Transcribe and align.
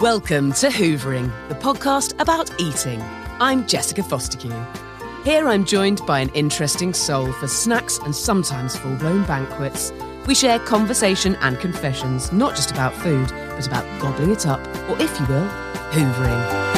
Welcome 0.00 0.52
to 0.54 0.68
Hoovering, 0.68 1.30
the 1.50 1.54
podcast 1.56 2.18
about 2.18 2.58
eating. 2.58 3.02
I'm 3.38 3.66
Jessica 3.66 4.00
Fostekew. 4.00 4.50
Here 5.26 5.46
I'm 5.46 5.66
joined 5.66 6.00
by 6.06 6.20
an 6.20 6.30
interesting 6.30 6.94
soul 6.94 7.30
for 7.32 7.46
snacks 7.46 7.98
and 7.98 8.16
sometimes 8.16 8.76
full 8.76 8.96
blown 8.96 9.26
banquets. 9.26 9.92
We 10.26 10.34
share 10.34 10.58
conversation 10.60 11.36
and 11.42 11.60
confessions, 11.60 12.32
not 12.32 12.56
just 12.56 12.70
about 12.70 12.94
food, 12.94 13.28
but 13.28 13.66
about 13.66 13.84
gobbling 14.00 14.30
it 14.30 14.46
up, 14.46 14.66
or 14.88 14.98
if 14.98 15.20
you 15.20 15.26
will, 15.26 15.46
hoovering. 15.90 16.70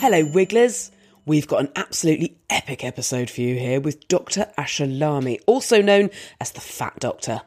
Hello, 0.00 0.24
Wigglers. 0.32 0.90
We've 1.26 1.48
got 1.48 1.60
an 1.62 1.72
absolutely 1.74 2.36
epic 2.50 2.84
episode 2.84 3.30
for 3.30 3.40
you 3.40 3.58
here 3.58 3.80
with 3.80 4.08
Dr. 4.08 4.46
Asher 4.58 4.86
Larmie, 4.86 5.40
also 5.46 5.80
known 5.80 6.10
as 6.38 6.52
the 6.52 6.60
Fat 6.60 6.98
Doctor. 6.98 7.40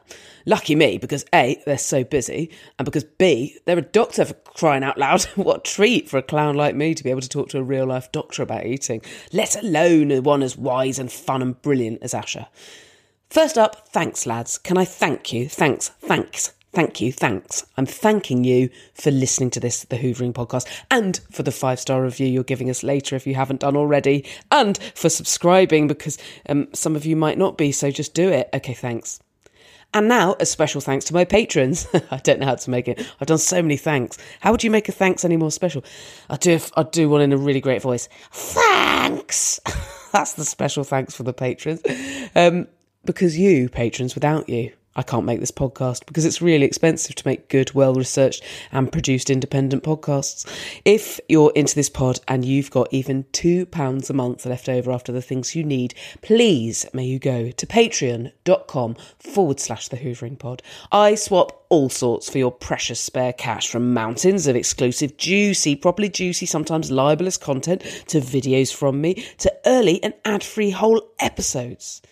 Lucky 0.46 0.74
me, 0.74 0.98
because 0.98 1.24
A, 1.32 1.62
they're 1.64 1.78
so 1.78 2.02
busy, 2.02 2.50
and 2.78 2.84
because 2.84 3.04
B, 3.04 3.56
they're 3.66 3.78
a 3.78 3.82
doctor 3.82 4.24
for 4.24 4.34
crying 4.34 4.82
out 4.82 4.98
loud. 4.98 5.22
what 5.36 5.58
a 5.58 5.60
treat 5.60 6.08
for 6.08 6.18
a 6.18 6.22
clown 6.22 6.56
like 6.56 6.74
me 6.74 6.92
to 6.92 7.04
be 7.04 7.10
able 7.10 7.20
to 7.20 7.28
talk 7.28 7.50
to 7.50 7.58
a 7.58 7.62
real 7.62 7.86
life 7.86 8.10
doctor 8.10 8.42
about 8.42 8.66
eating, 8.66 9.00
let 9.32 9.54
alone 9.62 10.24
one 10.24 10.42
as 10.42 10.56
wise 10.56 10.98
and 10.98 11.12
fun 11.12 11.40
and 11.40 11.62
brilliant 11.62 12.02
as 12.02 12.14
Asher. 12.14 12.48
First 13.30 13.56
up, 13.56 13.88
thanks, 13.88 14.26
lads. 14.26 14.58
Can 14.58 14.76
I 14.76 14.84
thank 14.84 15.32
you? 15.32 15.48
Thanks, 15.48 15.90
thanks 16.00 16.52
Thank 16.72 17.00
you, 17.00 17.12
thanks. 17.12 17.66
I'm 17.78 17.86
thanking 17.86 18.44
you 18.44 18.68
for 18.94 19.10
listening 19.10 19.50
to 19.50 19.60
this, 19.60 19.84
the 19.84 19.96
Hoovering 19.96 20.34
podcast, 20.34 20.66
and 20.90 21.18
for 21.30 21.42
the 21.42 21.50
five 21.50 21.80
star 21.80 22.02
review 22.02 22.26
you're 22.26 22.44
giving 22.44 22.68
us 22.68 22.82
later 22.82 23.16
if 23.16 23.26
you 23.26 23.34
haven't 23.34 23.60
done 23.60 23.76
already, 23.76 24.26
and 24.52 24.78
for 24.94 25.08
subscribing 25.08 25.88
because 25.88 26.18
um, 26.48 26.68
some 26.74 26.94
of 26.94 27.06
you 27.06 27.16
might 27.16 27.38
not 27.38 27.56
be, 27.56 27.72
so 27.72 27.90
just 27.90 28.12
do 28.12 28.28
it. 28.28 28.50
Okay, 28.52 28.74
thanks. 28.74 29.20
And 29.94 30.06
now, 30.06 30.36
a 30.38 30.44
special 30.44 30.82
thanks 30.82 31.06
to 31.06 31.14
my 31.14 31.24
patrons. 31.24 31.88
I 32.10 32.18
don't 32.18 32.40
know 32.40 32.46
how 32.46 32.56
to 32.56 32.70
make 32.70 32.88
it. 32.88 33.00
I've 33.18 33.28
done 33.28 33.38
so 33.38 33.62
many 33.62 33.78
thanks. 33.78 34.18
How 34.40 34.50
would 34.50 34.62
you 34.62 34.70
make 34.70 34.88
a 34.90 34.92
thanks 34.92 35.24
any 35.24 35.38
more 35.38 35.50
special? 35.50 35.82
I 36.28 36.36
do. 36.36 36.60
I 36.76 36.82
do 36.82 37.08
one 37.08 37.22
in 37.22 37.32
a 37.32 37.38
really 37.38 37.62
great 37.62 37.80
voice. 37.80 38.10
Thanks. 38.30 39.58
That's 40.12 40.34
the 40.34 40.44
special 40.44 40.84
thanks 40.84 41.14
for 41.14 41.22
the 41.22 41.32
patrons, 41.32 41.80
um, 42.34 42.66
because 43.04 43.38
you 43.38 43.70
patrons, 43.70 44.14
without 44.14 44.48
you, 44.48 44.72
I 44.98 45.02
can't 45.04 45.24
make 45.24 45.38
this 45.38 45.52
podcast 45.52 46.06
because 46.06 46.24
it's 46.24 46.42
really 46.42 46.66
expensive 46.66 47.14
to 47.14 47.26
make 47.26 47.48
good, 47.48 47.72
well 47.72 47.94
researched 47.94 48.42
and 48.72 48.90
produced 48.90 49.30
independent 49.30 49.84
podcasts. 49.84 50.44
If 50.84 51.20
you're 51.28 51.52
into 51.54 51.76
this 51.76 51.88
pod 51.88 52.18
and 52.26 52.44
you've 52.44 52.72
got 52.72 52.92
even 52.92 53.22
£2 53.32 54.10
a 54.10 54.12
month 54.12 54.44
left 54.44 54.68
over 54.68 54.90
after 54.90 55.12
the 55.12 55.22
things 55.22 55.54
you 55.54 55.62
need, 55.62 55.94
please 56.20 56.84
may 56.92 57.04
you 57.04 57.20
go 57.20 57.52
to 57.52 57.66
patreon.com 57.66 58.96
forward 59.20 59.60
slash 59.60 59.86
the 59.86 59.98
Hoovering 59.98 60.36
Pod. 60.36 60.64
I 60.90 61.14
swap 61.14 61.64
all 61.68 61.88
sorts 61.88 62.28
for 62.28 62.38
your 62.38 62.50
precious 62.50 62.98
spare 62.98 63.32
cash 63.32 63.68
from 63.68 63.94
mountains 63.94 64.48
of 64.48 64.56
exclusive, 64.56 65.16
juicy, 65.16 65.76
properly 65.76 66.08
juicy, 66.08 66.46
sometimes 66.46 66.90
libelous 66.90 67.36
content 67.36 67.82
to 68.08 68.20
videos 68.20 68.74
from 68.74 69.00
me 69.00 69.14
to 69.38 69.54
early 69.64 70.02
and 70.02 70.14
ad 70.24 70.42
free 70.42 70.70
whole 70.70 71.08
episodes. 71.20 72.02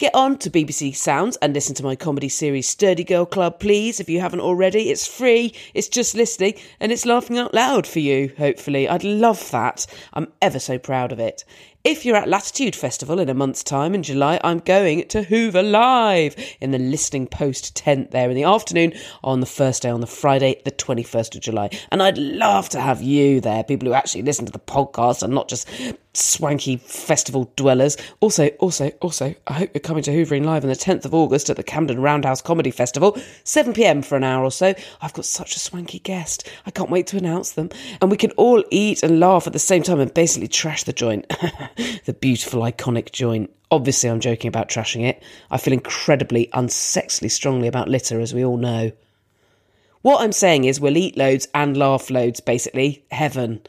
Get 0.00 0.12
on 0.12 0.38
to 0.38 0.50
BBC 0.50 0.96
Sounds 0.96 1.36
and 1.36 1.54
listen 1.54 1.76
to 1.76 1.84
my 1.84 1.94
comedy 1.94 2.28
series 2.28 2.68
Sturdy 2.68 3.04
Girl 3.04 3.24
Club, 3.24 3.60
please, 3.60 4.00
if 4.00 4.08
you 4.08 4.18
haven't 4.18 4.40
already. 4.40 4.90
It's 4.90 5.06
free, 5.06 5.54
it's 5.72 5.86
just 5.86 6.16
listening, 6.16 6.54
and 6.80 6.90
it's 6.90 7.06
laughing 7.06 7.38
out 7.38 7.54
loud 7.54 7.86
for 7.86 8.00
you, 8.00 8.32
hopefully. 8.36 8.88
I'd 8.88 9.04
love 9.04 9.52
that. 9.52 9.86
I'm 10.12 10.32
ever 10.42 10.58
so 10.58 10.80
proud 10.80 11.12
of 11.12 11.20
it. 11.20 11.44
If 11.84 12.04
you're 12.04 12.16
at 12.16 12.28
Latitude 12.28 12.74
Festival 12.74 13.20
in 13.20 13.28
a 13.28 13.34
month's 13.34 13.62
time 13.62 13.94
in 13.94 14.02
July, 14.02 14.40
I'm 14.42 14.58
going 14.58 15.06
to 15.08 15.22
Hoover 15.22 15.62
Live 15.62 16.34
in 16.60 16.72
the 16.72 16.78
Listening 16.78 17.28
Post 17.28 17.76
tent 17.76 18.10
there 18.10 18.28
in 18.28 18.34
the 18.34 18.42
afternoon 18.42 18.94
on 19.22 19.38
the 19.38 19.46
first 19.46 19.82
day, 19.82 19.90
on 19.90 20.00
the 20.00 20.08
Friday, 20.08 20.60
the 20.64 20.72
21st 20.72 21.36
of 21.36 21.42
July. 21.42 21.70
And 21.92 22.02
I'd 22.02 22.18
love 22.18 22.68
to 22.70 22.80
have 22.80 23.00
you 23.00 23.40
there, 23.40 23.62
people 23.62 23.86
who 23.86 23.94
actually 23.94 24.22
listen 24.22 24.46
to 24.46 24.52
the 24.52 24.58
podcast 24.58 25.22
and 25.22 25.32
not 25.32 25.48
just 25.48 25.68
swanky 26.16 26.76
festival 26.76 27.52
dwellers. 27.56 27.96
Also, 28.20 28.48
also, 28.58 28.90
also, 29.00 29.34
I 29.46 29.52
hope 29.52 29.70
you're 29.74 29.80
coming 29.80 30.02
to 30.04 30.10
Hoovering 30.10 30.44
Live 30.44 30.64
on 30.64 30.70
the 30.70 30.76
10th 30.76 31.04
of 31.04 31.14
August 31.14 31.50
at 31.50 31.56
the 31.56 31.62
Camden 31.62 32.00
Roundhouse 32.00 32.40
Comedy 32.40 32.70
Festival, 32.70 33.18
7 33.44 33.72
pm 33.72 34.02
for 34.02 34.16
an 34.16 34.24
hour 34.24 34.44
or 34.44 34.50
so. 34.50 34.74
I've 35.00 35.12
got 35.12 35.24
such 35.24 35.56
a 35.56 35.58
swanky 35.58 35.98
guest. 35.98 36.48
I 36.66 36.70
can't 36.70 36.90
wait 36.90 37.06
to 37.08 37.16
announce 37.16 37.52
them. 37.52 37.70
And 38.00 38.10
we 38.10 38.16
can 38.16 38.30
all 38.32 38.64
eat 38.70 39.02
and 39.02 39.20
laugh 39.20 39.46
at 39.46 39.52
the 39.52 39.58
same 39.58 39.82
time 39.82 40.00
and 40.00 40.12
basically 40.12 40.48
trash 40.48 40.84
the 40.84 40.92
joint. 40.92 41.28
the 42.04 42.16
beautiful, 42.18 42.62
iconic 42.62 43.12
joint. 43.12 43.50
Obviously, 43.70 44.08
I'm 44.08 44.20
joking 44.20 44.48
about 44.48 44.68
trashing 44.68 45.04
it. 45.04 45.22
I 45.50 45.58
feel 45.58 45.72
incredibly 45.72 46.48
unsexily 46.54 47.30
strongly 47.30 47.66
about 47.66 47.88
litter, 47.88 48.20
as 48.20 48.32
we 48.32 48.44
all 48.44 48.56
know. 48.56 48.92
What 50.02 50.22
I'm 50.22 50.32
saying 50.32 50.64
is, 50.64 50.80
we'll 50.80 50.98
eat 50.98 51.16
loads 51.16 51.48
and 51.54 51.76
laugh 51.76 52.10
loads, 52.10 52.38
basically. 52.38 53.04
Heaven. 53.10 53.62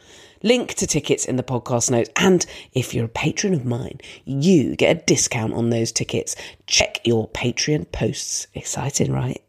Link 0.46 0.76
to 0.76 0.86
tickets 0.86 1.26
in 1.26 1.38
the 1.38 1.44
podcast 1.44 1.90
notes. 1.90 2.12
And 2.16 2.46
if 2.72 2.94
you're 2.94 3.06
a 3.06 3.10
patron 3.10 3.56
of 3.56 3.66
mine, 3.66 4.00
you 4.26 4.76
get 4.76 4.96
a 4.96 5.02
discount 5.02 5.56
on 5.56 5.72
those 5.72 5.92
tickets. 5.92 6.36
Check 6.68 7.02
your 7.04 7.28
Patreon 7.30 7.92
posts. 7.92 8.46
Exciting, 8.54 9.12
right? 9.12 9.42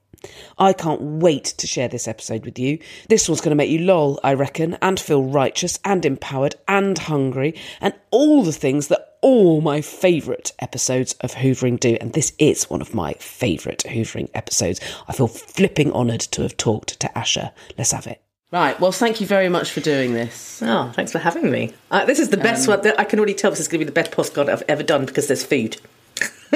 I 0.58 0.72
can't 0.72 1.02
wait 1.02 1.44
to 1.44 1.66
share 1.66 1.88
this 1.88 2.08
episode 2.08 2.46
with 2.46 2.58
you. 2.58 2.78
This 3.10 3.28
one's 3.28 3.43
going 3.43 3.50
to 3.50 3.56
make 3.56 3.69
you 3.69 3.81
lol, 3.81 4.19
I 4.25 4.32
reckon, 4.32 4.78
and 4.81 4.98
feel 4.98 5.22
righteous 5.22 5.78
and 5.84 6.02
empowered 6.06 6.54
and 6.66 6.96
hungry 6.96 7.54
and 7.82 7.92
all 8.10 8.42
the 8.42 8.50
things 8.50 8.88
that 8.88 9.19
all 9.20 9.60
my 9.60 9.82
favourite 9.82 10.52
episodes 10.60 11.12
of 11.20 11.34
Hoovering 11.34 11.78
do. 11.78 11.99
And 12.00 12.14
this 12.14 12.32
is 12.38 12.70
one 12.70 12.81
of 12.81 12.94
my 12.94 13.12
favourite 13.14 13.84
Hoovering 13.84 14.31
episodes. 14.32 14.81
I 15.06 15.12
feel 15.12 15.28
flipping 15.28 15.92
honoured 15.92 16.20
to 16.20 16.40
have 16.40 16.56
talked 16.56 16.99
to 17.00 17.19
Asher. 17.19 17.52
Let's 17.76 17.92
have 17.92 18.06
it. 18.06 18.22
Right. 18.52 18.78
Well, 18.78 18.93
thank 18.93 19.20
you 19.20 19.26
very 19.26 19.48
much 19.48 19.72
for 19.72 19.81
doing 19.81 20.12
this. 20.12 20.62
Oh, 20.62 20.93
thanks 20.94 21.10
for 21.10 21.19
having 21.19 21.50
me. 21.50 21.75
Uh, 21.90 22.04
this 22.04 22.20
is 22.20 22.28
the 22.28 22.37
best 22.37 22.69
one. 22.69 22.81
I 22.96 23.04
can 23.04 23.19
already 23.19 23.34
tell 23.34 23.50
this 23.50 23.58
is 23.58 23.66
going 23.66 23.81
to 23.81 23.84
be 23.84 23.88
the 23.88 23.93
best 23.93 24.12
postcard 24.12 24.48
I've 24.48 24.62
ever 24.69 24.84
done 24.84 25.04
because 25.04 25.26
there's 25.26 25.44
food. 25.44 25.78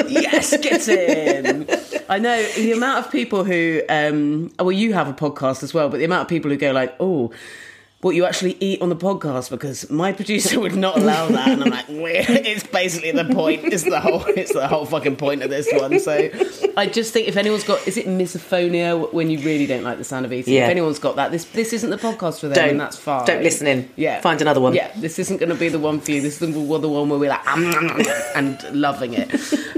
yes, 0.07 0.57
get 0.59 0.87
in. 0.89 1.69
I 2.09 2.19
know 2.19 2.43
the 2.55 2.73
amount 2.73 3.05
of 3.05 3.13
people 3.13 3.43
who, 3.43 3.83
um, 3.89 4.53
well, 4.59 4.71
you 4.71 4.93
have 4.93 5.09
a 5.09 5.13
podcast 5.13 5.65
as 5.65 5.75
well, 5.75 5.89
but 5.89 5.99
the 5.99 6.05
amount 6.05 6.23
of 6.23 6.29
people 6.29 6.49
who 6.51 6.57
go 6.57 6.71
like, 6.71 6.95
oh, 7.01 7.33
what 8.01 8.15
you 8.15 8.25
actually 8.25 8.57
eat 8.61 8.81
on 8.81 8.89
the 8.89 8.97
podcast 8.97 9.51
because 9.51 9.91
my 9.91 10.13
producer 10.13 10.59
would 10.59 10.75
not 10.75 10.97
allow 10.97 11.29
that, 11.29 11.49
and 11.49 11.63
I'm 11.63 11.71
like, 11.71 11.85
it's 11.89 12.67
basically 12.67 13.13
the 13.13 13.27
point. 13.27 13.65
It's 13.65 13.83
the 13.83 14.01
whole, 14.01 14.25
it's 14.27 14.55
the 14.55 14.67
whole 14.67 14.87
fucking 14.87 15.17
point 15.17 15.43
of 15.43 15.51
this 15.51 15.69
one. 15.73 15.99
So, 16.01 16.31
I 16.77 16.87
just 16.87 17.13
think 17.13 17.29
if 17.29 17.37
anyone's 17.37 17.65
got, 17.65 17.87
is 17.87 17.99
it 17.99 18.07
misophonia 18.07 19.13
when 19.13 19.31
you 19.31 19.39
really 19.41 19.67
don't 19.67 19.83
like 19.83 19.99
the 19.99 20.05
sound 20.05 20.25
of 20.25 20.33
eating? 20.33 20.55
Yeah. 20.55 20.65
If 20.65 20.71
anyone's 20.71 20.99
got 20.99 21.17
that, 21.17 21.31
this 21.31 21.45
this 21.47 21.75
isn't 21.75 21.91
the 21.91 21.99
podcast 21.99 22.41
for 22.41 22.49
them, 22.49 22.55
Don't 22.55 22.69
and 22.71 22.81
that's 22.81 22.97
fine. 22.97 23.27
Don't 23.27 23.43
listen 23.43 23.67
in. 23.67 23.91
Yeah, 23.97 24.21
find 24.21 24.41
another 24.41 24.61
one. 24.61 24.75
Yeah, 24.75 24.91
this 24.97 25.19
isn't 25.19 25.37
going 25.37 25.51
to 25.51 25.55
be 25.55 25.69
the 25.69 25.79
one 25.79 26.01
for 26.01 26.11
you. 26.13 26.23
This 26.23 26.35
is 26.35 26.39
the, 26.41 26.47
the 26.47 26.89
one 26.89 27.09
where 27.11 27.19
we're 27.19 27.31
like 27.31 27.47
and 27.47 28.63
loving 28.73 29.15
it. 29.15 29.31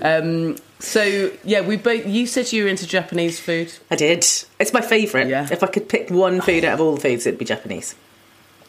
Um, 0.02 0.56
so 0.78 1.32
yeah, 1.44 1.60
we 1.60 1.76
both. 1.76 2.06
You 2.06 2.26
said 2.26 2.52
you 2.52 2.64
were 2.64 2.70
into 2.70 2.86
Japanese 2.86 3.40
food. 3.40 3.72
I 3.90 3.96
did. 3.96 4.18
It's 4.60 4.72
my 4.72 4.80
favourite. 4.80 5.26
Yeah. 5.26 5.48
If 5.50 5.64
I 5.64 5.66
could 5.66 5.88
pick 5.88 6.10
one 6.10 6.40
food 6.40 6.64
out 6.64 6.74
of 6.74 6.80
all 6.80 6.94
the 6.94 7.00
foods, 7.00 7.26
it'd 7.26 7.38
be 7.38 7.44
Japanese. 7.44 7.96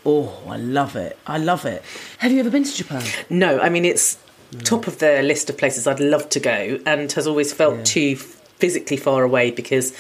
Oh, 0.06 0.38
I 0.48 0.58
love 0.58 0.96
it. 0.96 1.18
I 1.26 1.38
love 1.38 1.66
it. 1.66 1.82
Have 2.20 2.32
you 2.32 2.40
ever 2.40 2.50
been 2.50 2.64
to 2.64 2.74
Japan? 2.74 3.04
No, 3.30 3.60
I 3.60 3.70
mean 3.70 3.86
it's 3.86 4.18
top 4.64 4.86
of 4.88 5.00
the 5.00 5.22
list 5.24 5.50
of 5.50 5.58
places 5.58 5.88
I'd 5.88 6.00
love 6.00 6.30
to 6.30 6.40
go, 6.40 6.80
and 6.86 7.12
has 7.14 7.26
always 7.28 7.52
felt 7.54 7.86
too 7.86 8.16
physically 8.16 8.98
far 8.98 9.24
away 9.24 9.52
because 9.52 9.92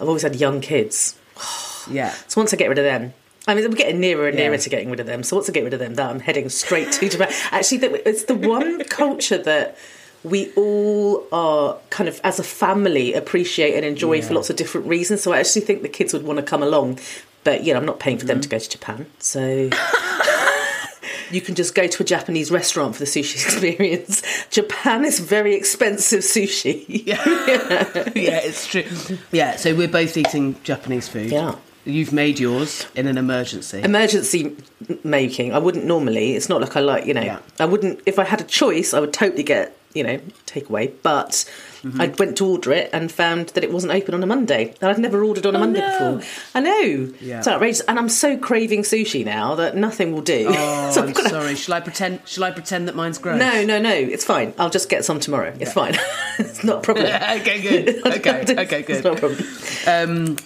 I've 0.00 0.08
always 0.08 0.22
had 0.22 0.36
young 0.36 0.60
kids. 0.60 1.18
Yeah. 1.88 2.10
So 2.26 2.40
once 2.40 2.52
I 2.52 2.56
get 2.56 2.68
rid 2.68 2.78
of 2.78 2.84
them. 2.84 3.14
I 3.46 3.54
mean, 3.54 3.62
we're 3.70 3.76
getting 3.76 4.00
nearer 4.00 4.26
and 4.26 4.36
nearer 4.36 4.54
Yeah. 4.54 4.60
to 4.60 4.70
getting 4.70 4.90
rid 4.90 4.98
of 4.98 5.06
them. 5.06 5.22
So 5.22 5.36
once 5.36 5.48
I 5.48 5.52
get 5.52 5.62
rid 5.62 5.72
of 5.72 5.78
them, 5.78 5.94
that 5.94 6.10
I'm 6.10 6.18
heading 6.18 6.48
straight 6.48 6.90
to 6.92 7.08
Japan. 7.08 7.32
Actually, 7.52 8.00
it's 8.04 8.24
the 8.24 8.34
one 8.34 8.82
culture 8.88 9.38
that 9.38 9.78
we 10.24 10.50
all 10.56 11.22
are 11.30 11.76
kind 11.90 12.08
of, 12.08 12.20
as 12.24 12.40
a 12.40 12.42
family, 12.42 13.14
appreciate 13.14 13.74
and 13.76 13.84
enjoy 13.84 14.20
for 14.20 14.34
lots 14.34 14.50
of 14.50 14.56
different 14.56 14.88
reasons. 14.88 15.22
So 15.22 15.32
I 15.32 15.38
actually 15.38 15.62
think 15.62 15.82
the 15.82 15.88
kids 15.88 16.12
would 16.12 16.24
want 16.24 16.40
to 16.40 16.44
come 16.44 16.60
along. 16.64 16.98
But, 17.46 17.62
you 17.62 17.72
know, 17.72 17.78
I'm 17.78 17.86
not 17.86 18.00
paying 18.00 18.18
for 18.18 18.26
them 18.26 18.40
to 18.40 18.48
mm-hmm. 18.48 18.56
go 18.56 18.58
to 18.58 18.68
Japan. 18.68 19.06
So 19.20 19.40
you 21.30 21.40
can 21.40 21.54
just 21.54 21.76
go 21.76 21.86
to 21.86 22.02
a 22.02 22.04
Japanese 22.04 22.50
restaurant 22.50 22.96
for 22.96 22.98
the 22.98 23.04
sushi 23.04 23.34
experience. 23.44 24.20
Japan 24.50 25.04
is 25.04 25.20
very 25.20 25.54
expensive 25.54 26.22
sushi. 26.22 26.84
yeah, 26.88 27.22
yeah, 28.16 28.40
it's 28.42 28.66
true. 28.66 28.82
Yeah, 29.30 29.54
so 29.54 29.76
we're 29.76 29.86
both 29.86 30.16
eating 30.16 30.60
Japanese 30.64 31.08
food. 31.08 31.30
Yeah. 31.30 31.54
You've 31.84 32.12
made 32.12 32.40
yours 32.40 32.84
in 32.96 33.06
an 33.06 33.16
emergency. 33.16 33.80
emergency 33.80 34.56
making 35.04 35.54
i 35.54 35.58
wouldn't 35.58 35.84
normally 35.84 36.34
it's 36.34 36.48
not 36.48 36.60
like 36.60 36.76
i 36.76 36.80
like 36.80 37.06
you 37.06 37.14
know 37.14 37.22
Yeah. 37.22 37.38
i 37.60 37.64
wouldn't 37.64 38.00
if 38.06 38.18
i 38.18 38.24
had 38.24 38.40
a 38.40 38.44
choice 38.44 38.92
i 38.92 38.98
would 38.98 39.12
totally 39.12 39.44
get 39.44 39.76
you 39.94 40.02
know 40.02 40.18
takeaway 40.46 40.92
but 41.04 41.44
Mm-hmm. 41.86 42.00
i 42.00 42.06
went 42.18 42.36
to 42.38 42.46
order 42.46 42.72
it 42.72 42.90
and 42.92 43.12
found 43.12 43.50
that 43.50 43.62
it 43.62 43.72
wasn't 43.72 43.92
open 43.92 44.14
on 44.14 44.22
a 44.22 44.26
monday 44.26 44.74
and 44.80 44.90
i'd 44.90 44.98
never 44.98 45.22
ordered 45.22 45.46
on 45.46 45.54
a 45.54 45.58
monday 45.58 45.80
Oh, 45.82 45.98
no. 46.12 46.16
before 46.18 46.50
i 46.54 46.60
know 46.60 47.12
Yeah. 47.20 47.38
it's 47.38 47.46
outrageous 47.48 47.80
and 47.82 47.98
i'm 47.98 48.08
so 48.08 48.36
craving 48.36 48.82
sushi 48.82 49.24
now 49.24 49.54
that 49.54 49.76
nothing 49.76 50.12
will 50.12 50.22
do 50.22 50.46
oh, 50.48 50.90
So 50.94 51.02
I'm 51.02 51.12
gonna- 51.12 51.28
sorry. 51.28 51.54
Shall 51.54 51.74
I 51.74 51.80
pretend? 51.80 52.20
Shall 52.26 52.44
I 52.44 52.50
pretend 52.50 52.88
that 52.88 52.96
mine's 52.96 53.18
gross? 53.18 53.38
no 53.38 53.64
no 53.64 53.78
no 53.80 53.92
it's 53.92 54.24
fine 54.24 54.52
i'll 54.58 54.70
just 54.70 54.88
get 54.88 55.04
some 55.04 55.20
tomorrow 55.20 55.54
it's 55.60 55.72
fine 55.72 55.94
it's 56.38 56.64
not 56.64 56.78
a 56.78 56.80
problem 56.80 57.06
okay, 57.40 57.60
good. 57.62 58.06
Okay, 58.06 58.42
okay, 58.64 58.80
it's 58.80 58.86
good. 58.88 59.04
not 59.04 59.16
a 59.16 59.20
problem 59.20 59.44
Um, 59.86 60.36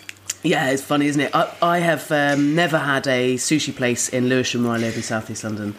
yeah, 0.43 0.71
it's 0.71 0.83
funny, 0.83 1.07
isn't 1.07 1.21
it? 1.21 1.35
I, 1.35 1.53
I 1.61 1.79
have 1.81 2.11
um, 2.11 2.55
never 2.55 2.79
had 2.79 3.07
a 3.07 3.35
sushi 3.35 3.77
place 3.77 4.09
in 4.09 4.31
Lewisham, 4.31 4.65
where 4.65 4.73
I 4.73 4.79
live 4.79 4.97
in 4.97 5.03
South 5.03 5.31
East 5.31 5.45
London, 5.45 5.75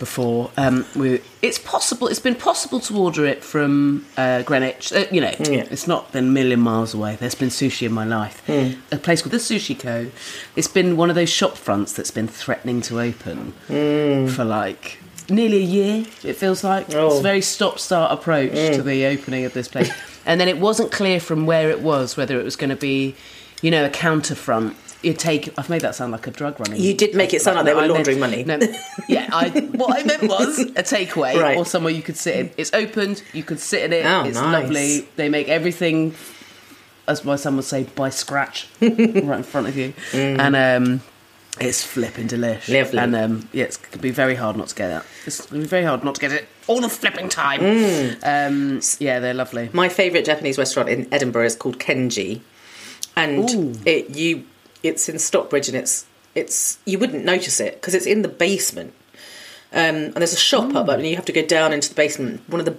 before. 0.00 0.50
Um, 0.56 0.84
we, 0.96 1.20
it's 1.42 1.58
possible. 1.60 2.08
It's 2.08 2.18
been 2.18 2.34
possible 2.34 2.80
to 2.80 2.98
order 2.98 3.24
it 3.24 3.44
from 3.44 4.04
uh, 4.16 4.42
Greenwich. 4.42 4.92
Uh, 4.92 5.04
you 5.12 5.20
know, 5.20 5.32
Yeah. 5.38 5.66
it's 5.70 5.86
not 5.86 6.10
been 6.10 6.24
a 6.24 6.28
million 6.28 6.58
miles 6.58 6.92
away. 6.94 7.16
There's 7.20 7.36
been 7.36 7.50
sushi 7.50 7.86
in 7.86 7.92
my 7.92 8.04
life. 8.04 8.42
A 8.48 8.74
place 8.96 9.22
called 9.22 9.30
the 9.32 9.36
Sushi 9.38 9.78
Co. 9.78 10.10
It's 10.56 10.66
been 10.66 10.96
one 10.96 11.10
of 11.10 11.14
those 11.14 11.28
shop 11.30 11.56
fronts 11.56 11.92
that's 11.92 12.10
been 12.10 12.26
threatening 12.26 12.80
to 12.82 13.00
open 13.00 13.52
for 14.34 14.44
like. 14.44 14.98
Nearly 15.28 15.58
a 15.58 15.60
year, 15.60 16.06
it 16.24 16.32
feels 16.34 16.64
like. 16.64 16.86
It's 16.86 16.94
Oh. 16.96 17.20
a 17.20 17.22
very 17.22 17.40
stop-start 17.40 18.10
approach 18.10 18.50
to 18.74 18.82
the 18.82 19.06
opening 19.06 19.44
of 19.44 19.52
this 19.54 19.68
place, 19.68 19.92
and 20.26 20.40
then 20.40 20.48
it 20.48 20.58
wasn't 20.58 20.90
clear 20.90 21.20
from 21.20 21.46
where 21.46 21.70
it 21.70 21.80
was 21.82 22.16
whether 22.16 22.40
it 22.40 22.42
was 22.44 22.56
going 22.56 22.70
to 22.70 22.74
be, 22.76 23.14
you 23.62 23.70
know, 23.70 23.84
a 23.84 23.90
counterfront. 23.90 24.74
You 25.02 25.14
take. 25.14 25.52
I've 25.58 25.70
made 25.70 25.80
that 25.80 25.94
sound 25.94 26.12
like 26.12 26.26
a 26.26 26.30
drug 26.30 26.60
running. 26.60 26.80
You 26.80 26.92
did 26.94 27.14
make 27.14 27.32
it 27.32 27.40
sound 27.40 27.56
like 27.56 27.64
they 27.64 27.72
were 27.74 27.80
I 27.80 27.82
meant- 27.88 27.94
laundering 27.94 28.20
money. 28.20 28.44
No, 28.44 28.58
yeah, 29.08 29.28
I, 29.32 29.48
what 29.74 29.98
I 29.98 30.04
meant 30.04 30.24
was 30.24 30.58
a 30.58 30.82
takeaway 30.82 31.40
Right. 31.40 31.56
or 31.56 31.64
somewhere 31.64 31.92
you 31.92 32.02
could 32.02 32.16
sit 32.18 32.36
in. 32.36 32.50
It's 32.58 32.72
opened. 32.74 33.22
You 33.32 33.42
could 33.42 33.60
sit 33.60 33.84
in 33.84 33.92
it. 33.94 34.04
Oh, 34.04 34.24
it's 34.24 34.36
nice. 34.38 34.62
lovely. 34.62 35.08
They 35.16 35.28
make 35.30 35.48
everything, 35.48 36.14
as 37.08 37.24
my 37.24 37.36
son 37.36 37.56
would 37.56 37.64
say, 37.64 37.84
by 37.84 38.10
scratch, 38.10 38.68
right 38.80 38.98
in 38.98 39.42
front 39.42 39.68
of 39.68 39.76
you, 39.76 39.94
and 40.12 40.54
um, 40.54 41.00
it's 41.60 41.82
flipping 41.82 42.28
delish. 42.28 42.66
Mm. 42.66 42.74
Lovely. 42.84 42.98
And 42.98 43.16
um, 43.16 43.48
yeah, 43.54 43.64
it's 43.64 43.78
going 43.78 43.92
to 43.92 43.98
be 43.98 44.10
very 44.10 44.34
hard 44.34 44.56
not 44.56 44.68
to 44.68 44.74
get 44.74 44.88
that. 44.88 45.06
It's 45.24 45.40
going 45.46 45.62
to 45.62 45.66
be 45.66 45.68
very 45.70 45.84
hard 45.84 46.04
not 46.04 46.16
to 46.16 46.20
get 46.20 46.32
it 46.32 46.46
all 46.66 46.80
the 46.82 46.88
flipping 46.90 47.28
time. 47.30 47.60
Mm. 47.60 48.18
Um, 48.22 48.80
yeah, 49.00 49.18
they're 49.18 49.32
lovely. 49.34 49.70
My 49.72 49.88
favourite 49.88 50.26
Japanese 50.26 50.58
restaurant 50.58 50.88
in 50.90 51.08
Edinburgh 51.12 51.46
is 51.46 51.56
called 51.56 51.78
Kenji, 51.78 52.42
and 53.16 53.48
it 53.86 54.10
you 54.10 54.44
it's 54.82 55.08
in 55.08 55.18
Stockbridge, 55.18 55.68
and 55.68 55.76
it's 55.76 56.06
it's 56.34 56.78
you 56.84 56.98
wouldn't 56.98 57.24
notice 57.24 57.60
it 57.60 57.74
because 57.74 57.94
it's 57.94 58.06
in 58.06 58.22
the 58.22 58.28
basement, 58.28 58.94
um, 59.72 59.96
and 59.96 60.16
there's 60.16 60.32
a 60.32 60.38
shop 60.38 60.74
up, 60.74 60.88
and 60.88 61.06
you 61.06 61.16
have 61.16 61.24
to 61.26 61.32
go 61.32 61.44
down 61.44 61.72
into 61.72 61.88
the 61.88 61.94
basement. 61.94 62.42
One 62.48 62.60
of 62.60 62.66
the 62.66 62.76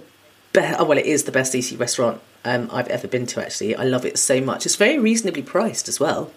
best, 0.52 0.80
oh 0.80 0.84
well, 0.84 0.98
it 0.98 1.06
is 1.06 1.24
the 1.24 1.32
best 1.32 1.54
EC 1.54 1.78
restaurant 1.78 2.20
um, 2.44 2.68
I've 2.72 2.88
ever 2.88 3.08
been 3.08 3.26
to. 3.26 3.44
Actually, 3.44 3.76
I 3.76 3.84
love 3.84 4.04
it 4.04 4.18
so 4.18 4.40
much. 4.40 4.66
It's 4.66 4.76
very 4.76 4.98
reasonably 4.98 5.42
priced 5.42 5.88
as 5.88 6.00
well. 6.00 6.30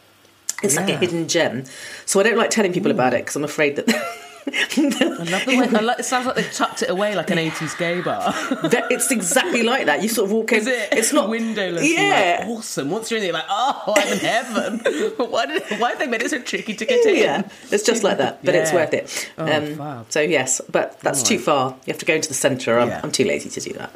It's 0.63 0.77
like 0.77 0.89
a 0.89 0.97
hidden 0.97 1.27
gem, 1.27 1.65
so 2.06 2.19
I 2.19 2.23
don't 2.23 2.38
like 2.38 2.50
telling 2.50 2.73
people 2.73 2.91
about 2.91 3.13
it 3.13 3.23
because 3.23 3.35
I'm 3.35 3.44
afraid 3.44 3.75
that. 3.75 3.89
I 4.47 5.24
love 5.24 5.46
the 5.46 5.58
way. 5.58 5.67
I 5.67 5.81
like, 5.81 6.00
it 6.00 6.05
sounds 6.05 6.27
like 6.27 6.36
they've 6.36 6.53
tucked 6.53 6.84
it 6.84 6.89
away 6.89 7.15
like 7.15 7.31
an 7.31 7.38
80s 7.38 7.77
gay 7.77 8.01
bar. 8.01 8.31
that 8.70 8.88
it's 8.91 9.10
exactly 9.12 9.63
like 9.63 9.88
that. 9.88 10.03
You 10.03 10.10
sort 10.10 10.25
of 10.25 10.31
walk 10.34 10.51
in. 10.51 10.60
Is 10.60 10.67
it? 10.67 10.89
It's 10.91 11.13
not 11.13 11.29
windowless. 11.29 11.84
Yeah, 11.89 12.38
like, 12.41 12.50
awesome. 12.50 12.91
Once 12.91 13.10
you're 13.10 13.17
in 13.17 13.24
there, 13.24 13.31
you're 13.31 13.39
like, 13.39 13.48
oh, 13.50 13.93
I'm 13.96 14.13
in 14.13 14.20
heaven. 14.20 14.79
why 15.29 15.46
did? 15.48 15.63
Why 15.79 15.89
have 15.89 16.00
they 16.00 16.08
made 16.08 16.22
it 16.22 16.29
so 16.29 16.39
tricky 16.39 16.75
to 16.75 16.86
get 16.86 17.05
in? 17.05 17.15
Yeah, 17.15 17.50
it's 17.72 17.84
just 17.84 18.03
like 18.03 18.17
that, 18.20 18.43
but 18.43 18.53
it's 18.55 18.72
worth 18.72 18.93
it. 18.93 19.31
Oh, 19.38 19.51
um, 19.51 20.05
so 20.10 20.22
yes, 20.22 20.62
but 20.70 21.00
that's 21.01 21.24
too 21.24 21.39
far. 21.39 21.72
You 21.86 21.93
have 21.93 22.00
to 22.00 22.05
go 22.05 22.13
into 22.13 22.27
the 22.27 22.34
centre. 22.34 22.77
I'm, 22.79 22.89
Yeah. 22.89 23.01
I'm 23.03 23.12
too 23.12 23.25
lazy 23.25 23.50
to 23.50 23.60
do 23.60 23.74
that. 23.74 23.91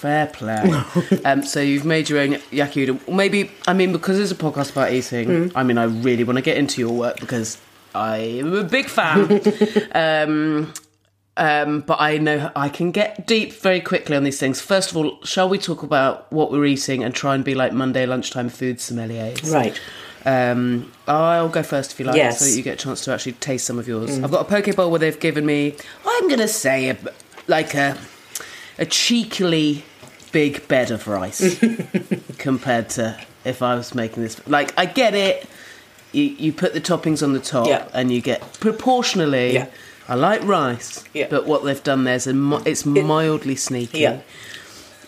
Fair 0.00 0.26
play. 0.28 0.82
um, 1.24 1.42
so 1.42 1.60
you've 1.60 1.84
made 1.84 2.08
your 2.08 2.20
own 2.20 2.32
yaki 2.50 2.86
udon. 2.86 3.14
Maybe 3.14 3.50
I 3.68 3.74
mean 3.74 3.92
because 3.92 4.18
it's 4.18 4.32
a 4.32 4.34
podcast 4.34 4.72
about 4.72 4.92
eating. 4.92 5.28
Mm. 5.28 5.52
I 5.54 5.62
mean 5.62 5.76
I 5.76 5.84
really 5.84 6.24
want 6.24 6.38
to 6.38 6.42
get 6.42 6.56
into 6.56 6.80
your 6.80 6.92
work 6.92 7.20
because 7.20 7.58
I 7.94 8.18
am 8.18 8.52
a 8.52 8.64
big 8.64 8.86
fan. 8.88 9.40
um, 9.92 10.72
um, 11.36 11.80
but 11.80 12.00
I 12.00 12.18
know 12.18 12.50
I 12.54 12.68
can 12.68 12.90
get 12.90 13.26
deep 13.26 13.52
very 13.52 13.80
quickly 13.80 14.16
on 14.16 14.24
these 14.24 14.38
things. 14.38 14.60
First 14.60 14.90
of 14.90 14.96
all, 14.96 15.22
shall 15.24 15.48
we 15.48 15.58
talk 15.58 15.82
about 15.82 16.30
what 16.32 16.50
we're 16.52 16.66
eating 16.66 17.02
and 17.02 17.14
try 17.14 17.34
and 17.34 17.44
be 17.44 17.54
like 17.54 17.72
Monday 17.72 18.06
lunchtime 18.06 18.48
food 18.48 18.76
sommeliers? 18.78 19.50
Right. 19.52 19.80
Um, 20.26 20.92
I'll 21.08 21.48
go 21.48 21.62
first 21.62 21.92
if 21.92 22.00
you 22.00 22.04
like, 22.06 22.16
Yes. 22.16 22.40
so 22.40 22.44
that 22.44 22.56
you 22.56 22.62
get 22.62 22.74
a 22.74 22.84
chance 22.84 23.02
to 23.04 23.12
actually 23.12 23.32
taste 23.32 23.66
some 23.66 23.78
of 23.78 23.88
yours. 23.88 24.18
I've 24.22 24.30
got 24.30 24.42
a 24.42 24.44
poke 24.44 24.76
bowl 24.76 24.90
where 24.90 24.98
they've 24.98 25.18
given 25.18 25.46
me, 25.46 25.76
I'm 26.04 26.28
going 26.28 26.40
to 26.40 26.48
say, 26.48 26.90
a, 26.90 26.96
like 27.46 27.74
a 27.74 27.96
a 28.78 28.86
cheekily 28.86 29.84
big 30.32 30.66
bed 30.68 30.90
of 30.90 31.06
rice 31.06 31.58
compared 32.38 32.88
to 32.90 33.18
if 33.44 33.62
I 33.62 33.74
was 33.74 33.94
making 33.94 34.22
this. 34.22 34.46
Like, 34.48 34.72
I 34.78 34.86
get 34.86 35.14
it. 35.14 35.46
You, 36.12 36.24
you 36.24 36.52
put 36.52 36.72
the 36.72 36.80
toppings 36.80 37.22
on 37.22 37.32
the 37.32 37.40
top, 37.40 37.66
Yeah. 37.66 37.86
and 37.94 38.10
you 38.12 38.20
get 38.20 38.40
proportionally. 38.60 39.54
Yeah. 39.54 39.66
I 40.08 40.14
like 40.16 40.42
rice, 40.42 41.04
Yeah. 41.14 41.28
but 41.30 41.46
what 41.46 41.64
they've 41.64 41.82
done 41.82 42.02
there's 42.04 42.26
a 42.26 42.34
mi- 42.34 42.58
it's 42.64 42.84
mildly 42.84 43.54
sneaky. 43.54 44.00
Yeah. 44.00 44.20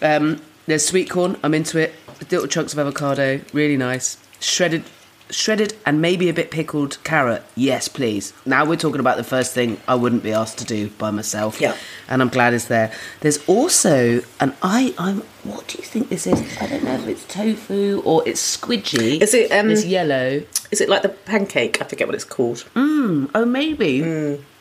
Um, 0.01 0.41
there's 0.67 0.87
sweet 0.87 1.11
corn. 1.11 1.37
I'm 1.43 1.55
into 1.55 1.79
it. 1.79 1.93
Little 2.31 2.47
chunks 2.47 2.73
of 2.73 2.79
avocado, 2.79 3.41
really 3.53 3.77
nice. 3.77 4.17
Shredded 4.39 4.85
shredded 5.33 5.75
and 5.85 6.01
maybe 6.01 6.29
a 6.29 6.33
bit 6.33 6.51
pickled 6.51 6.99
carrot. 7.05 7.43
Yes, 7.57 7.89
please. 7.89 8.33
Now 8.47 8.65
we're 8.65 8.77
talking 8.77 9.01
about 9.01 9.17
the 9.17 9.25
first 9.25 9.53
thing 9.55 9.81
I 9.89 9.95
wouldn't 9.95 10.23
be 10.23 10.33
asked 10.33 10.59
to 10.59 10.65
do 10.65 10.89
by 10.91 11.11
myself. 11.11 11.61
Yeah. 11.61 11.77
And 12.09 12.23
I'm 12.23 12.29
glad 12.29 12.55
it's 12.55 12.67
there. 12.67 12.93
There's 13.21 13.39
also 13.49 14.23
an 14.41 14.55
I. 14.63 14.95
I'm. 14.99 15.23
What 15.45 15.67
do 15.69 15.79
you 15.79 15.85
think 15.85 16.09
this 16.09 16.27
is? 16.27 16.41
I 16.61 16.67
don't 16.69 16.85
know 16.85 16.95
if 16.95 17.09
it's 17.09 17.25
tofu 17.27 18.01
or 18.05 18.23
it's 18.29 18.57
squidgy. 18.57 19.21
Is 19.21 19.35
it, 19.35 19.51
um, 19.51 19.71
It's 19.71 19.85
yellow. 19.85 20.43
Is 20.71 20.81
it 20.81 20.89
like 20.89 21.03
the 21.03 21.09
pancake? 21.09 21.81
I 21.83 21.85
forget 21.85 22.07
what 22.07 22.15
it's 22.15 22.25
called. 22.25 22.65
Mm. 22.77 23.31
Oh, 23.35 23.45
maybe. 23.45 24.03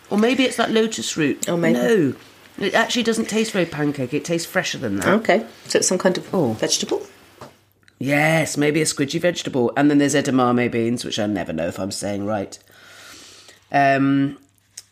Or 0.10 0.18
maybe 0.18 0.44
it's 0.44 0.58
like 0.58 0.70
lotus 0.70 1.16
root. 1.18 1.48
Oh, 1.48 1.56
maybe. 1.58 1.78
No. 1.78 2.14
It 2.58 2.74
actually 2.74 3.04
doesn't 3.04 3.26
taste 3.30 3.52
very 3.54 3.66
pancake. 3.66 4.14
It 4.14 4.26
tastes 4.26 4.46
fresher 4.50 4.78
than 4.78 4.98
that. 4.98 5.08
Okay, 5.08 5.46
so 5.68 5.80
it's 5.80 5.88
some 5.88 5.98
kind 5.98 6.18
of 6.18 6.34
Oh. 6.34 6.54
vegetable. 6.54 7.02
Yes, 8.02 8.58
maybe 8.58 8.82
a 8.82 8.86
squidgy 8.86 9.22
vegetable. 9.22 9.72
And 9.78 9.88
then 9.88 10.00
there's 10.00 10.16
edamame 10.16 10.72
beans, 10.72 11.06
which 11.06 11.20
I 11.20 11.28
never 11.28 11.54
know 11.54 11.68
if 11.68 11.80
I'm 11.80 11.92
saying 11.92 12.26
right. 12.26 12.58
Um, 13.72 14.40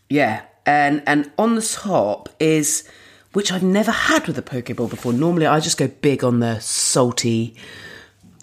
yeah, 0.10 0.44
and 0.64 1.02
and 1.08 1.32
on 1.36 1.56
the 1.56 1.62
top 1.64 2.30
is 2.40 2.88
which 3.34 3.52
I've 3.52 3.64
never 3.64 3.92
had 3.92 4.28
with 4.28 4.38
a 4.38 4.44
poke 4.44 4.76
bowl 4.76 4.88
before. 4.88 5.12
Normally, 5.12 5.48
I 5.48 5.60
just 5.60 5.80
go 5.80 5.88
big 5.88 6.24
on 6.24 6.40
the 6.40 6.60
salty, 6.60 7.56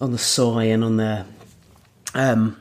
on 0.00 0.10
the 0.10 0.18
soy, 0.18 0.72
and 0.72 0.82
on 0.82 0.96
the 0.96 1.26
um, 2.14 2.60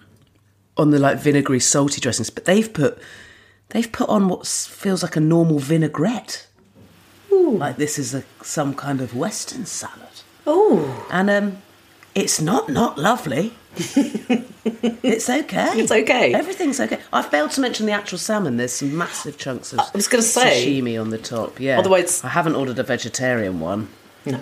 on 0.78 0.92
the 0.92 1.00
like 1.00 1.18
vinegary 1.18 1.60
salty 1.60 2.00
dressings. 2.00 2.30
But 2.30 2.46
they've 2.46 2.72
put 2.72 3.00
they've 3.70 3.92
put 3.92 4.10
on 4.10 4.28
what 4.28 4.46
feels 4.46 5.02
like 5.02 5.16
a 5.16 5.22
normal 5.22 5.58
vinaigrette. 5.58 6.46
Like 7.32 7.78
this 7.78 7.98
is 7.98 8.14
a 8.14 8.24
some 8.44 8.76
kind 8.76 9.02
of 9.02 9.16
Western 9.16 9.66
salad 9.66 10.06
Oh, 10.48 11.08
and 11.12 11.30
um, 11.30 11.62
it's 12.15 12.41
not 12.41 12.69
not 12.69 12.98
lovely. 12.98 13.53
it's 13.77 15.29
okay. 15.29 15.79
It's 15.79 15.91
okay. 15.91 16.34
Everything's 16.34 16.79
okay. 16.79 17.00
I 17.13 17.22
failed 17.22 17.51
to 17.51 17.62
mention 17.62 17.86
the 17.86 17.91
actual 17.91 18.17
salmon. 18.17 18.57
There's 18.57 18.74
some 18.74 18.98
massive 18.98 19.38
chunks 19.38 19.74
of 19.74 19.79
I 19.79 19.89
was 19.93 20.07
gonna 20.07 20.24
say- 20.24 20.65
sashimi 20.65 21.00
on 21.00 21.10
the 21.10 21.17
top. 21.17 21.60
Yeah. 21.60 21.79
Otherwise- 21.79 22.24
I 22.24 22.29
haven't 22.29 22.55
ordered 22.55 22.79
a 22.79 22.84
vegetarian 22.84 23.60
one. 23.60 23.89
no. 24.25 24.39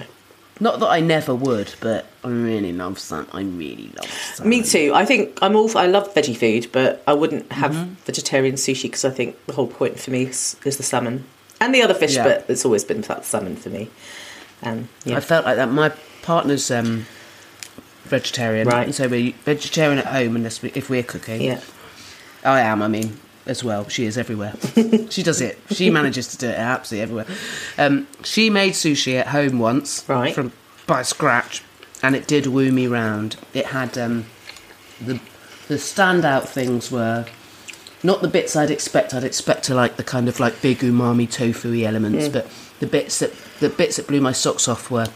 Not 0.59 0.79
that 0.81 0.87
I 0.87 0.99
never 0.99 1.33
would, 1.33 1.73
but 1.81 2.05
I 2.23 2.27
really 2.29 2.71
love 2.71 2.99
salmon. 2.99 3.27
I 3.33 3.41
really 3.41 3.91
love 3.97 4.05
salmon. 4.07 4.49
Me 4.51 4.61
too. 4.61 4.91
I 4.93 5.03
think 5.03 5.39
I'm 5.41 5.55
all. 5.55 5.75
I 5.75 5.87
love 5.87 6.13
veggie 6.13 6.37
food, 6.37 6.67
but 6.71 7.01
I 7.07 7.13
wouldn't 7.13 7.51
have 7.51 7.71
Mm-hmm. 7.73 7.93
vegetarian 8.05 8.53
sushi 8.55 8.83
because 8.83 9.03
I 9.03 9.09
think 9.09 9.35
the 9.47 9.53
whole 9.53 9.65
point 9.67 9.99
for 9.99 10.11
me 10.11 10.25
is, 10.27 10.55
is 10.63 10.77
the 10.77 10.83
salmon 10.83 11.25
and 11.59 11.73
the 11.73 11.81
other 11.81 11.95
fish. 11.95 12.15
Yeah. 12.15 12.23
But 12.23 12.45
it's 12.47 12.65
always 12.65 12.83
been 12.83 13.01
that 13.01 13.25
salmon 13.25 13.55
for 13.55 13.69
me. 13.69 13.89
Um, 14.61 14.89
yeah. 15.05 15.17
I 15.17 15.21
felt 15.21 15.43
like 15.43 15.55
that. 15.55 15.69
My 15.71 15.89
partner's 16.21 16.69
um, 16.69 17.07
vegetarian, 18.03 18.67
Right. 18.67 18.85
And 18.85 18.95
so 18.95 19.07
we're 19.07 19.33
vegetarian 19.45 19.97
at 19.99 20.05
home 20.07 20.35
unless 20.35 20.61
we, 20.61 20.69
if 20.75 20.89
we're 20.89 21.03
cooking. 21.03 21.41
yeah. 21.41 21.61
I 22.45 22.59
am, 22.61 22.81
I 22.81 22.87
mean, 22.89 23.19
as 23.45 23.63
well. 23.63 23.87
She 23.87 24.05
is 24.05 24.17
everywhere. 24.17 24.53
she 25.09 25.23
does 25.23 25.39
it. 25.41 25.57
She 25.71 25.89
manages 25.89 26.27
to 26.29 26.37
do 26.37 26.47
it 26.49 26.57
absolutely 26.57 27.01
everywhere. 27.03 27.25
Um, 27.77 28.07
she 28.23 28.49
made 28.49 28.73
sushi 28.73 29.17
at 29.19 29.27
home 29.27 29.59
once, 29.59 30.03
Right. 30.09 30.33
from 30.35 30.51
by 30.85 31.03
scratch, 31.03 31.63
and 32.01 32.15
it 32.15 32.27
did 32.27 32.47
woo 32.47 32.71
me 32.71 32.87
round. 32.87 33.37
It 33.53 33.67
had 33.67 33.97
um, 33.97 34.25
the 34.99 35.21
the 35.69 35.75
standout 35.75 36.47
things 36.49 36.91
were 36.91 37.25
not 38.03 38.21
the 38.21 38.27
bits 38.27 38.57
I'd 38.57 38.69
expect. 38.69 39.13
I'd 39.13 39.23
expect 39.23 39.63
to 39.65 39.73
like 39.73 39.95
the 39.95 40.03
kind 40.03 40.27
of 40.27 40.41
like 40.41 40.61
big 40.61 40.79
umami 40.79 41.31
tofu 41.31 41.81
elements, 41.85 42.27
but 42.27 42.49
the 42.81 42.87
bits 42.87 43.19
that 43.19 43.31
the 43.61 43.69
bits 43.69 43.95
that 43.95 44.07
blew 44.07 44.19
my 44.19 44.33
socks 44.33 44.67
off 44.67 44.91
were. 44.91 45.07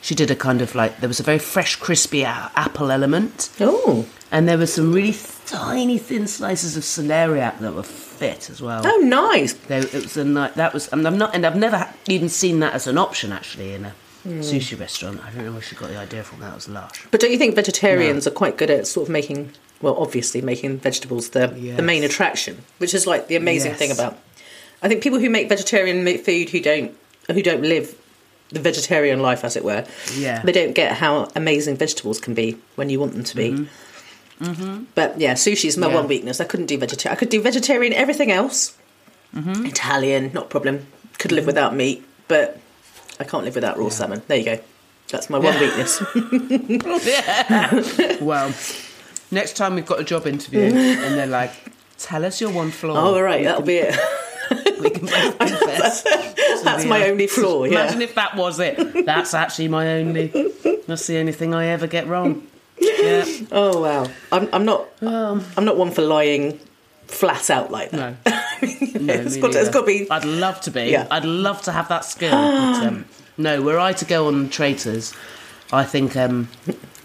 She 0.00 0.14
did 0.14 0.30
a 0.30 0.36
kind 0.36 0.62
of 0.62 0.74
like 0.74 1.00
there 1.00 1.08
was 1.08 1.20
a 1.20 1.24
very 1.24 1.38
fresh, 1.38 1.76
crispy 1.76 2.22
a- 2.22 2.50
apple 2.56 2.90
element, 2.90 3.50
Oh. 3.60 4.06
and 4.30 4.48
there 4.48 4.56
were 4.58 4.66
some 4.66 4.92
really 4.92 5.16
tiny, 5.46 5.98
thin 5.98 6.26
slices 6.26 6.76
of 6.76 6.82
celeriac 6.84 7.58
that 7.60 7.74
were 7.74 7.82
fit 7.82 8.48
as 8.50 8.60
well. 8.62 8.82
Oh, 8.84 8.98
nice. 9.02 9.52
There, 9.54 9.80
it 9.80 9.92
was 9.92 10.16
a 10.16 10.24
night 10.24 10.54
that 10.54 10.72
was, 10.74 10.88
and 10.88 11.06
I'm 11.06 11.18
not, 11.18 11.34
and 11.34 11.44
I've 11.44 11.56
never 11.56 11.88
even 12.06 12.28
seen 12.28 12.60
that 12.60 12.74
as 12.74 12.86
an 12.86 12.96
option 12.98 13.32
actually 13.32 13.74
in 13.74 13.84
a 13.86 13.92
Hmm. 14.24 14.40
sushi 14.40 14.78
restaurant. 14.78 15.20
I 15.24 15.30
don't 15.30 15.44
know 15.46 15.52
where 15.52 15.62
she 15.62 15.74
got 15.76 15.90
the 15.90 15.96
idea 15.96 16.22
from. 16.24 16.40
That 16.40 16.54
was 16.54 16.68
lush. 16.68 17.06
But 17.10 17.20
don't 17.20 17.30
you 17.30 17.38
think 17.38 17.54
vegetarians 17.54 18.26
are 18.26 18.30
quite 18.32 18.56
good 18.56 18.68
at 18.70 18.86
sort 18.86 19.06
of 19.08 19.12
making, 19.12 19.52
well, 19.80 19.96
obviously 19.98 20.40
making 20.42 20.78
vegetables 20.78 21.30
the, 21.30 21.46
the 21.48 21.82
main 21.82 22.02
attraction, 22.02 22.58
which 22.78 22.94
is 22.94 23.06
like 23.06 23.28
the 23.28 23.36
amazing 23.36 23.74
thing 23.74 23.90
about. 23.92 24.18
I 24.82 24.88
think 24.88 25.02
people 25.02 25.18
who 25.20 25.30
make 25.30 25.48
vegetarian 25.48 26.04
food 26.18 26.50
who 26.50 26.60
don't 26.60 26.94
who 27.28 27.42
don't 27.42 27.62
live 27.62 27.94
the 28.50 28.60
vegetarian 28.60 29.20
life, 29.20 29.44
as 29.44 29.56
it 29.56 29.64
were, 29.64 29.84
Yeah. 30.16 30.40
they 30.42 30.52
don't 30.52 30.74
get 30.74 30.96
how 30.96 31.28
amazing 31.36 31.76
vegetables 31.76 32.20
can 32.20 32.34
be 32.34 32.56
when 32.76 32.88
you 32.90 32.98
want 33.00 33.12
them 33.12 33.24
to 33.24 33.36
be. 33.36 33.68
But 34.94 35.20
yeah, 35.20 35.34
sushi 35.34 35.66
is 35.66 35.76
my 35.76 35.86
Mm-hmm. 35.86 35.94
Yeah. 35.94 36.00
one 36.00 36.08
weakness. 36.08 36.40
I 36.40 36.44
couldn't 36.44 36.66
do 36.66 36.78
vegetarian. 36.78 37.16
I 37.16 37.18
could 37.18 37.28
do 37.28 37.42
vegetarian 37.42 37.92
everything 37.92 38.30
else. 38.30 38.76
Mm-hmm. 39.34 39.66
Italian, 39.66 40.30
not 40.32 40.48
problem. 40.48 40.86
Could 41.18 41.32
live 41.32 41.44
without 41.46 41.74
meat, 41.74 42.02
but 42.28 42.58
I 43.20 43.24
can't 43.24 43.44
live 43.44 43.56
without 43.56 43.76
raw 43.78 43.88
salmon. 43.90 44.22
There 44.28 44.38
you 44.38 44.44
go. 44.44 44.58
That's 45.10 45.28
my 45.28 45.38
one 45.48 45.58
weakness. 45.58 46.02
Well, 48.20 48.52
next 49.30 49.56
time 49.56 49.74
we've 49.74 49.86
got 49.86 50.00
a 50.00 50.04
job 50.04 50.26
interview 50.26 50.60
and 50.62 51.18
they're 51.18 51.26
like, 51.26 51.52
"Tell 51.98 52.24
us 52.24 52.40
your 52.40 52.50
one 52.52 52.70
flaw." 52.70 52.94
Oh, 52.96 53.14
all 53.14 53.22
right, 53.22 53.44
that'll 53.44 53.62
be 53.62 53.78
it. 53.78 53.94
We 54.80 54.90
can 54.90 55.06
both 55.06 55.38
confess. 55.38 56.02
That's 56.64 56.84
my 56.84 57.08
only 57.08 57.26
flaw. 57.26 57.64
Yeah. 57.64 57.82
Imagine 57.82 58.02
if 58.02 58.14
that 58.14 58.36
was 58.36 58.58
it. 58.60 59.04
That's 59.06 59.34
actually 59.34 59.68
my 59.68 59.94
only. 59.98 60.28
That's 60.86 61.06
the 61.06 61.18
only 61.18 61.32
thing 61.32 61.54
I 61.54 61.66
ever 61.66 61.86
get 61.86 62.06
wrong. 62.06 62.46
Yeah. 62.78 63.24
Oh 63.52 63.80
wow. 63.82 64.06
I'm, 64.32 64.48
I'm 64.52 64.64
not. 64.64 64.88
I'm 65.02 65.64
not 65.64 65.76
one 65.76 65.90
for 65.90 66.02
lying 66.02 66.58
flat 67.06 67.50
out 67.50 67.70
like 67.70 67.90
that. 67.90 68.16
No. 68.24 68.34
No, 69.00 69.14
It's 69.14 69.36
got 69.36 69.52
to- 69.52 69.60
it's 69.60 69.68
got 69.70 69.80
to 69.82 69.86
be- 69.86 70.10
I'd 70.10 70.24
love 70.24 70.60
to 70.62 70.72
be. 70.72 70.86
Yeah. 70.86 71.06
I'd 71.12 71.24
love 71.24 71.62
to 71.62 71.72
have 71.72 71.88
that 71.90 72.04
skill. 72.04 72.32
but, 72.32 72.86
um, 72.86 73.04
no, 73.36 73.62
were 73.62 73.78
I 73.78 73.92
to 73.92 74.04
go 74.04 74.26
on 74.26 74.48
Traitors, 74.48 75.14
I 75.72 75.84
think. 75.84 76.16
Um, 76.16 76.48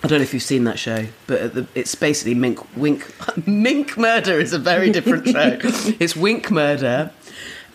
I 0.04 0.08
don't 0.08 0.18
know 0.20 0.24
if 0.24 0.34
you've 0.34 0.42
seen 0.42 0.64
that 0.64 0.80
show, 0.80 1.06
but 1.28 1.54
the, 1.54 1.68
it's 1.76 1.94
basically 1.94 2.34
Mink 2.34 2.60
Wink 2.76 3.06
Mink 3.48 3.96
Murder 3.98 4.40
is 4.40 4.52
a 4.52 4.58
very 4.60 4.90
different 4.92 5.28
show. 5.28 5.60
it's 6.00 6.16
Wink 6.16 6.50
Murder. 6.50 7.12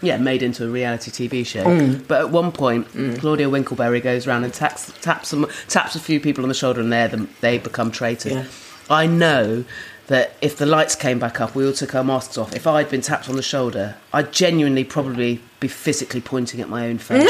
Yeah, 0.01 0.19
made 0.19 0.43
into 0.43 0.65
a 0.65 0.69
reality 0.69 1.11
TV 1.11 1.45
show. 1.45 1.65
Mm. 1.65 2.07
But 2.07 2.21
at 2.21 2.31
one 2.31 2.53
point, 2.53 2.89
Claudia 3.19 3.49
Winkleman 3.49 4.01
goes 4.01 4.27
around 4.27 4.45
and 4.45 4.55
taps 4.55 4.93
taps 5.01 5.29
some, 5.29 5.47
taps 5.69 5.97
a 5.97 6.01
few 6.01 6.21
people 6.21 6.45
on 6.45 6.49
the 6.49 6.55
shoulder, 6.55 6.81
and 6.81 6.93
they're 6.93 7.09
the, 7.09 7.29
they 7.41 7.59
become 7.59 7.91
traitors. 7.91 8.33
Yeah. 8.33 8.47
I 8.91 9.07
know 9.07 9.65
that 10.09 10.35
if 10.41 10.57
the 10.57 10.67
lights 10.67 10.95
came 10.95 11.19
back 11.19 11.41
up, 11.41 11.55
we 11.55 11.67
all 11.67 11.73
took 11.73 11.95
our 11.95 12.03
masks 12.03 12.39
off. 12.39 12.55
If 12.55 12.67
I'd 12.67 12.89
been 12.89 13.03
tapped 13.03 13.29
on 13.29 13.37
the 13.37 13.43
shoulder, 13.43 13.97
I'd 14.13 14.33
genuinely 14.33 14.85
probably 14.85 15.41
be 15.61 15.69
physically 15.69 16.21
pointing 16.21 16.61
at 16.61 16.69
my 16.69 16.89
own 16.89 16.99
face 16.99 17.29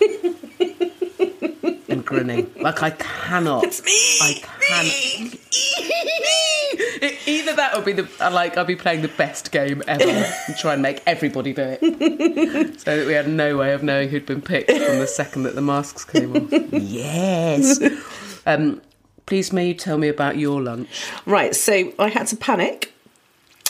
and 1.88 2.04
grinning. 2.04 2.50
Like 2.60 2.82
I 2.82 2.90
cannot. 2.90 3.64
It's 3.64 3.82
me. 3.84 3.92
I 4.22 4.42
Either 7.26 7.54
that 7.56 7.72
or 7.76 7.82
be 7.82 7.92
the 7.92 8.08
uh, 8.20 8.30
like 8.30 8.56
I'd 8.56 8.66
be 8.66 8.76
playing 8.76 9.02
the 9.02 9.08
best 9.08 9.52
game 9.52 9.82
ever 9.86 10.04
and 10.04 10.56
try 10.56 10.72
and 10.72 10.82
make 10.82 11.02
everybody 11.06 11.52
do 11.52 11.62
it, 11.80 12.80
so 12.80 12.96
that 12.96 13.06
we 13.06 13.12
had 13.12 13.28
no 13.28 13.56
way 13.56 13.72
of 13.72 13.82
knowing 13.82 14.08
who'd 14.08 14.26
been 14.26 14.42
picked 14.42 14.70
from 14.70 14.98
the 14.98 15.06
second 15.06 15.44
that 15.44 15.54
the 15.54 15.62
masks 15.62 16.04
came 16.04 16.36
off. 16.36 16.72
Yes. 16.72 17.80
Um, 18.46 18.80
please, 19.26 19.52
may 19.52 19.68
you 19.68 19.74
tell 19.74 19.98
me 19.98 20.08
about 20.08 20.38
your 20.38 20.62
lunch? 20.62 20.88
Right. 21.26 21.54
So 21.54 21.92
I 21.98 22.08
had 22.08 22.26
to 22.28 22.36
panic. 22.36 22.92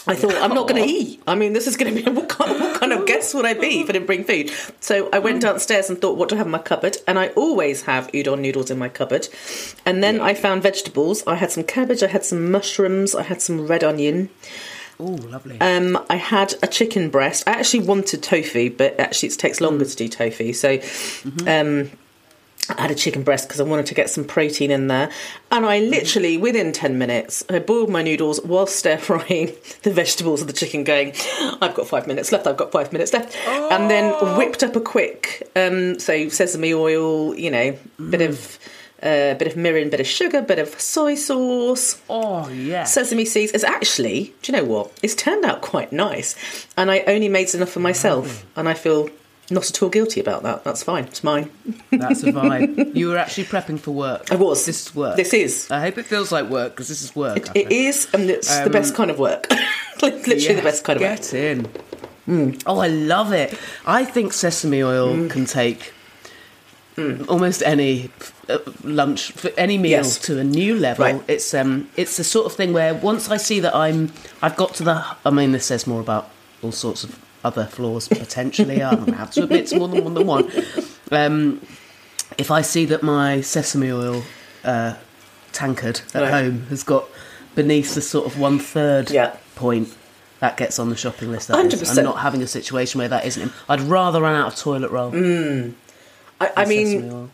I 0.09 0.15
thought 0.15 0.35
I'm 0.37 0.55
not 0.55 0.69
going 0.69 0.83
to 0.83 0.89
eat. 0.89 1.23
I 1.27 1.35
mean, 1.35 1.53
this 1.53 1.67
is 1.67 1.77
going 1.77 1.95
to 1.95 2.03
be 2.03 2.11
what 2.17 2.29
kind, 2.29 2.61
what 2.61 2.79
kind 2.79 2.93
of 2.93 3.07
guest 3.07 3.35
would 3.35 3.45
I 3.45 3.55
be 3.55 3.81
if 3.81 3.89
I 3.89 3.93
didn't 3.93 4.07
bring 4.07 4.25
food? 4.25 4.51
So 4.81 5.09
I 5.13 5.19
went 5.19 5.43
downstairs 5.43 5.91
and 5.91 6.01
thought, 6.01 6.17
what 6.17 6.29
do 6.29 6.37
I 6.37 6.39
have 6.39 6.47
in 6.47 6.53
my 6.53 6.59
cupboard? 6.59 6.97
And 7.07 7.19
I 7.19 7.29
always 7.29 7.83
have 7.83 8.07
udon 8.13 8.41
noodles 8.41 8.71
in 8.71 8.79
my 8.79 8.89
cupboard. 8.89 9.29
And 9.85 10.03
then 10.03 10.21
I 10.21 10.35
found 10.35 10.63
vegetables. 10.63 11.27
I 11.27 11.35
had 11.35 11.51
some 11.51 11.65
cabbage. 11.65 12.03
I 12.03 12.09
had 12.09 12.25
some 12.25 12.51
mushrooms. 12.51 13.15
I 13.15 13.23
had 13.23 13.43
some 13.43 13.67
red 13.67 13.83
onion. 13.83 14.31
Oh, 14.99 15.05
lovely. 15.05 15.61
Um, 15.61 16.03
I 16.09 16.17
had 16.17 16.55
a 16.63 16.67
chicken 16.67 17.11
breast. 17.11 17.45
I 17.47 17.53
actually 17.53 17.85
wanted 17.87 18.23
tofu, 18.23 18.71
but 18.71 18.99
actually 18.99 19.29
it 19.29 19.39
takes 19.39 19.61
longer 19.61 19.85
to 19.85 19.97
do 19.97 20.09
tofu. 20.09 20.53
So 20.53 20.79
um, 21.47 21.91
I 22.71 22.83
had 22.83 22.91
a 22.91 22.95
chicken 22.95 23.23
breast 23.23 23.49
because 23.49 23.61
I 23.61 23.65
wanted 23.65 23.87
to 23.87 23.95
get 23.95 24.11
some 24.11 24.25
protein 24.25 24.71
in 24.71 24.89
there. 24.89 25.11
And 25.51 25.65
I 25.65 25.81
literally, 25.81 26.37
within 26.37 26.73
10 26.73 26.99
minutes, 26.99 27.45
I 27.49 27.59
boiled 27.59 27.91
my 27.91 28.03
noodles 28.03 28.41
while 28.43 28.67
stir 28.67 28.99
frying 28.99 29.53
the 29.83 29.93
vegetables 29.93 30.41
and 30.41 30.49
the 30.49 30.55
chicken, 30.55 30.85
going, 30.85 31.15
I've 31.61 31.75
got 31.75 31.87
five 31.87 32.07
minutes 32.07 32.33
left, 32.33 32.47
I've 32.47 32.57
got 32.57 32.73
five 32.73 32.93
minutes 32.93 33.13
left. 33.13 33.37
And 33.47 33.91
then 33.91 34.15
oh. 34.21 34.37
whipped 34.37 34.63
up 34.63 34.75
a 34.77 34.81
quick, 34.81 35.49
um, 35.55 35.99
so 35.99 36.29
sesame 36.29 36.75
oil, 36.75 37.35
you 37.35 37.51
know, 37.51 37.77
bit 38.11 38.23
of. 38.23 38.59
A 39.03 39.37
bit 39.39 39.47
of 39.47 39.55
mirin, 39.55 39.91
bit 39.91 40.01
of 40.01 40.07
sugar, 40.07 40.41
bit 40.41 40.59
of 40.59 40.81
soy 40.81 41.17
sauce, 41.17 42.01
oh, 42.09 42.49
yeah. 42.49 42.85
sesame 42.85 43.27
seeds. 43.27 43.53
It's 43.53 43.63
actually, 43.63 44.35
do 44.41 44.51
you 44.51 44.59
know 44.59 44.65
what? 44.65 44.91
It's 45.03 45.15
turned 45.15 45.45
out 45.45 45.61
quite 45.61 45.93
nice, 45.93 46.35
and 46.79 46.91
I 46.91 47.01
only 47.01 47.29
made 47.29 47.55
enough 47.55 47.69
for 47.69 47.81
myself, 47.81 48.27
mm. 48.27 48.45
and 48.57 48.69
I 48.71 48.73
feel 48.73 49.11
not 49.51 49.69
at 49.71 49.83
all 49.83 49.89
guilty 49.89 50.21
about 50.21 50.43
that. 50.43 50.65
That's 50.65 50.83
fine. 50.83 51.05
It's 51.05 51.23
mine. 51.23 51.51
That's 51.91 52.23
a 52.23 52.33
vibe. 52.33 52.95
you 53.01 53.09
were 53.09 53.17
actually 53.19 53.45
prepping 53.45 53.79
for 53.79 53.93
work. 53.93 54.31
I 54.33 54.37
was. 54.37 54.67
This 54.67 54.87
is 54.87 54.95
work. 54.95 55.17
This 55.17 55.33
is. 55.35 55.71
I 55.71 55.81
hope 55.81 55.99
it 55.99 56.05
feels 56.07 56.33
like 56.33 56.49
work 56.51 56.73
because 56.73 56.89
this 56.89 57.03
is 57.03 57.15
work. 57.15 57.37
It 57.39 57.49
think. 57.53 57.71
is, 57.71 58.09
and 58.13 58.29
it's 58.29 58.59
the 58.61 58.71
best 58.71 58.95
kind 58.95 59.11
of 59.11 59.19
work. 59.19 59.47
Literally 60.03 60.55
the 60.55 60.63
best 60.63 60.85
kind 60.85 60.97
of 60.97 61.03
work. 61.03 61.19
Get 61.21 61.35
in. 61.35 62.59
Oh, 62.67 62.79
I 62.81 62.89
love 62.89 63.33
it. 63.33 63.57
I 63.87 64.05
think 64.05 64.33
sesame 64.33 64.83
oil 64.83 65.15
Mm. 65.15 65.31
can 65.31 65.45
take 65.47 65.93
almost 67.29 67.63
any 67.63 68.11
uh, 68.49 68.59
lunch, 68.83 69.31
for 69.33 69.51
any 69.59 69.77
meal 69.79 69.91
Yes. 69.91 70.19
to 70.21 70.39
a 70.41 70.45
new 70.45 70.75
level. 70.79 71.05
Right. 71.05 71.23
It's 71.29 71.53
um, 71.55 71.89
it's 71.97 72.17
the 72.17 72.25
sort 72.25 72.47
of 72.47 72.55
thing 72.55 72.73
where 72.73 72.95
once 72.95 73.31
I 73.31 73.37
see 73.37 73.61
that 73.61 73.75
I'm, 73.75 74.13
I've 74.43 74.57
got 74.57 74.75
to 74.75 74.83
the. 74.83 75.05
I 75.25 75.31
mean, 75.31 75.53
this 75.53 75.67
says 75.67 75.87
more 75.87 76.01
about 76.01 76.31
all 76.63 76.73
sorts 76.73 77.05
of 77.05 77.19
other 77.47 77.67
flaws 77.67 78.09
potentially. 78.09 78.83
I 78.83 78.95
don't 78.95 79.15
have 79.15 79.31
to 79.33 79.45
admit 79.45 79.61
it's 79.61 79.75
more 79.75 79.89
than 79.89 80.03
one 80.05 80.15
than 80.15 80.27
one. 80.27 80.51
Um, 81.11 81.61
if 82.39 82.51
I 82.51 82.63
see 82.63 82.85
that 82.87 83.03
my 83.03 83.41
sesame 83.41 83.91
oil 83.93 84.23
uh, 84.65 84.95
tankard 85.53 86.01
at 86.13 86.23
Right. 86.23 86.31
home 86.31 86.67
has 86.71 86.83
got 86.83 87.09
beneath 87.55 87.95
the 87.95 88.03
sort 88.03 88.27
of 88.27 88.39
one 88.39 88.59
third 88.59 89.11
Yeah. 89.11 89.37
point, 89.55 89.89
that 90.41 90.57
gets 90.57 90.79
on 90.79 90.91
the 90.91 90.97
shopping 90.97 91.31
list. 91.31 91.49
That 91.49 91.65
is. 91.73 91.81
100%. 91.81 91.99
I'm 91.99 92.05
not 92.05 92.19
having 92.19 92.43
a 92.43 92.47
situation 92.47 92.99
where 92.99 93.09
that 93.09 93.25
isn't. 93.25 93.43
in. 93.43 93.53
I'd 93.69 93.81
rather 93.81 94.21
run 94.21 94.35
out 94.35 94.49
of 94.53 94.57
toilet 94.59 94.91
roll. 94.91 95.13
I, 95.15 96.51
I 96.57 96.65
than 96.65 96.69
mean, 96.69 96.87
sesame 96.87 97.11
oil. 97.13 97.31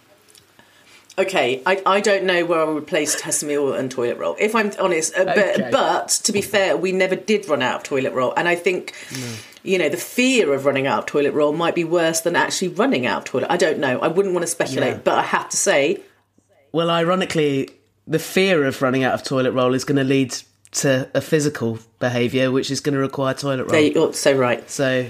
Okay, 1.19 1.63
I, 1.67 1.83
I 1.85 2.01
don't 2.01 2.25
know 2.25 2.45
where 2.47 2.61
I 2.61 2.65
would 2.65 2.87
place 2.87 3.21
sesame 3.23 3.57
oil 3.57 3.75
and 3.75 3.91
toilet 3.91 4.17
roll. 4.19 4.35
If 4.39 4.55
I'm 4.55 4.71
honest, 4.79 5.15
uh, 5.17 5.23
Okay. 5.29 5.69
but 5.73 6.09
to 6.25 6.33
be 6.33 6.41
fair, 6.41 6.77
we 6.77 6.91
never 6.93 7.17
did 7.17 7.49
run 7.49 7.61
out 7.63 7.77
of 7.79 7.83
toilet 7.83 8.13
roll, 8.15 8.33
and 8.37 8.47
I 8.49 8.55
think 8.55 8.95
you 9.63 9.79
know 9.79 9.89
the 9.89 9.97
fear 9.97 10.53
of 10.53 10.65
running 10.65 10.87
out 10.87 10.99
of 11.01 11.07
toilet 11.07 11.33
roll 11.33 11.53
might 11.53 11.75
be 11.75 11.85
worse 11.85 12.21
than 12.21 12.37
actually 12.37 12.69
running 12.69 13.07
out 13.07 13.19
of 13.19 13.25
toilet. 13.25 13.47
I 13.51 13.57
don't 13.57 13.79
know. 13.79 13.99
I 14.01 14.09
wouldn't 14.09 14.35
want 14.35 14.43
to 14.45 14.49
speculate, 14.51 14.95
Yeah. 14.95 15.01
but 15.05 15.19
I 15.19 15.23
have 15.23 15.49
to 15.51 15.57
say, 15.57 16.01
Well, 16.73 16.91
ironically, 16.91 17.71
the 18.07 18.19
fear 18.19 18.65
of 18.65 18.83
running 18.83 19.05
out 19.05 19.15
of 19.15 19.23
toilet 19.23 19.53
roll 19.53 19.75
is 19.75 19.85
going 19.85 19.99
to 19.99 20.05
lead 20.05 20.35
to 20.73 21.09
a 21.15 21.21
physical 21.21 21.79
behaviour, 21.99 22.51
which 22.51 22.71
is 22.71 22.81
going 22.81 22.95
to 22.95 22.99
require 23.01 23.35
toilet 23.35 23.65
roll. 23.71 23.81
you're 23.81 24.09
oh, 24.09 24.13
so 24.13 24.33
right. 24.37 24.69
So 24.71 25.07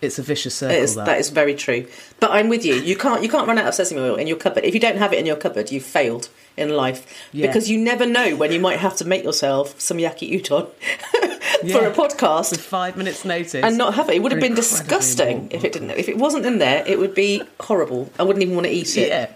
it's 0.00 0.18
a 0.18 0.22
vicious 0.22 0.54
circle. 0.56 0.76
Is, 0.76 0.96
that. 0.96 1.06
that 1.06 1.18
is 1.20 1.30
very 1.30 1.54
true. 1.54 1.86
But 2.18 2.32
I'm 2.32 2.48
with 2.48 2.64
you. 2.64 2.74
You 2.74 2.96
can't 2.96 3.22
you 3.22 3.28
can't 3.28 3.46
run 3.46 3.58
out 3.58 3.66
of 3.66 3.74
sesame 3.74 4.00
oil 4.00 4.16
in 4.16 4.26
your 4.26 4.36
cupboard. 4.36 4.64
If 4.64 4.74
you 4.74 4.80
don't 4.80 4.96
have 4.96 5.12
it 5.12 5.18
in 5.18 5.26
your 5.26 5.36
cupboard, 5.36 5.70
you've 5.70 5.84
failed 5.84 6.28
in 6.56 6.70
life 6.70 7.06
Yeah. 7.32 7.46
because 7.46 7.70
you 7.70 7.78
never 7.78 8.04
know 8.04 8.36
when 8.36 8.52
you 8.52 8.60
might 8.60 8.78
have 8.78 8.96
to 8.96 9.04
make 9.06 9.22
yourself 9.22 9.80
some 9.80 9.98
yaki 9.98 10.40
udon 10.42 10.68
for 11.72 11.86
a 11.86 11.92
podcast 11.92 12.50
With 12.52 12.60
five 12.60 12.96
minutes' 12.96 13.24
notice. 13.24 13.54
and 13.54 13.76
not 13.76 13.94
have 13.94 14.08
it. 14.08 14.16
It 14.16 14.22
would 14.22 14.32
have 14.32 14.40
been 14.40 14.54
disgusting 14.54 15.48
if 15.50 15.64
it 15.64 15.72
didn't. 15.72 15.90
If 15.90 16.08
it 16.08 16.16
wasn't 16.16 16.46
in 16.46 16.58
there, 16.58 16.84
it 16.86 16.98
would 16.98 17.14
be 17.14 17.42
horrible. 17.60 18.10
I 18.18 18.22
wouldn't 18.22 18.42
even 18.42 18.54
want 18.54 18.66
to 18.66 18.72
eat 18.72 18.96
it. 18.96 19.08
Yeah. 19.08 19.30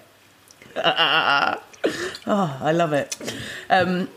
oh, 2.26 2.58
I 2.60 2.72
love 2.72 2.92
it. 2.92 3.16
Um, 3.70 4.08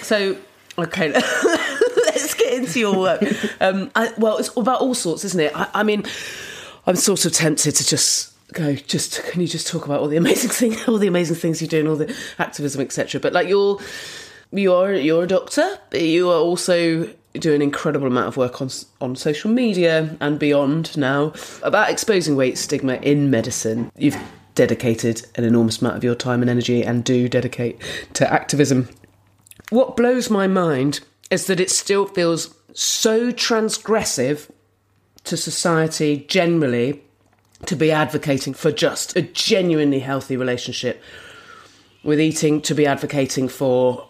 so, 0.00 0.36
okay, 0.78 1.12
let's 1.12 2.34
get 2.34 2.54
into 2.54 2.80
your 2.80 2.98
work. 2.98 3.22
Um, 3.60 3.90
I, 3.94 4.12
well, 4.18 4.38
it's 4.38 4.54
about 4.56 4.80
all 4.80 4.94
sorts, 4.94 5.24
isn't 5.24 5.40
it? 5.40 5.52
I, 5.56 5.68
I 5.74 5.82
mean, 5.82 6.04
I'm 6.86 6.96
sort 6.96 7.24
of 7.24 7.32
tempted 7.32 7.74
to 7.76 7.86
just 7.86 8.32
go. 8.52 8.74
Just 8.74 9.22
can 9.24 9.40
you 9.40 9.48
just 9.48 9.66
talk 9.66 9.84
about 9.86 10.00
all 10.00 10.08
the 10.08 10.16
amazing 10.16 10.50
things, 10.50 10.88
all 10.88 10.98
the 10.98 11.08
amazing 11.08 11.36
things 11.36 11.60
you 11.60 11.68
do, 11.68 11.80
and 11.80 11.88
all 11.88 11.96
the 11.96 12.16
activism, 12.38 12.80
etc. 12.80 13.20
But 13.20 13.32
like 13.32 13.48
you're, 13.48 13.78
you're 14.52 14.94
you're 14.94 15.24
a 15.24 15.28
doctor. 15.28 15.78
But 15.90 16.02
you 16.02 16.30
are 16.30 16.40
also 16.40 17.08
do 17.40 17.54
an 17.54 17.62
incredible 17.62 18.06
amount 18.06 18.28
of 18.28 18.36
work 18.36 18.60
on 18.60 18.70
on 19.00 19.16
social 19.16 19.50
media 19.50 20.16
and 20.20 20.38
beyond 20.38 20.96
now 20.96 21.32
about 21.62 21.90
exposing 21.90 22.36
weight 22.36 22.58
stigma 22.58 22.94
in 22.96 23.30
medicine. 23.30 23.90
You've 23.96 24.18
dedicated 24.54 25.26
an 25.36 25.44
enormous 25.44 25.80
amount 25.80 25.96
of 25.96 26.04
your 26.04 26.14
time 26.14 26.40
and 26.42 26.50
energy 26.50 26.82
and 26.82 27.04
do 27.04 27.28
dedicate 27.28 27.80
to 28.14 28.30
activism. 28.32 28.88
What 29.70 29.96
blows 29.96 30.30
my 30.30 30.46
mind 30.46 31.00
is 31.30 31.46
that 31.46 31.60
it 31.60 31.70
still 31.70 32.06
feels 32.06 32.54
so 32.72 33.30
transgressive 33.30 34.50
to 35.24 35.36
society 35.36 36.24
generally 36.28 37.02
to 37.66 37.76
be 37.76 37.90
advocating 37.90 38.54
for 38.54 38.70
just 38.70 39.16
a 39.16 39.22
genuinely 39.22 40.00
healthy 40.00 40.36
relationship 40.36 41.02
with 42.04 42.20
eating, 42.20 42.60
to 42.62 42.74
be 42.74 42.86
advocating 42.86 43.48
for 43.48 44.08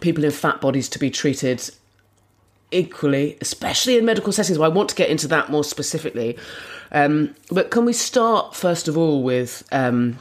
people 0.00 0.24
in 0.24 0.30
fat 0.30 0.60
bodies 0.60 0.88
to 0.88 0.98
be 0.98 1.10
treated 1.10 1.70
equally, 2.70 3.36
especially 3.40 3.96
in 3.98 4.04
medical 4.04 4.32
settings. 4.32 4.58
Well, 4.58 4.70
I 4.70 4.74
want 4.74 4.88
to 4.90 4.94
get 4.94 5.08
into 5.08 5.28
that 5.28 5.50
more 5.50 5.64
specifically. 5.64 6.36
Um, 6.92 7.34
but 7.50 7.70
can 7.70 7.84
we 7.84 7.92
start, 7.92 8.54
first 8.54 8.88
of 8.88 8.96
all, 8.98 9.22
with 9.22 9.62
um, 9.72 10.18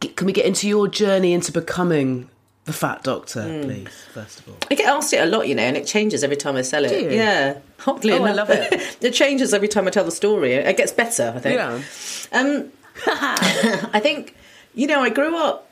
can 0.00 0.26
we 0.26 0.32
get 0.32 0.44
into 0.46 0.68
your 0.68 0.88
journey 0.88 1.32
into 1.32 1.52
becoming 1.52 2.28
the 2.64 2.72
fat 2.72 3.02
doctor, 3.02 3.42
Hmm. 3.42 3.62
please, 3.62 3.88
first 4.12 4.40
of 4.40 4.48
all? 4.48 4.56
I 4.70 4.74
get 4.74 4.86
asked 4.86 5.12
it 5.12 5.16
a 5.18 5.26
lot, 5.26 5.48
you 5.48 5.54
know, 5.54 5.62
and 5.62 5.76
it 5.76 5.86
changes 5.86 6.22
every 6.22 6.36
time 6.36 6.56
I 6.56 6.62
sell 6.62 6.84
it. 6.84 7.10
Yeah, 7.12 7.58
oddly 7.86 8.12
Oh, 8.12 8.24
I 8.24 8.32
love 8.32 8.50
it. 8.50 8.96
it 9.00 9.12
changes 9.12 9.52
every 9.54 9.68
time 9.68 9.86
I 9.88 9.90
tell 9.90 10.04
the 10.04 10.10
story. 10.10 10.52
It 10.54 10.76
gets 10.76 10.92
better, 10.92 11.32
I 11.34 11.38
think. 11.40 11.56
Yeah. 11.56 11.80
Um, 12.32 12.70
I 13.06 13.98
think, 14.00 14.36
you 14.74 14.86
know, 14.86 15.00
I 15.00 15.08
grew 15.08 15.36
up 15.36 15.69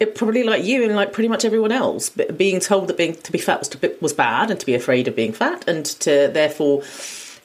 it- 0.00 0.14
probably 0.14 0.42
like 0.42 0.64
you 0.64 0.84
and 0.84 0.94
like 0.94 1.12
pretty 1.12 1.28
much 1.28 1.44
everyone 1.44 1.72
else, 1.72 2.10
being 2.10 2.60
told 2.60 2.88
that 2.88 2.96
being 2.96 3.14
to 3.14 3.32
be 3.32 3.38
fat 3.38 3.58
was 3.58 3.68
to, 3.68 3.96
was 4.00 4.12
bad 4.12 4.50
and 4.50 4.58
to 4.60 4.66
be 4.66 4.74
afraid 4.74 5.08
of 5.08 5.16
being 5.16 5.32
fat 5.32 5.66
and 5.68 5.84
to 5.86 6.28
therefore 6.32 6.82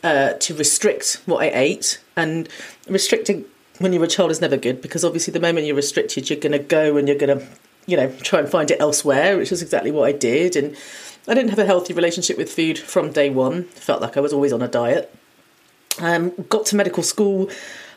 uh, 0.04 0.34
to 0.34 0.54
restrict 0.54 1.21
what 1.26 1.43
I 1.43 1.52
ate 1.54 2.00
and 2.15 2.47
restricting 2.88 3.45
when 3.80 3.93
you're 3.93 4.04
a 4.04 4.08
child 4.08 4.32
is 4.32 4.41
never 4.41 4.58
good 4.58 4.82
because 4.82 5.04
obviously 5.06 5.32
the 5.32 5.39
moment 5.39 5.65
you're 5.67 5.76
restricted, 5.76 6.30
you're 6.30 6.39
going 6.39 6.52
to 6.52 6.60
go 6.60 6.97
and 6.97 7.08
you're 7.08 7.17
going 7.17 7.39
to 7.39 7.45
you 7.86 7.97
know 7.97 8.12
try 8.21 8.39
and 8.39 8.50
find 8.50 8.69
it 8.71 8.80
elsewhere, 8.80 9.38
which 9.38 9.52
is 9.52 9.62
exactly 9.62 9.91
what 9.91 10.08
I 10.08 10.12
did 10.12 10.56
and. 10.56 10.76
I 11.30 11.34
didn't 11.34 11.50
have 11.50 11.60
a 11.60 11.65
healthy 11.65 11.93
relationship 11.93 12.38
with 12.38 12.50
food 12.50 12.80
from 12.80 13.12
day 13.12 13.30
one. 13.30 13.63
Felt 13.65 14.02
like 14.02 14.15
I 14.15 14.21
was 14.21 14.32
always 14.32 14.54
on 14.54 14.62
a 14.62 14.67
diet. 14.69 15.13
Um, 16.00 16.32
got 16.47 16.65
to 16.67 16.78
medical 16.78 17.04
school. 17.04 17.50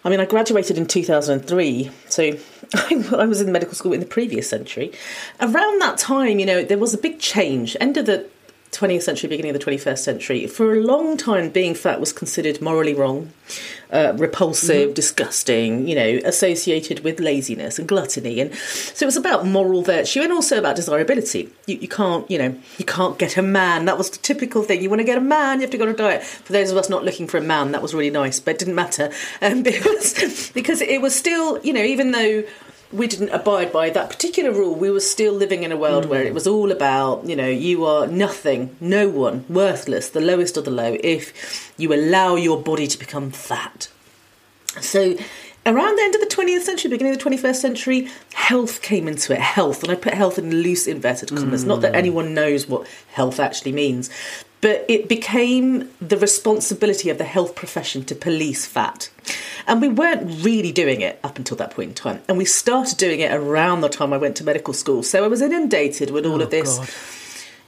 I 0.04 0.08
mean, 0.08 0.20
I 0.20 0.24
graduated 0.24 0.78
in 0.78 0.86
2003, 0.86 1.90
so 2.08 2.32
I 2.74 3.26
was 3.26 3.40
in 3.40 3.52
medical 3.52 3.74
school 3.74 3.92
in 3.92 4.00
the 4.00 4.06
previous 4.06 4.48
century. 4.48 4.92
Around 5.40 5.80
that 5.82 5.98
time, 5.98 6.38
you 6.38 6.46
know, 6.46 6.64
there 6.64 6.78
was 6.78 6.94
a 6.94 6.98
big 6.98 7.18
change. 7.18 7.76
End 7.80 7.96
of 7.96 8.06
the 8.06 8.26
20th 8.72 9.02
century, 9.02 9.28
beginning 9.28 9.54
of 9.54 9.60
the 9.60 9.64
21st 9.64 9.98
century. 9.98 10.46
For 10.46 10.72
a 10.72 10.80
long 10.80 11.16
time, 11.16 11.50
being 11.50 11.74
fat 11.74 11.98
was 11.98 12.12
considered 12.12 12.62
morally 12.62 12.94
wrong, 12.94 13.32
uh, 13.92 14.12
repulsive, 14.16 14.94
disgusting, 14.94 15.88
you 15.88 15.94
know, 15.96 16.20
associated 16.24 17.00
with 17.00 17.18
laziness 17.18 17.78
and 17.78 17.88
gluttony. 17.88 18.40
And 18.40 18.54
so 18.54 19.04
it 19.04 19.06
was 19.06 19.16
about 19.16 19.44
moral 19.44 19.82
virtue 19.82 20.20
and 20.22 20.32
also 20.32 20.58
about 20.58 20.76
desirability. 20.76 21.50
You, 21.66 21.78
you 21.78 21.88
can't, 21.88 22.30
you 22.30 22.38
know, 22.38 22.56
you 22.78 22.84
can't 22.84 23.18
get 23.18 23.36
a 23.36 23.42
man. 23.42 23.86
That 23.86 23.98
was 23.98 24.10
the 24.10 24.18
typical 24.18 24.62
thing. 24.62 24.82
You 24.82 24.88
want 24.88 25.00
to 25.00 25.04
get 25.04 25.18
a 25.18 25.22
man, 25.22 25.58
you 25.58 25.62
have 25.62 25.70
to 25.70 25.78
go 25.78 25.84
on 25.84 25.90
a 25.90 25.96
diet. 25.96 26.22
For 26.22 26.52
those 26.52 26.70
of 26.70 26.76
us 26.76 26.88
not 26.88 27.04
looking 27.04 27.26
for 27.26 27.38
a 27.38 27.42
man, 27.42 27.72
that 27.72 27.82
was 27.82 27.92
really 27.92 28.10
nice, 28.10 28.38
but 28.38 28.52
it 28.52 28.58
didn't 28.60 28.76
matter 28.76 29.10
um, 29.42 29.62
because 29.64 30.50
because 30.52 30.80
it 30.80 31.00
was 31.00 31.14
still, 31.14 31.60
you 31.64 31.72
know, 31.72 31.82
even 31.82 32.12
though 32.12 32.44
we 32.92 33.06
didn't 33.06 33.30
abide 33.30 33.72
by 33.72 33.90
that 33.90 34.10
particular 34.10 34.50
rule, 34.50 34.74
we 34.74 34.90
were 34.90 35.00
still 35.00 35.32
living 35.32 35.62
in 35.62 35.70
a 35.70 35.76
world 35.76 36.06
where 36.06 36.22
it 36.22 36.26
mm-hmm. 36.26 36.34
was 36.34 36.46
all 36.46 36.72
about, 36.72 37.24
you 37.24 37.36
know, 37.36 37.48
you 37.48 37.84
are 37.84 38.06
nothing, 38.06 38.76
no 38.80 39.08
one, 39.08 39.44
worthless, 39.48 40.10
the 40.10 40.20
lowest 40.20 40.56
of 40.56 40.64
the 40.64 40.70
low, 40.70 40.96
if 41.04 41.72
you 41.76 41.92
allow 41.94 42.34
your 42.34 42.60
body 42.60 42.86
to 42.88 42.98
become 42.98 43.30
fat. 43.30 43.88
So, 44.80 45.16
around 45.66 45.96
the 45.96 46.02
end 46.02 46.14
of 46.16 46.20
the 46.20 46.26
20th 46.26 46.62
century, 46.62 46.90
beginning 46.90 47.14
of 47.14 47.18
the 47.18 47.30
21st 47.30 47.56
century, 47.56 48.08
health 48.34 48.82
came 48.82 49.06
into 49.06 49.32
it. 49.32 49.40
Health, 49.40 49.82
and 49.84 49.92
I 49.92 49.94
put 49.94 50.14
health 50.14 50.38
in 50.38 50.50
loose 50.50 50.86
inverted 50.86 51.28
commas. 51.28 51.64
Not 51.64 51.82
that 51.82 51.92
mm. 51.92 51.96
anyone 51.96 52.34
knows 52.34 52.66
what 52.66 52.88
health 53.12 53.38
actually 53.38 53.72
means, 53.72 54.10
but 54.60 54.84
it 54.88 55.08
became 55.08 55.90
the 56.00 56.18
responsibility 56.18 57.08
of 57.08 57.18
the 57.18 57.24
health 57.24 57.54
profession 57.54 58.04
to 58.04 58.14
police 58.14 58.66
fat. 58.66 59.10
And 59.66 59.80
we 59.80 59.88
weren't 59.88 60.44
really 60.44 60.72
doing 60.72 61.00
it 61.00 61.18
up 61.24 61.38
until 61.38 61.56
that 61.58 61.70
point 61.70 61.90
in 61.90 61.94
time. 61.94 62.22
And 62.28 62.36
we 62.36 62.44
started 62.44 62.98
doing 62.98 63.20
it 63.20 63.32
around 63.32 63.80
the 63.80 63.88
time 63.88 64.12
I 64.12 64.18
went 64.18 64.36
to 64.36 64.44
medical 64.44 64.74
school. 64.74 65.02
So 65.02 65.24
I 65.24 65.28
was 65.28 65.40
inundated 65.40 66.10
with 66.10 66.26
all 66.26 66.42
of 66.42 66.48
oh, 66.48 66.50
this 66.50 66.78
God. 66.78 66.90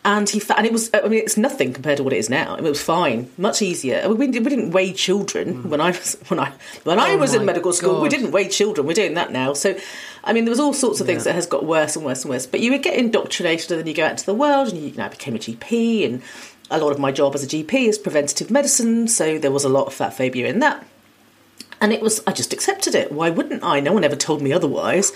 anti 0.05 0.39
fat, 0.39 0.59
and 0.59 0.67
it 0.67 0.73
was. 0.73 0.91
I 0.93 1.03
mean, 1.09 1.21
it's 1.21 1.37
nothing 1.37 1.73
compared 1.73 1.99
to 1.99 2.03
what 2.03 2.13
it 2.13 2.17
is 2.17 2.29
now. 2.29 2.57
It 2.57 2.63
was 2.63 2.83
fine, 2.83 3.31
much 3.39 3.63
easier. 3.63 4.01
I 4.05 4.09
mean, 4.09 4.19
we, 4.19 4.27
didn't- 4.27 4.45
we 4.45 4.51
didn't 4.51 4.71
weigh 4.73 4.93
children 4.93 5.63
mm. 5.63 5.67
when 5.67 5.81
I 5.81 5.91
was 5.91 6.17
when 6.29 6.41
I 6.41 6.53
when 6.85 6.99
I 6.99 7.13
Oh 7.13 7.19
was 7.19 7.35
in 7.35 7.45
medical 7.45 7.73
school. 7.73 8.01
We 8.01 8.09
didn't 8.09 8.33
weigh 8.33 8.49
children. 8.49 8.87
We're 8.87 8.95
doing 8.95 9.15
that 9.15 9.31
now. 9.31 9.53
So, 9.53 9.79
I 10.25 10.33
mean, 10.33 10.45
there 10.45 10.51
was 10.51 10.61
all 10.61 10.75
sorts 10.75 11.01
of 11.01 11.07
things 11.07 11.25
that 11.25 11.35
has 11.35 11.47
got 11.47 11.65
worse 11.65 11.97
and 11.97 12.05
worse 12.05 12.25
and 12.25 12.31
worse. 12.31 12.47
But 12.47 12.61
you 12.61 12.73
would 12.73 12.83
get 12.83 12.99
indoctrinated, 12.99 13.71
and 13.71 13.81
then 13.81 13.87
you 13.87 13.95
go 13.95 14.05
out 14.05 14.13
into 14.13 14.27
the 14.27 14.35
world, 14.35 14.69
and 14.69 14.79
you, 14.79 14.89
you 14.89 14.97
know, 14.97 15.05
I 15.05 15.09
became 15.09 15.37
a 15.37 15.39
GP, 15.39 16.05
and 16.05 16.23
a 16.73 16.79
lot 16.79 16.93
of 16.93 16.99
my 16.99 17.13
job 17.13 17.35
as 17.35 17.45
a 17.45 17.47
GP 17.47 17.89
is 17.89 17.99
preventative 17.99 18.51
medicine. 18.51 19.09
So 19.09 19.39
there 19.39 19.51
was 19.51 19.65
a 19.65 19.69
lot 19.69 19.87
of 19.87 19.95
fat 19.95 20.11
phobia 20.11 20.47
in 20.49 20.59
that. 20.61 20.87
And 21.81 21.93
it 21.93 22.01
was, 22.01 22.23
I 22.27 22.33
just 22.33 22.53
accepted 22.53 22.95
it. 22.95 23.13
Why 23.13 23.31
wouldn't 23.31 23.63
I? 23.63 23.81
No 23.81 23.93
one 23.93 24.05
ever 24.05 24.17
told 24.17 24.41
me 24.41 24.53
otherwise. 24.53 25.13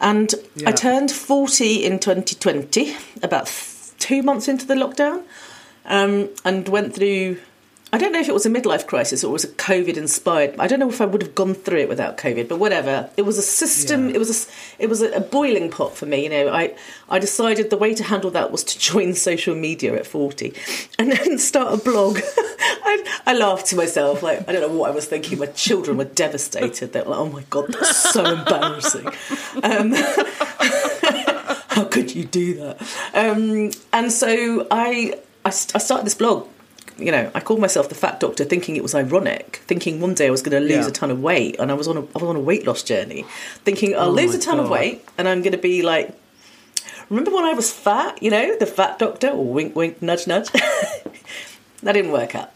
And 0.00 0.34
I 0.66 0.72
turned 0.72 1.12
40 1.12 1.84
in 1.84 2.00
2020, 2.00 2.96
about 3.22 3.46
th- 3.46 3.96
two 4.00 4.20
months 4.22 4.48
into 4.48 4.66
the 4.66 4.74
lockdown, 4.74 5.22
um, 5.84 6.28
and 6.44 6.68
went 6.68 6.92
through 6.92 7.38
I 7.94 7.98
don't 7.98 8.10
know 8.12 8.20
if 8.20 8.28
it 8.28 8.32
was 8.32 8.46
a 8.46 8.50
midlife 8.50 8.86
crisis 8.86 9.22
or 9.22 9.28
it 9.28 9.32
was 9.32 9.44
a 9.44 9.48
COVID 9.48 9.98
inspired. 9.98 10.54
I 10.58 10.66
don't 10.66 10.78
know 10.78 10.88
if 10.88 11.02
I 11.02 11.04
would 11.04 11.20
have 11.20 11.34
gone 11.34 11.52
through 11.52 11.80
it 11.80 11.90
without 11.90 12.16
COVID, 12.16 12.48
but 12.48 12.58
whatever. 12.58 13.10
It 13.18 13.22
was 13.22 13.36
a 13.36 13.42
system. 13.42 14.08
It 14.08 14.18
was 14.18 14.30
a 14.30 14.82
it 14.82 14.88
was 14.88 15.02
a, 15.02 15.10
a 15.12 15.20
boiling 15.20 15.70
pot 15.70 15.94
for 15.94 16.06
me. 16.06 16.22
You 16.24 16.30
know, 16.30 16.48
I 16.48 16.74
I 17.10 17.18
decided 17.18 17.68
the 17.68 17.76
way 17.76 17.92
to 17.94 18.02
handle 18.02 18.30
that 18.30 18.50
was 18.50 18.64
to 18.64 18.78
join 18.92 19.12
social 19.12 19.54
media 19.54 19.94
at 19.94 20.06
forty, 20.06 20.54
and 20.98 21.12
then 21.16 21.38
start 21.38 21.74
a 21.74 21.76
blog. 21.84 22.18
I, 22.84 23.20
I 23.26 23.34
laughed 23.34 23.66
to 23.66 23.76
myself. 23.76 24.22
Like 24.22 24.48
I 24.48 24.52
don't 24.52 24.62
know 24.62 24.74
what 24.74 24.90
I 24.90 24.94
was 24.94 25.04
thinking. 25.04 25.38
My 25.38 25.46
children 25.46 25.98
were 25.98 26.04
devastated. 26.04 26.94
They're 26.94 27.04
like, 27.04 27.18
"Oh 27.18 27.28
my 27.28 27.44
god, 27.50 27.74
that's 27.74 28.10
so 28.10 28.24
embarrassing." 28.24 29.06
Um, 29.62 29.92
how 31.68 31.84
could 31.84 32.14
you 32.14 32.24
do 32.24 32.54
that? 32.54 32.80
Um, 33.12 33.70
and 33.92 34.10
so 34.10 34.66
I, 34.70 35.14
I, 35.44 35.48
I 35.48 35.50
started 35.50 36.06
this 36.06 36.14
blog. 36.14 36.48
You 36.98 37.10
know, 37.10 37.30
I 37.34 37.40
called 37.40 37.60
myself 37.60 37.88
the 37.88 37.94
Fat 37.94 38.20
Doctor, 38.20 38.44
thinking 38.44 38.76
it 38.76 38.82
was 38.82 38.94
ironic, 38.94 39.62
thinking 39.66 40.00
one 40.00 40.14
day 40.14 40.26
I 40.26 40.30
was 40.30 40.42
going 40.42 40.52
to 40.60 40.60
lose 40.60 40.84
Yeah. 40.84 40.88
a 40.88 40.92
ton 40.92 41.10
of 41.10 41.20
weight, 41.20 41.56
and 41.58 41.70
I 41.70 41.74
was 41.74 41.88
on 41.88 41.96
a 41.96 42.00
I 42.00 42.18
was 42.18 42.24
on 42.24 42.36
a 42.36 42.40
weight 42.40 42.66
loss 42.66 42.82
journey, 42.82 43.24
thinking 43.64 43.94
I'll 43.94 44.08
oh 44.08 44.10
lose 44.12 44.34
a 44.34 44.38
ton 44.38 44.60
of 44.60 44.68
weight, 44.68 45.04
and 45.18 45.26
I'm 45.28 45.40
going 45.42 45.52
to 45.52 45.58
be 45.58 45.82
like, 45.82 46.16
remember 47.08 47.30
when 47.30 47.44
I 47.44 47.54
was 47.54 47.72
fat? 47.72 48.22
You 48.22 48.30
know, 48.30 48.56
the 48.58 48.66
Fat 48.66 48.98
Doctor, 48.98 49.28
or 49.28 49.44
wink, 49.44 49.74
wink, 49.74 50.02
nudge, 50.02 50.26
nudge. 50.26 50.48
That 51.82 51.92
didn't 51.92 52.12
work 52.12 52.36
out. 52.36 52.50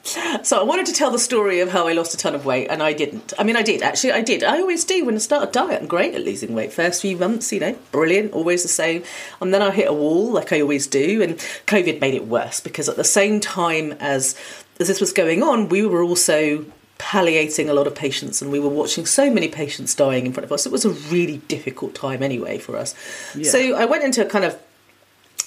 So 0.44 0.60
I 0.60 0.62
wanted 0.62 0.86
to 0.86 0.92
tell 0.92 1.10
the 1.10 1.18
story 1.18 1.58
of 1.58 1.70
how 1.70 1.88
I 1.88 1.94
lost 1.94 2.14
a 2.14 2.16
ton 2.16 2.36
of 2.36 2.46
weight, 2.46 2.68
and 2.68 2.80
I 2.80 2.92
didn't. 2.92 3.32
I 3.38 3.42
mean, 3.42 3.56
I 3.56 3.62
did 3.62 3.82
actually. 3.82 4.12
I 4.12 4.22
did. 4.22 4.44
I 4.44 4.60
always 4.60 4.84
do 4.84 5.04
when 5.04 5.16
I 5.16 5.18
start 5.18 5.48
a 5.48 5.50
diet. 5.50 5.82
I'm 5.82 5.88
great 5.88 6.14
at 6.14 6.22
losing 6.22 6.54
weight. 6.54 6.72
First 6.72 7.02
few 7.02 7.16
months, 7.16 7.52
you 7.52 7.58
know, 7.58 7.76
brilliant, 7.90 8.32
always 8.32 8.62
the 8.62 8.68
same. 8.68 9.02
And 9.40 9.52
then 9.52 9.62
I 9.62 9.72
hit 9.72 9.88
a 9.88 9.92
wall, 9.92 10.30
like 10.30 10.52
I 10.52 10.60
always 10.60 10.86
do. 10.86 11.22
And 11.22 11.36
COVID 11.66 12.00
made 12.00 12.14
it 12.14 12.28
worse 12.28 12.60
because 12.60 12.88
at 12.88 12.96
the 12.96 13.04
same 13.04 13.40
time 13.40 13.92
as 13.98 14.36
as 14.78 14.86
this 14.86 15.00
was 15.00 15.12
going 15.12 15.42
on, 15.42 15.68
we 15.68 15.84
were 15.84 16.02
also 16.02 16.64
palliating 16.98 17.68
a 17.68 17.74
lot 17.74 17.86
of 17.86 17.94
patients, 17.94 18.40
and 18.40 18.50
we 18.50 18.60
were 18.60 18.68
watching 18.68 19.06
so 19.06 19.30
many 19.30 19.48
patients 19.48 19.94
dying 19.94 20.24
in 20.24 20.32
front 20.32 20.44
of 20.44 20.52
us. 20.52 20.66
It 20.66 20.72
was 20.72 20.84
a 20.84 20.90
really 20.90 21.38
difficult 21.48 21.94
time 21.94 22.22
anyway 22.22 22.58
for 22.58 22.76
us. 22.76 22.94
So 23.42 23.74
I 23.74 23.84
went 23.84 24.04
into 24.04 24.24
a 24.24 24.28
kind 24.28 24.44
of 24.44 24.58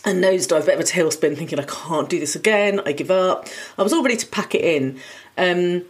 a 0.05 0.09
nosedive, 0.09 0.65
bit 0.65 0.75
of 0.75 0.79
a 0.79 0.83
tailspin, 0.83 1.37
thinking 1.37 1.59
I 1.59 1.63
can't 1.63 2.09
do 2.09 2.19
this 2.19 2.35
again. 2.35 2.79
I 2.85 2.93
give 2.93 3.11
up. 3.11 3.47
I 3.77 3.83
was 3.83 3.93
all 3.93 4.03
ready 4.03 4.17
to 4.17 4.27
pack 4.27 4.55
it 4.55 4.61
in. 4.61 4.99
Um, 5.37 5.83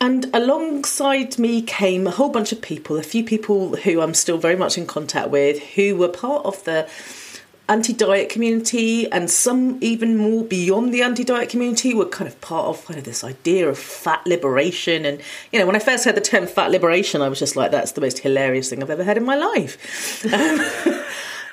and 0.00 0.34
alongside 0.34 1.38
me 1.38 1.60
came 1.60 2.06
a 2.06 2.10
whole 2.10 2.30
bunch 2.30 2.52
of 2.52 2.62
people, 2.62 2.96
a 2.96 3.02
few 3.02 3.22
people 3.22 3.76
who 3.76 4.00
I'm 4.00 4.14
still 4.14 4.38
very 4.38 4.56
much 4.56 4.78
in 4.78 4.86
contact 4.86 5.28
with, 5.28 5.62
who 5.74 5.94
were 5.96 6.08
part 6.08 6.46
of 6.46 6.64
the 6.64 6.88
anti 7.68 7.92
diet 7.92 8.30
community, 8.30 9.10
and 9.12 9.30
some 9.30 9.78
even 9.82 10.16
more 10.16 10.42
beyond 10.42 10.94
the 10.94 11.02
anti 11.02 11.22
diet 11.22 11.50
community 11.50 11.92
were 11.92 12.06
kind 12.06 12.28
of 12.28 12.40
part 12.40 12.66
of 12.66 12.84
kind 12.86 12.98
of 12.98 13.04
this 13.04 13.22
idea 13.22 13.68
of 13.68 13.78
fat 13.78 14.26
liberation. 14.26 15.04
And, 15.04 15.20
you 15.52 15.58
know, 15.58 15.66
when 15.66 15.76
I 15.76 15.80
first 15.80 16.06
heard 16.06 16.14
the 16.14 16.22
term 16.22 16.46
fat 16.46 16.70
liberation, 16.70 17.20
I 17.20 17.28
was 17.28 17.38
just 17.38 17.54
like, 17.54 17.70
that's 17.70 17.92
the 17.92 18.00
most 18.00 18.20
hilarious 18.20 18.70
thing 18.70 18.82
I've 18.82 18.90
ever 18.90 19.04
heard 19.04 19.16
in 19.16 19.24
my 19.24 19.36
life. 19.36 20.24
Um, 20.32 21.04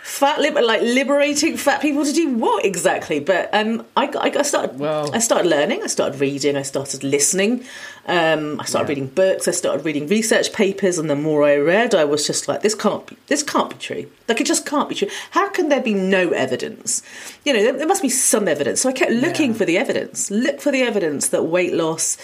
fat 0.08 0.40
lib- 0.40 0.56
like 0.56 0.82
liberating 0.82 1.58
fat 1.58 1.82
people 1.82 2.06
to 2.06 2.14
do 2.14 2.30
what 2.36 2.64
exactly? 2.64 3.20
But 3.20 3.50
um 3.54 3.86
i 3.98 4.06
got, 4.08 4.24
I 4.24 4.30
got- 4.30 4.46
started 4.46 4.80
Well- 4.80 5.14
i 5.14 5.20
started 5.20 5.50
learning 5.50 5.84
i 5.84 5.88
started 5.88 6.20
reading 6.22 6.56
i 6.56 6.62
started 6.62 7.04
listening. 7.04 7.66
Um 8.08 8.58
i 8.62 8.66
started 8.66 8.88
reading 8.88 9.08
books 9.08 9.50
i 9.50 9.52
started 9.52 9.84
reading 9.84 10.08
research 10.08 10.54
papers 10.54 10.98
and 10.98 11.10
the 11.10 11.16
more 11.28 11.44
i 11.44 11.56
read 11.58 11.94
i 11.94 12.06
was 12.06 12.26
just 12.26 12.48
like 12.48 12.62
this 12.62 12.74
can't 12.74 13.06
be 13.06 13.18
this 13.28 13.44
can't 13.44 13.70
be 13.70 13.76
true. 13.76 14.06
Like 14.30 14.40
it 14.40 14.48
just 14.48 14.66
can't 14.66 14.88
be 14.88 14.96
true. 14.96 15.10
How 15.32 15.50
can 15.50 15.68
there 15.68 15.82
be 15.82 15.94
no 15.94 16.30
evidence? 16.30 17.04
You 17.44 17.52
know 17.54 17.62
there, 17.64 17.74
there 17.74 17.88
must 17.94 18.02
be 18.02 18.10
some 18.10 18.48
evidence. 18.48 18.80
So 18.82 18.88
i 18.90 18.94
kept 18.94 19.12
looking 19.12 19.54
for 19.54 19.66
the 19.66 19.78
evidence. 19.78 20.32
Look 20.32 20.62
for 20.62 20.72
the 20.72 20.84
evidence 20.84 21.28
that 21.34 21.44
weight 21.44 21.74
loss 21.74 22.18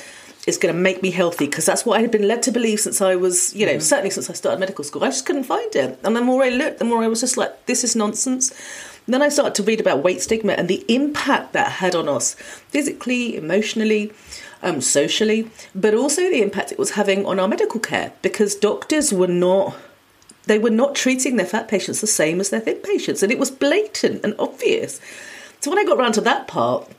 is 0.45 0.57
going 0.57 0.73
to 0.73 0.79
make 0.79 1.01
me 1.01 1.11
healthy 1.11 1.45
because 1.45 1.65
that's 1.65 1.85
what 1.85 1.97
I 1.97 2.01
had 2.01 2.11
been 2.11 2.27
led 2.27 2.43
to 2.43 2.51
believe 2.51 2.79
since 2.79 3.01
I 3.01 3.15
was, 3.15 3.55
you 3.55 3.65
know, 3.65 3.79
certainly 3.79 4.09
since 4.09 4.29
I 4.29 4.33
started 4.33 4.59
medical 4.59 4.83
school. 4.83 5.03
I 5.03 5.07
just 5.07 5.25
couldn't 5.25 5.45
find 5.45 5.73
it. 5.75 5.99
And 6.03 6.15
the 6.15 6.21
more 6.21 6.43
I 6.43 6.49
looked, 6.49 6.79
the 6.79 6.85
more 6.85 7.03
I 7.03 7.07
was 7.07 7.21
just 7.21 7.37
like, 7.37 7.65
this 7.65 7.83
is 7.83 7.95
nonsense. 7.95 8.51
And 9.05 9.13
then 9.13 9.21
I 9.21 9.29
started 9.29 9.55
to 9.55 9.63
read 9.63 9.79
about 9.79 10.03
weight 10.03 10.21
stigma 10.21 10.53
and 10.53 10.67
the 10.67 10.85
impact 10.87 11.53
that 11.53 11.73
had 11.73 11.95
on 11.95 12.09
us 12.09 12.33
physically, 12.33 13.35
emotionally, 13.35 14.11
um, 14.61 14.81
socially, 14.81 15.49
but 15.75 15.93
also 15.93 16.21
the 16.21 16.41
impact 16.41 16.71
it 16.71 16.79
was 16.79 16.91
having 16.91 17.25
on 17.25 17.39
our 17.39 17.47
medical 17.47 17.79
care 17.79 18.13
because 18.21 18.55
doctors 18.55 19.13
were 19.13 19.27
not 19.27 19.75
they 20.45 20.59
were 20.59 20.69
not 20.69 20.93
treating 20.93 21.37
their 21.37 21.45
fat 21.45 21.69
patients 21.69 22.01
the 22.01 22.07
same 22.07 22.41
as 22.41 22.49
their 22.49 22.59
thin 22.59 22.77
patients, 22.77 23.23
and 23.23 23.31
it 23.31 23.39
was 23.39 23.49
blatant 23.49 24.25
and 24.25 24.35
obvious. 24.37 24.99
So 25.61 25.71
when 25.71 25.79
I 25.79 25.85
got 25.85 25.97
round 25.97 26.15
to 26.15 26.21
that 26.21 26.47
part, 26.47 26.89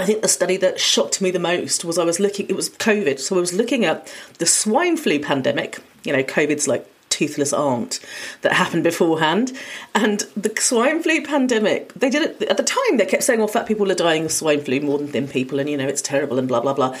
I 0.00 0.06
think 0.06 0.22
the 0.22 0.28
study 0.28 0.56
that 0.56 0.80
shocked 0.80 1.20
me 1.20 1.30
the 1.30 1.38
most 1.38 1.84
was 1.84 1.98
I 1.98 2.04
was 2.04 2.18
looking. 2.18 2.48
It 2.48 2.56
was 2.56 2.70
COVID, 2.70 3.18
so 3.18 3.36
I 3.36 3.40
was 3.40 3.52
looking 3.52 3.84
at 3.84 4.12
the 4.38 4.46
swine 4.46 4.96
flu 4.96 5.20
pandemic. 5.20 5.78
You 6.04 6.14
know, 6.14 6.22
COVID's 6.22 6.66
like 6.66 6.90
toothless 7.10 7.52
aunt 7.52 8.00
that 8.40 8.54
happened 8.54 8.82
beforehand, 8.82 9.52
and 9.94 10.20
the 10.34 10.52
swine 10.58 11.02
flu 11.02 11.22
pandemic. 11.22 11.92
They 11.92 12.08
did 12.08 12.22
it 12.22 12.48
at 12.48 12.56
the 12.56 12.62
time. 12.62 12.96
They 12.96 13.04
kept 13.04 13.24
saying, 13.24 13.40
"Well, 13.40 13.48
fat 13.48 13.66
people 13.66 13.92
are 13.92 13.94
dying 13.94 14.24
of 14.24 14.32
swine 14.32 14.62
flu 14.62 14.80
more 14.80 14.96
than 14.96 15.08
thin 15.08 15.28
people, 15.28 15.58
and 15.58 15.68
you 15.68 15.76
know 15.76 15.86
it's 15.86 16.02
terrible," 16.02 16.38
and 16.38 16.48
blah 16.48 16.60
blah 16.60 16.72
blah. 16.72 16.96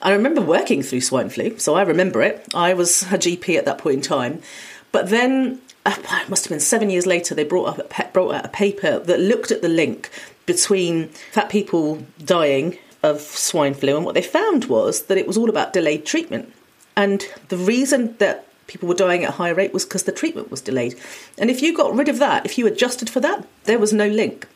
I 0.00 0.12
remember 0.12 0.40
working 0.40 0.82
through 0.82 1.02
swine 1.02 1.28
flu, 1.28 1.58
so 1.58 1.74
I 1.74 1.82
remember 1.82 2.22
it. 2.22 2.46
I 2.54 2.72
was 2.72 3.02
a 3.12 3.18
GP 3.18 3.58
at 3.58 3.66
that 3.66 3.76
point 3.76 3.96
in 3.96 4.02
time, 4.02 4.40
but 4.90 5.10
then 5.10 5.60
uh, 5.84 5.96
it 5.98 6.30
must 6.30 6.44
have 6.44 6.50
been 6.50 6.60
seven 6.60 6.88
years 6.88 7.04
later. 7.04 7.34
They 7.34 7.44
brought 7.44 7.78
up 7.78 8.12
brought 8.14 8.34
out 8.36 8.46
a 8.46 8.48
paper 8.48 9.00
that 9.00 9.20
looked 9.20 9.50
at 9.50 9.60
the 9.60 9.68
link 9.68 10.08
between 10.48 11.08
fat 11.30 11.48
people 11.48 12.04
dying 12.24 12.76
of 13.04 13.20
swine 13.20 13.74
flu, 13.74 13.94
and 13.96 14.04
what 14.04 14.14
they 14.16 14.22
found 14.22 14.64
was 14.64 15.02
that 15.04 15.16
it 15.16 15.26
was 15.28 15.36
all 15.36 15.48
about 15.48 15.72
delayed 15.72 16.04
treatment. 16.04 16.52
And 16.96 17.24
the 17.48 17.56
reason 17.56 18.16
that 18.18 18.46
people 18.66 18.88
were 18.88 18.94
dying 18.96 19.22
at 19.22 19.28
a 19.30 19.32
higher 19.32 19.54
rate 19.54 19.72
was 19.72 19.84
because 19.84 20.02
the 20.02 20.10
treatment 20.12 20.50
was 20.50 20.60
delayed. 20.60 20.96
And 21.38 21.48
if 21.48 21.62
you 21.62 21.76
got 21.76 21.94
rid 21.94 22.08
of 22.08 22.18
that, 22.18 22.44
if 22.44 22.58
you 22.58 22.66
adjusted 22.66 23.08
for 23.08 23.20
that, 23.20 23.46
there 23.64 23.78
was 23.78 23.92
no 23.92 24.08
link. 24.08 24.48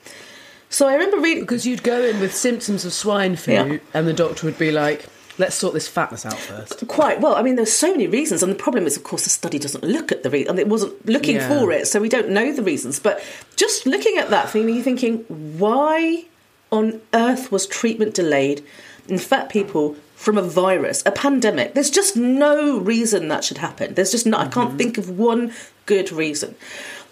So 0.68 0.88
I 0.88 0.94
remember 0.94 1.18
reading. 1.20 1.44
Because 1.44 1.66
you'd 1.66 1.82
go 1.84 2.02
in 2.02 2.18
with 2.18 2.34
symptoms 2.34 2.84
of 2.84 2.92
swine 2.92 3.36
flu, 3.36 3.54
Yeah. 3.54 3.78
and 3.94 4.08
the 4.08 4.12
doctor 4.12 4.46
would 4.46 4.58
be 4.58 4.72
like, 4.72 5.06
let's 5.38 5.54
sort 5.56 5.74
this 5.74 5.88
fatness 5.88 6.26
out 6.26 6.38
first. 6.38 6.86
Quite 6.88 7.20
well. 7.20 7.34
I 7.34 7.42
mean, 7.42 7.56
there's 7.56 7.72
so 7.72 7.90
many 7.90 8.06
reasons, 8.06 8.42
and 8.42 8.52
the 8.52 8.56
problem 8.56 8.86
is, 8.86 8.96
of 8.96 9.04
course, 9.04 9.24
the 9.24 9.30
study 9.30 9.58
doesn't 9.58 9.84
look 9.84 10.12
at 10.12 10.22
the 10.22 10.30
reason. 10.30 10.50
And 10.50 10.58
it 10.58 10.68
wasn't 10.68 11.06
looking 11.06 11.36
Yeah. 11.36 11.48
for 11.48 11.72
it, 11.72 11.86
so 11.86 12.00
we 12.00 12.08
don't 12.08 12.28
know 12.28 12.52
the 12.52 12.62
reasons. 12.62 12.98
But 12.98 13.22
just 13.56 13.86
looking 13.86 14.18
at 14.18 14.30
that 14.30 14.50
thing, 14.50 14.68
you're 14.68 14.82
thinking, 14.82 15.24
why 15.58 16.24
on 16.70 17.00
earth 17.14 17.50
was 17.50 17.66
treatment 17.66 18.14
delayed 18.14 18.62
in 19.08 19.18
fat 19.18 19.48
people 19.48 19.96
from 20.14 20.38
a 20.38 20.42
virus, 20.42 21.02
a 21.06 21.10
pandemic? 21.10 21.74
There's 21.74 21.90
just 21.90 22.16
no 22.16 22.78
reason 22.78 23.28
that 23.28 23.44
should 23.44 23.58
happen. 23.58 23.94
There's 23.94 24.10
just 24.10 24.26
no. 24.26 24.38
I 24.38 24.46
can't 24.46 24.70
mm-hmm. 24.70 24.76
think 24.78 24.98
of 24.98 25.10
one 25.10 25.52
good 25.86 26.12
reason. 26.12 26.54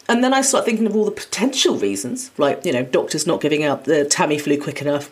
And 0.08 0.24
then 0.24 0.34
I 0.34 0.40
start 0.40 0.64
thinking 0.64 0.86
of 0.86 0.96
all 0.96 1.04
the 1.04 1.12
potential 1.12 1.76
reasons, 1.76 2.32
like 2.36 2.64
you 2.64 2.72
know, 2.72 2.82
doctors 2.82 3.26
not 3.28 3.40
giving 3.40 3.62
out 3.62 3.84
the 3.84 4.04
Tamiflu 4.10 4.60
quick 4.60 4.82
enough, 4.82 5.08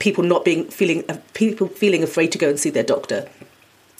people 0.00 0.24
not 0.24 0.44
being 0.44 0.64
feeling 0.64 1.04
uh, 1.08 1.18
people 1.34 1.68
feeling 1.68 2.02
afraid 2.02 2.32
to 2.32 2.38
go 2.38 2.48
and 2.48 2.58
see 2.58 2.70
their 2.70 2.82
doctor. 2.82 3.28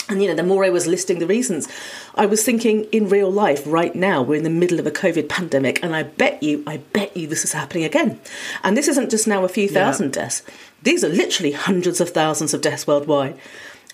And 0.09 0.21
you 0.21 0.29
know, 0.29 0.35
the 0.35 0.43
more 0.43 0.65
I 0.65 0.71
was 0.71 0.89
listing 0.89 1.21
the 1.21 1.27
reasons, 1.27 1.69
I 2.17 2.27
was 2.27 2.45
thinking 2.45 2.85
in 2.87 3.09
real 3.09 3.31
life, 3.31 3.63
right 3.65 3.95
now, 3.95 4.23
we're 4.23 4.35
in 4.35 4.43
the 4.43 4.51
middle 4.51 4.81
of 4.81 4.87
a 4.87 4.91
COVID 4.91 5.29
pandemic, 5.29 5.81
and 5.85 5.95
I 5.95 6.03
bet 6.03 6.43
you, 6.43 6.65
I 6.67 6.79
bet 6.79 7.17
you 7.17 7.29
this 7.29 7.45
is 7.45 7.53
happening 7.53 7.85
again. 7.85 8.19
And 8.65 8.77
this 8.77 8.89
isn't 8.89 9.11
just 9.11 9.29
now 9.29 9.45
a 9.45 9.49
few 9.49 9.69
thousand 9.69 10.13
deaths, 10.13 10.43
these 10.83 11.05
are 11.05 11.09
literally 11.09 11.53
hundreds 11.53 12.01
of 12.01 12.11
thousands 12.11 12.53
of 12.53 12.61
deaths 12.61 12.89
worldwide. 12.89 13.39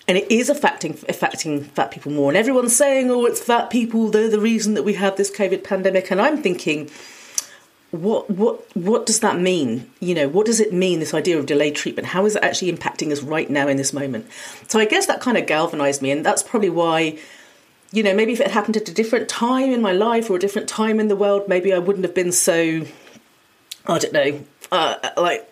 And 0.07 0.17
it 0.17 0.31
is 0.31 0.49
affecting 0.49 0.93
affecting 1.09 1.65
fat 1.65 1.91
people 1.91 2.13
more. 2.13 2.31
And 2.31 2.37
everyone's 2.37 2.75
saying, 2.75 3.11
oh, 3.11 3.25
it's 3.25 3.41
fat 3.41 3.69
people, 3.69 4.09
they're 4.09 4.29
the 4.29 4.39
reason 4.39 4.73
that 4.73 4.83
we 4.83 4.93
have 4.93 5.17
this 5.17 5.29
COVID 5.29 5.63
pandemic. 5.63 6.09
And 6.09 6.21
I'm 6.21 6.41
thinking, 6.41 6.89
what 7.91 8.29
what 8.29 8.75
what 8.75 9.05
does 9.05 9.21
that 9.21 9.39
mean? 9.39 9.89
You 9.99 10.15
know 10.15 10.27
what 10.27 10.45
does 10.45 10.59
it 10.59 10.73
mean 10.73 10.99
this 10.99 11.13
idea 11.13 11.37
of 11.37 11.45
delayed 11.45 11.75
treatment? 11.75 12.07
How 12.09 12.25
is 12.25 12.35
it 12.35 12.43
actually 12.43 12.71
impacting 12.71 13.11
us 13.11 13.21
right 13.21 13.49
now 13.49 13.67
in 13.67 13.77
this 13.77 13.93
moment? 13.93 14.27
So 14.67 14.79
i 14.79 14.85
guess 14.85 15.05
that 15.05 15.21
kind 15.21 15.37
of 15.37 15.45
galvanized 15.45 16.01
me 16.01 16.11
and 16.11 16.25
that's 16.25 16.43
probably 16.43 16.69
why 16.69 17.17
you 17.91 18.03
know 18.03 18.13
maybe 18.13 18.33
if 18.33 18.39
it 18.39 18.51
happened 18.51 18.77
at 18.77 18.89
a 18.89 18.93
different 18.93 19.29
time 19.29 19.71
in 19.71 19.81
my 19.81 19.91
life 19.91 20.29
or 20.29 20.35
a 20.35 20.39
different 20.39 20.67
time 20.67 20.99
in 20.99 21.07
the 21.07 21.15
world 21.15 21.47
maybe 21.47 21.73
i 21.73 21.79
wouldn't 21.79 22.05
have 22.05 22.13
been 22.13 22.31
so 22.31 22.85
i 23.87 23.97
don't 23.97 24.13
know 24.13 24.43
uh, 24.71 24.95
like 25.15 25.49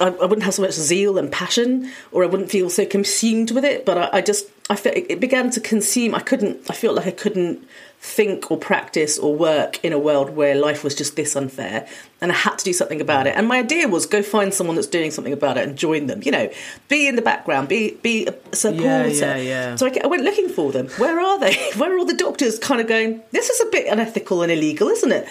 I, 0.00 0.08
I 0.08 0.26
wouldn't 0.26 0.42
have 0.42 0.54
so 0.54 0.62
much 0.62 0.72
zeal 0.72 1.16
and 1.16 1.32
passion, 1.32 1.90
or 2.12 2.22
I 2.22 2.26
wouldn't 2.26 2.50
feel 2.50 2.68
so 2.68 2.84
consumed 2.84 3.50
with 3.50 3.64
it. 3.64 3.86
But 3.86 3.96
I, 3.96 4.18
I 4.18 4.20
just, 4.20 4.46
I 4.68 4.76
felt 4.76 4.96
it 4.96 5.20
began 5.20 5.50
to 5.50 5.60
consume. 5.60 6.14
I 6.14 6.20
couldn't. 6.20 6.68
I 6.68 6.74
felt 6.74 6.96
like 6.96 7.06
I 7.06 7.12
couldn't 7.12 7.66
think 7.98 8.50
or 8.50 8.58
practice 8.58 9.18
or 9.18 9.34
work 9.34 9.82
in 9.82 9.94
a 9.94 9.98
world 9.98 10.30
where 10.30 10.54
life 10.54 10.84
was 10.84 10.94
just 10.94 11.16
this 11.16 11.34
unfair, 11.34 11.88
and 12.20 12.30
I 12.30 12.34
had 12.34 12.58
to 12.58 12.64
do 12.64 12.74
something 12.74 13.00
about 13.00 13.26
it. 13.26 13.36
And 13.36 13.48
my 13.48 13.60
idea 13.60 13.88
was 13.88 14.04
go 14.04 14.22
find 14.22 14.52
someone 14.52 14.76
that's 14.76 14.86
doing 14.86 15.10
something 15.10 15.32
about 15.32 15.56
it 15.56 15.66
and 15.66 15.78
join 15.78 16.08
them. 16.08 16.20
You 16.22 16.32
know, 16.32 16.50
be 16.88 17.08
in 17.08 17.16
the 17.16 17.22
background, 17.22 17.68
be 17.68 17.92
be 18.02 18.26
a 18.26 18.34
supporter. 18.54 19.08
Yeah, 19.08 19.36
yeah, 19.36 19.36
yeah. 19.36 19.76
So 19.76 19.86
I, 19.86 19.96
I 20.04 20.08
went 20.08 20.24
looking 20.24 20.50
for 20.50 20.72
them. 20.72 20.88
Where 20.98 21.18
are 21.18 21.38
they? 21.38 21.54
Where 21.76 21.94
are 21.94 21.98
all 21.98 22.04
the 22.04 22.14
doctors? 22.14 22.58
Kind 22.58 22.82
of 22.82 22.86
going. 22.86 23.22
This 23.30 23.48
is 23.48 23.66
a 23.66 23.70
bit 23.70 23.90
unethical 23.90 24.42
and 24.42 24.52
illegal, 24.52 24.88
isn't 24.88 25.12
it? 25.12 25.26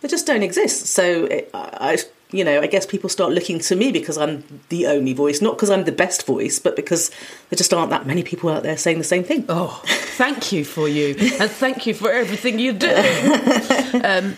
They 0.00 0.08
just 0.08 0.26
don't 0.26 0.42
exist. 0.42 0.86
So 0.86 1.24
it, 1.26 1.50
I 1.54 1.68
I 1.80 1.98
you 2.30 2.44
know, 2.44 2.60
I 2.60 2.66
guess 2.66 2.84
people 2.84 3.08
start 3.08 3.32
looking 3.32 3.58
to 3.60 3.76
me 3.76 3.90
because 3.90 4.18
I'm 4.18 4.44
the 4.68 4.86
only 4.86 5.14
voice, 5.14 5.40
not 5.40 5.56
because 5.56 5.70
I'm 5.70 5.84
the 5.84 5.92
best 5.92 6.26
voice, 6.26 6.58
but 6.58 6.76
because 6.76 7.10
there 7.48 7.56
just 7.56 7.72
aren't 7.72 7.90
that 7.90 8.06
many 8.06 8.22
people 8.22 8.50
out 8.50 8.62
there 8.62 8.76
saying 8.76 8.98
the 8.98 9.04
same 9.04 9.24
thing. 9.24 9.46
Oh, 9.48 9.82
thank 9.86 10.52
you 10.52 10.64
for 10.64 10.88
you, 10.88 11.16
and 11.18 11.50
thank 11.50 11.86
you 11.86 11.94
for 11.94 12.10
everything 12.10 12.58
you 12.58 12.74
do. 12.74 12.88
um, 14.04 14.36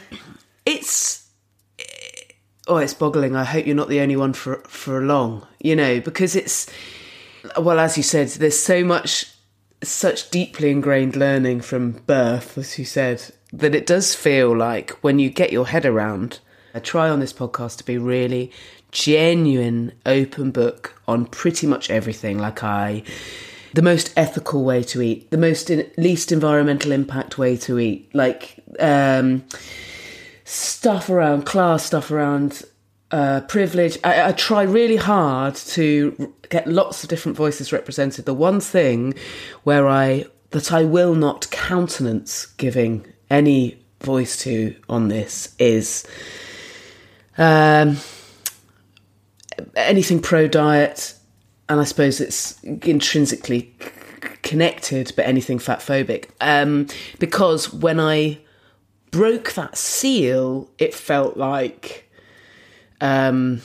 it's 0.64 1.28
oh, 2.68 2.76
it's 2.76 2.94
boggling. 2.94 3.34
I 3.34 3.44
hope 3.44 3.66
you're 3.66 3.74
not 3.74 3.88
the 3.88 4.00
only 4.00 4.16
one 4.16 4.32
for 4.32 4.56
for 4.68 5.00
long. 5.02 5.46
You 5.58 5.74
know, 5.74 6.00
because 6.00 6.36
it's 6.36 6.70
well, 7.58 7.80
as 7.80 7.96
you 7.96 8.02
said, 8.02 8.28
there's 8.28 8.58
so 8.58 8.84
much, 8.84 9.26
such 9.82 10.30
deeply 10.30 10.70
ingrained 10.70 11.16
learning 11.16 11.62
from 11.62 11.92
birth, 12.06 12.56
as 12.56 12.78
you 12.78 12.84
said, 12.84 13.34
that 13.52 13.74
it 13.74 13.86
does 13.86 14.14
feel 14.14 14.56
like 14.56 14.90
when 15.02 15.18
you 15.18 15.30
get 15.30 15.52
your 15.52 15.66
head 15.66 15.84
around. 15.84 16.38
I 16.74 16.80
try 16.80 17.08
on 17.08 17.20
this 17.20 17.32
podcast 17.32 17.78
to 17.78 17.84
be 17.84 17.98
really 17.98 18.52
genuine, 18.92 19.92
open 20.06 20.50
book 20.50 21.00
on 21.06 21.26
pretty 21.26 21.66
much 21.66 21.90
everything. 21.90 22.38
Like 22.38 22.62
I, 22.62 23.02
the 23.74 23.82
most 23.82 24.12
ethical 24.16 24.64
way 24.64 24.82
to 24.84 25.02
eat, 25.02 25.30
the 25.30 25.38
most 25.38 25.70
in, 25.70 25.90
least 25.96 26.32
environmental 26.32 26.92
impact 26.92 27.38
way 27.38 27.56
to 27.58 27.78
eat, 27.78 28.14
like 28.14 28.62
um, 28.78 29.44
stuff 30.44 31.08
around 31.08 31.46
class, 31.46 31.84
stuff 31.84 32.10
around 32.10 32.62
uh, 33.10 33.40
privilege. 33.42 33.98
I, 34.04 34.28
I, 34.28 34.32
try 34.32 34.62
really 34.62 34.96
hard 34.96 35.56
to 35.56 36.32
get 36.48 36.66
lots 36.68 37.02
of 37.02 37.08
different 37.08 37.36
voices 37.36 37.72
represented. 37.72 38.24
The 38.24 38.34
one 38.34 38.60
thing 38.60 39.14
where 39.64 39.88
I 39.88 40.26
that 40.50 40.72
I 40.72 40.84
will 40.84 41.14
not 41.14 41.50
countenance 41.50 42.46
giving 42.46 43.06
any 43.28 43.78
voice 44.00 44.36
to 44.42 44.74
on 44.88 45.08
this 45.08 45.54
is 45.58 46.06
um, 47.38 47.96
anything 49.76 50.20
pro 50.20 50.46
diet, 50.48 51.14
and 51.68 51.80
I 51.80 51.84
suppose 51.84 52.20
it's 52.20 52.60
intrinsically 52.62 53.74
connected, 54.42 55.12
but 55.16 55.26
anything 55.26 55.58
fat 55.58 55.80
phobic. 55.80 56.30
Um, 56.40 56.86
because 57.18 57.72
when 57.72 58.00
I 58.00 58.38
broke 59.10 59.52
that 59.54 59.76
seal, 59.76 60.70
it 60.78 60.94
felt 60.94 61.36
like 61.36 62.10
um, 63.00 63.62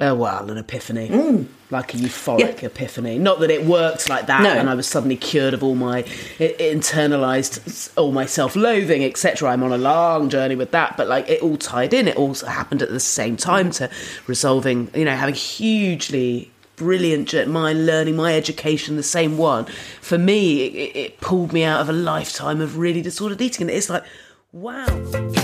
oh 0.00 0.14
well, 0.14 0.50
an 0.50 0.58
epiphany, 0.58 1.08
mm. 1.08 1.46
like 1.70 1.94
a 1.94 1.96
euphoric 1.96 2.60
yeah. 2.60 2.66
epiphany. 2.66 3.18
Not 3.18 3.40
that 3.40 3.50
it 3.50 3.64
worked 3.64 4.08
like 4.08 4.26
that, 4.26 4.42
no. 4.42 4.50
and 4.50 4.68
I 4.68 4.74
was 4.74 4.86
suddenly 4.86 5.16
cured 5.16 5.54
of 5.54 5.62
all 5.62 5.74
my 5.74 6.02
internalized, 6.38 7.92
all 7.96 8.12
my 8.12 8.26
self-loathing, 8.26 9.04
etc. 9.04 9.50
I'm 9.50 9.62
on 9.62 9.72
a 9.72 9.78
long 9.78 10.28
journey 10.28 10.56
with 10.56 10.72
that, 10.72 10.96
but 10.96 11.08
like 11.08 11.28
it 11.28 11.42
all 11.42 11.56
tied 11.56 11.94
in. 11.94 12.08
It 12.08 12.16
all 12.16 12.34
happened 12.34 12.82
at 12.82 12.90
the 12.90 13.00
same 13.00 13.36
time 13.36 13.70
to 13.72 13.90
resolving, 14.26 14.90
you 14.94 15.04
know, 15.04 15.16
having 15.16 15.34
hugely 15.34 16.50
brilliant 16.76 17.32
my 17.48 17.72
learning 17.72 18.14
my 18.14 18.34
education 18.34 18.96
the 18.96 19.02
same 19.02 19.38
one 19.38 19.64
for 20.02 20.18
me 20.18 20.66
it, 20.66 20.96
it 20.96 21.20
pulled 21.22 21.50
me 21.50 21.64
out 21.64 21.80
of 21.80 21.88
a 21.88 21.92
lifetime 21.92 22.60
of 22.60 22.76
really 22.76 23.00
disordered 23.00 23.40
eating 23.40 23.66
and 23.66 23.74
it's 23.74 23.88
like 23.88 24.04
Wow. 24.52 24.86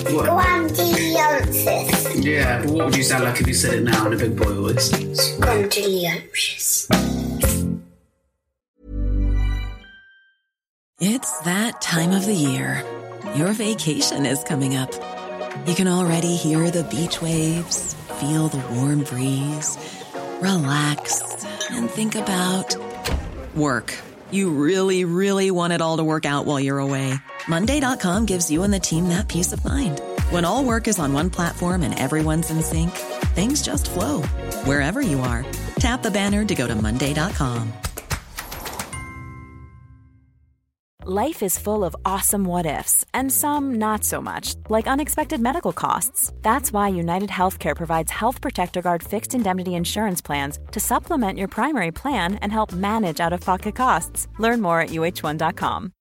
Grandioses. 0.05 1.67
Yeah, 2.25 2.65
what 2.67 2.87
would 2.87 2.97
you 2.97 3.03
sound 3.03 3.25
like 3.25 3.41
if 3.41 3.47
you 3.47 3.55
said 3.55 3.75
it 3.75 3.83
now 3.83 4.07
in 4.07 4.13
a 4.13 4.17
big 4.17 4.37
boy 4.37 4.55
voice? 4.55 4.91
Grandiose. 5.39 6.89
It's 11.01 11.41
that 11.41 11.81
time 11.81 12.13
of 12.13 12.25
the 12.27 12.35
year. 12.35 12.85
Your 13.35 13.53
vacation 13.53 14.25
is 14.25 14.43
coming 14.45 14.77
up. 14.77 14.93
You 15.67 15.75
can 15.75 15.89
already 15.89 16.37
hear 16.37 16.71
the 16.71 16.85
beach 16.85 17.21
waves, 17.21 17.95
feel 18.21 18.49
the 18.49 18.65
warm 18.75 19.03
breeze, 19.03 19.77
relax, 20.41 21.45
and 21.71 21.91
think 21.91 22.15
about 22.15 22.77
work. 23.55 23.99
You 24.31 24.51
really, 24.51 25.05
really 25.05 25.51
want 25.51 25.73
it 25.73 25.81
all 25.81 25.97
to 25.99 26.05
work 26.05 26.25
out 26.25 26.47
while 26.47 26.61
you're 26.61 26.79
away. 26.79 27.15
Monday.com 27.49 28.27
gives 28.27 28.51
you 28.51 28.63
and 28.63 28.73
the 28.73 28.81
team 28.81 29.09
that 29.09 29.29
peace 29.29 29.53
of 29.53 29.65
mind. 29.65 30.01
When 30.31 30.45
all 30.45 30.65
work 30.65 30.89
is 30.89 30.99
on 30.99 31.13
one 31.13 31.31
platform 31.31 31.83
and 31.83 31.99
everyone's 31.99 32.51
in 32.51 32.63
sync, 32.63 32.91
things 33.35 33.63
just 33.63 33.91
flow 33.91 34.23
wherever 34.65 35.01
you 35.01 35.21
are. 35.21 35.45
Tap 35.77 36.03
the 36.03 36.11
banner 36.11 36.45
to 36.45 36.55
go 36.55 36.67
to 36.67 36.75
Monday.com. 36.75 37.73
Life 41.05 41.43
is 41.43 41.59
full 41.59 41.83
of 41.85 41.97
awesome 42.05 42.45
what 42.45 42.65
ifs 42.65 43.05
and 43.13 43.33
some 43.33 43.75
not 43.75 44.05
so 44.05 44.23
much, 44.23 44.55
like 44.69 44.87
unexpected 44.87 45.41
medical 45.41 45.73
costs. 45.73 46.33
That's 46.43 46.73
why 46.73 46.89
United 46.91 47.29
Healthcare 47.29 47.75
provides 47.75 48.13
Health 48.13 48.41
Protector 48.41 48.83
Guard 48.83 49.03
fixed 49.03 49.35
indemnity 49.35 49.75
insurance 49.75 50.23
plans 50.23 50.61
to 50.71 50.79
supplement 50.79 51.41
your 51.41 51.49
primary 51.49 51.91
plan 51.91 52.37
and 52.37 52.53
help 52.53 52.73
manage 52.73 53.19
out 53.19 53.33
of 53.33 53.41
pocket 53.41 53.75
costs. 53.75 54.29
Learn 54.39 54.61
more 54.63 54.81
at 54.81 54.91
uh1.com. 54.91 55.93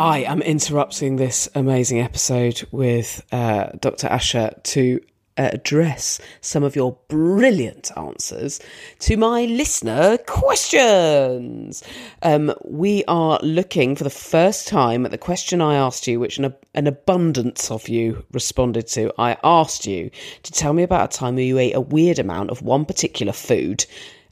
I 0.00 0.20
am 0.20 0.40
interrupting 0.40 1.16
this 1.16 1.46
amazing 1.54 2.00
episode 2.00 2.66
with 2.70 3.22
uh, 3.32 3.66
Dr. 3.78 4.06
Asher 4.06 4.50
to 4.62 4.98
address 5.36 6.18
some 6.40 6.62
of 6.62 6.74
your 6.74 6.96
brilliant 7.08 7.90
answers 7.98 8.60
to 9.00 9.18
my 9.18 9.44
listener 9.44 10.16
questions. 10.26 11.82
Um, 12.22 12.54
we 12.64 13.04
are 13.08 13.38
looking 13.42 13.94
for 13.94 14.04
the 14.04 14.08
first 14.08 14.68
time 14.68 15.04
at 15.04 15.10
the 15.10 15.18
question 15.18 15.60
I 15.60 15.74
asked 15.74 16.06
you, 16.06 16.18
which 16.18 16.38
an, 16.38 16.54
an 16.74 16.86
abundance 16.86 17.70
of 17.70 17.86
you 17.86 18.24
responded 18.32 18.86
to. 18.88 19.12
I 19.18 19.36
asked 19.44 19.86
you 19.86 20.10
to 20.44 20.52
tell 20.52 20.72
me 20.72 20.82
about 20.82 21.14
a 21.14 21.18
time 21.18 21.34
where 21.34 21.44
you 21.44 21.58
ate 21.58 21.76
a 21.76 21.80
weird 21.82 22.18
amount 22.18 22.48
of 22.48 22.62
one 22.62 22.86
particular 22.86 23.34
food 23.34 23.84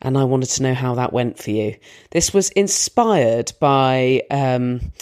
and 0.03 0.17
I 0.17 0.25
wanted 0.25 0.51
to 0.51 0.63
know 0.63 0.75
how 0.75 0.95
that 0.95 1.13
went 1.13 1.39
for 1.39 1.51
you. 1.51 1.77
This 2.11 2.33
was 2.33 2.51
inspired 2.51 3.53
by 3.61 4.23
um, 4.31 4.93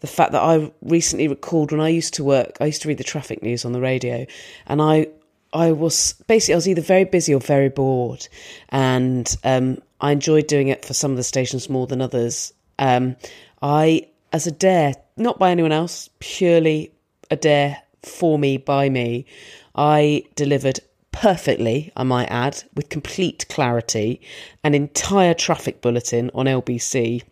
the 0.00 0.06
fact 0.06 0.32
that 0.32 0.42
I 0.42 0.72
recently 0.82 1.28
recalled 1.28 1.72
when 1.72 1.80
I 1.80 1.88
used 1.88 2.14
to 2.14 2.24
work, 2.24 2.56
I 2.60 2.66
used 2.66 2.82
to 2.82 2.88
read 2.88 2.98
the 2.98 3.04
traffic 3.04 3.42
news 3.42 3.64
on 3.64 3.72
the 3.72 3.80
radio, 3.80 4.26
and 4.66 4.80
I 4.82 5.08
I 5.52 5.72
was 5.72 6.14
basically 6.26 6.54
I 6.54 6.56
was 6.56 6.68
either 6.68 6.82
very 6.82 7.04
busy 7.04 7.32
or 7.32 7.40
very 7.40 7.68
bored, 7.68 8.26
and 8.68 9.34
um, 9.44 9.78
I 10.00 10.12
enjoyed 10.12 10.46
doing 10.46 10.68
it 10.68 10.84
for 10.84 10.94
some 10.94 11.12
of 11.12 11.16
the 11.16 11.22
stations 11.22 11.70
more 11.70 11.86
than 11.86 12.02
others. 12.02 12.52
Um, 12.78 13.16
I, 13.62 14.08
as 14.32 14.46
a 14.46 14.50
dare, 14.50 14.94
not 15.16 15.38
by 15.38 15.50
anyone 15.50 15.72
else, 15.72 16.10
purely 16.18 16.92
a 17.30 17.36
dare 17.36 17.80
for 18.02 18.38
me 18.38 18.58
by 18.58 18.88
me, 18.88 19.26
I 19.74 20.24
delivered 20.34 20.80
perfectly, 21.14 21.92
I 21.96 22.02
might 22.02 22.26
add, 22.26 22.64
with 22.74 22.88
complete 22.88 23.46
clarity, 23.48 24.20
an 24.64 24.74
entire 24.74 25.32
traffic 25.32 25.80
bulletin 25.80 26.30
on 26.34 26.46
LBC 26.46 27.22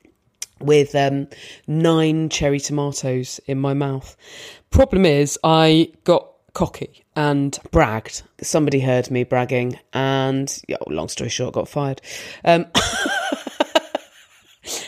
with 0.61 0.95
um, 0.95 1.27
nine 1.67 2.29
cherry 2.29 2.61
tomatoes 2.61 3.41
in 3.47 3.59
my 3.59 3.75
mouth. 3.75 4.17
Problem 4.71 5.05
is, 5.05 5.37
I 5.43 5.93
got 6.05 6.29
cocky 6.55 7.05
and 7.17 7.59
bragged. 7.73 8.23
Somebody 8.41 8.79
heard 8.79 9.11
me 9.11 9.25
bragging, 9.25 9.79
and 9.93 10.63
long 10.87 11.09
story 11.09 11.29
short, 11.29 11.55
got 11.55 11.69
fired. 11.69 12.01
Um, 12.45 12.67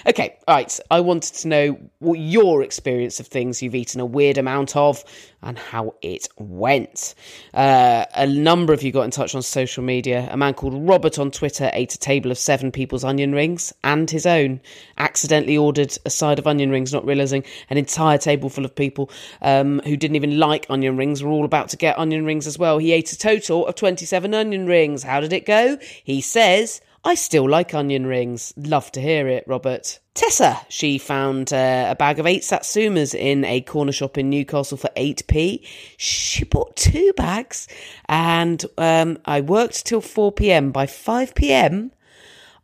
Okay, 0.06 0.38
right. 0.46 0.78
I 0.90 1.00
wanted 1.00 1.34
to 1.34 1.48
know 1.48 1.78
what 1.98 2.18
your 2.18 2.62
experience 2.62 3.18
of 3.18 3.26
things 3.26 3.60
you've 3.60 3.74
eaten 3.74 4.00
a 4.00 4.06
weird 4.06 4.38
amount 4.38 4.76
of 4.76 5.02
and 5.42 5.58
how 5.58 5.94
it 6.00 6.28
went. 6.38 7.14
Uh, 7.52 8.04
a 8.14 8.26
number 8.26 8.72
of 8.72 8.82
you 8.84 8.92
got 8.92 9.02
in 9.02 9.10
touch 9.10 9.34
on 9.34 9.42
social 9.42 9.82
media. 9.82 10.28
A 10.30 10.36
man 10.36 10.54
called 10.54 10.74
Robert 10.88 11.18
on 11.18 11.32
Twitter 11.32 11.70
ate 11.72 11.94
a 11.94 11.98
table 11.98 12.30
of 12.30 12.38
seven 12.38 12.70
people's 12.70 13.02
onion 13.02 13.32
rings 13.32 13.72
and 13.82 14.08
his 14.08 14.26
own. 14.26 14.60
Accidentally 14.96 15.56
ordered 15.56 15.96
a 16.04 16.10
side 16.10 16.38
of 16.38 16.46
onion 16.46 16.70
rings, 16.70 16.92
not 16.92 17.04
realizing 17.04 17.44
an 17.68 17.76
entire 17.76 18.18
table 18.18 18.48
full 18.48 18.64
of 18.64 18.76
people 18.76 19.10
um, 19.42 19.80
who 19.84 19.96
didn't 19.96 20.16
even 20.16 20.38
like 20.38 20.66
onion 20.70 20.96
rings 20.96 21.22
were 21.22 21.30
all 21.30 21.44
about 21.44 21.68
to 21.70 21.76
get 21.76 21.98
onion 21.98 22.24
rings 22.24 22.46
as 22.46 22.58
well. 22.58 22.78
He 22.78 22.92
ate 22.92 23.12
a 23.12 23.18
total 23.18 23.66
of 23.66 23.74
27 23.74 24.32
onion 24.32 24.66
rings. 24.66 25.02
How 25.02 25.20
did 25.20 25.32
it 25.32 25.44
go? 25.44 25.78
He 26.04 26.20
says, 26.20 26.80
I 27.06 27.16
still 27.16 27.46
like 27.46 27.74
onion 27.74 28.06
rings. 28.06 28.54
Love 28.56 28.90
to 28.92 29.00
hear 29.00 29.28
it, 29.28 29.44
Robert. 29.46 30.00
Tessa, 30.14 30.64
she 30.70 30.96
found 30.96 31.52
uh, 31.52 31.88
a 31.90 31.94
bag 31.94 32.18
of 32.18 32.24
eight 32.24 32.40
satsumas 32.40 33.14
in 33.14 33.44
a 33.44 33.60
corner 33.60 33.92
shop 33.92 34.16
in 34.16 34.30
Newcastle 34.30 34.78
for 34.78 34.88
8p. 34.96 35.66
She 35.98 36.44
bought 36.44 36.76
two 36.76 37.12
bags 37.14 37.68
and 38.08 38.64
um, 38.78 39.18
I 39.26 39.42
worked 39.42 39.84
till 39.84 40.00
4 40.00 40.32
pm. 40.32 40.70
By 40.70 40.86
5 40.86 41.34
pm, 41.34 41.92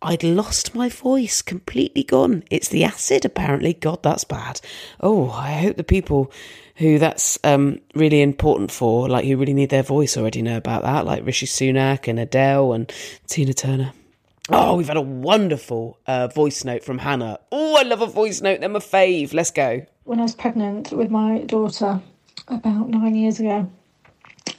I'd 0.00 0.24
lost 0.24 0.74
my 0.74 0.88
voice, 0.88 1.42
completely 1.42 2.02
gone. 2.02 2.42
It's 2.50 2.68
the 2.68 2.84
acid, 2.84 3.26
apparently. 3.26 3.74
God, 3.74 4.02
that's 4.02 4.24
bad. 4.24 4.62
Oh, 5.00 5.28
I 5.32 5.52
hope 5.52 5.76
the 5.76 5.84
people 5.84 6.32
who 6.76 6.98
that's 6.98 7.38
um, 7.44 7.80
really 7.94 8.22
important 8.22 8.70
for, 8.70 9.06
like 9.06 9.26
who 9.26 9.36
really 9.36 9.52
need 9.52 9.68
their 9.68 9.82
voice, 9.82 10.16
already 10.16 10.40
know 10.40 10.56
about 10.56 10.82
that, 10.84 11.04
like 11.04 11.26
Rishi 11.26 11.44
Sunak 11.44 12.08
and 12.08 12.18
Adele 12.18 12.72
and 12.72 12.90
Tina 13.26 13.52
Turner. 13.52 13.92
Oh, 14.48 14.76
we've 14.76 14.88
had 14.88 14.96
a 14.96 15.02
wonderful 15.02 15.98
uh, 16.06 16.28
voice 16.28 16.64
note 16.64 16.82
from 16.82 16.98
Hannah. 16.98 17.38
Oh, 17.52 17.76
I 17.76 17.82
love 17.82 18.00
a 18.00 18.06
voice 18.06 18.40
note. 18.40 18.60
They're 18.60 18.68
my 18.68 18.78
fave. 18.78 19.34
Let's 19.34 19.50
go. 19.50 19.86
When 20.04 20.18
I 20.18 20.22
was 20.22 20.34
pregnant 20.34 20.92
with 20.92 21.10
my 21.10 21.38
daughter 21.42 22.00
about 22.48 22.88
nine 22.88 23.14
years 23.14 23.38
ago, 23.38 23.70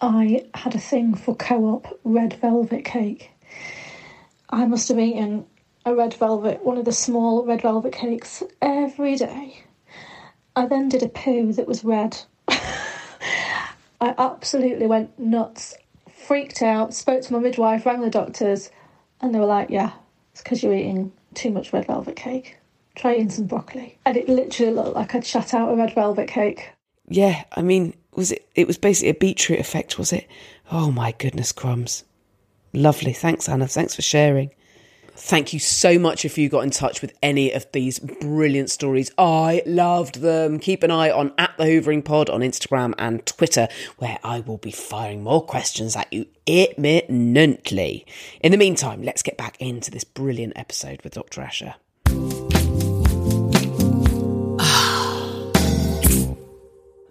I 0.02 0.46
had 0.54 0.76
a 0.76 0.80
thing 0.80 1.16
for 1.16 1.36
co 1.36 1.66
op 1.66 2.00
red 2.04 2.34
velvet 2.36 2.86
cake. 2.86 3.32
I 4.50 4.66
must 4.66 4.88
have 4.90 5.00
eaten 5.00 5.46
a 5.86 5.96
red 5.96 6.14
velvet, 6.14 6.64
one 6.64 6.78
of 6.78 6.86
the 6.86 6.92
small 6.92 7.46
red 7.46 7.62
velvet 7.62 7.94
cakes, 7.94 8.44
every 8.62 9.16
day. 9.16 9.64
I 10.56 10.68
then 10.68 10.90
did 10.90 11.04
a 11.04 11.10
poo 11.10 11.54
that 11.54 11.68
was 11.68 11.84
red. 11.84 12.18
I 12.48 14.16
absolutely 14.18 14.88
went 14.88 15.18
nuts, 15.20 15.76
freaked 16.10 16.62
out, 16.62 16.94
spoke 16.94 17.24
to 17.24 17.34
my 17.34 17.40
midwife, 17.40 17.86
rang 17.86 18.02
the 18.02 18.10
doctors, 18.10 18.70
and 19.22 19.34
they 19.34 19.40
were 19.40 19.46
like, 19.46 19.70
Yeah, 19.70 19.92
it's 20.32 20.42
because 20.42 20.64
you're 20.64 20.74
eating 20.74 21.12
too 21.34 21.52
much 21.52 21.74
red 21.74 21.88
velvet 21.88 22.16
cake. 22.16 22.58
Try 22.96 23.14
eating 23.16 23.30
some 23.30 23.46
broccoli. 23.46 23.98
And 24.06 24.18
it 24.18 24.28
literally 24.28 24.74
looked 24.74 24.96
like 24.96 25.16
I'd 25.16 25.26
shut 25.26 25.54
out 25.54 25.72
a 25.72 25.76
red 25.76 25.94
velvet 25.96 26.28
cake. 26.28 26.70
Yeah, 27.08 27.44
I 27.54 27.62
mean, 27.62 27.94
was 28.16 28.32
it? 28.32 28.48
It 28.56 28.68
was 28.68 28.78
basically 28.78 29.10
a 29.10 29.14
beetroot 29.14 29.60
effect, 29.60 29.98
was 29.98 30.12
it? 30.14 30.28
Oh 30.72 30.92
my 30.92 31.14
goodness, 31.14 31.52
crumbs! 31.52 32.04
Lovely. 32.74 33.14
Thanks, 33.14 33.50
Anna. 33.50 33.68
Thanks 33.68 33.96
for 33.96 34.02
sharing. 34.02 34.52
Thank 35.14 35.54
you 35.54 35.60
so 35.60 36.00
much 36.00 36.26
if 36.26 36.38
you 36.38 36.50
got 36.50 36.64
in 36.64 36.72
touch 36.72 37.02
with 37.02 37.14
any 37.22 37.52
of 37.52 37.66
these 37.72 38.00
brilliant 38.00 38.70
stories. 38.70 39.12
I 39.18 39.62
loved 39.66 40.22
them. 40.22 40.60
Keep 40.60 40.84
an 40.84 40.92
eye 40.92 41.12
on 41.12 41.34
at 41.38 41.56
the 41.58 41.66
Hoovering 41.66 42.04
Pod 42.04 42.30
on 42.30 42.42
Instagram 42.42 42.94
and 42.98 43.26
Twitter, 43.26 43.68
where 43.98 44.18
I 44.24 44.40
will 44.40 44.58
be 44.58 44.72
firing 44.72 45.24
more 45.24 45.44
questions 45.44 45.96
at 45.96 46.12
you 46.12 46.26
imminently. 46.46 48.06
In 48.42 48.52
the 48.52 48.58
meantime, 48.58 49.04
let's 49.04 49.22
get 49.22 49.38
back 49.38 49.58
into 49.60 49.92
this 49.92 50.04
brilliant 50.04 50.54
episode 50.56 51.02
with 51.04 51.14
Dr. 51.14 51.42
Asher. 51.42 51.76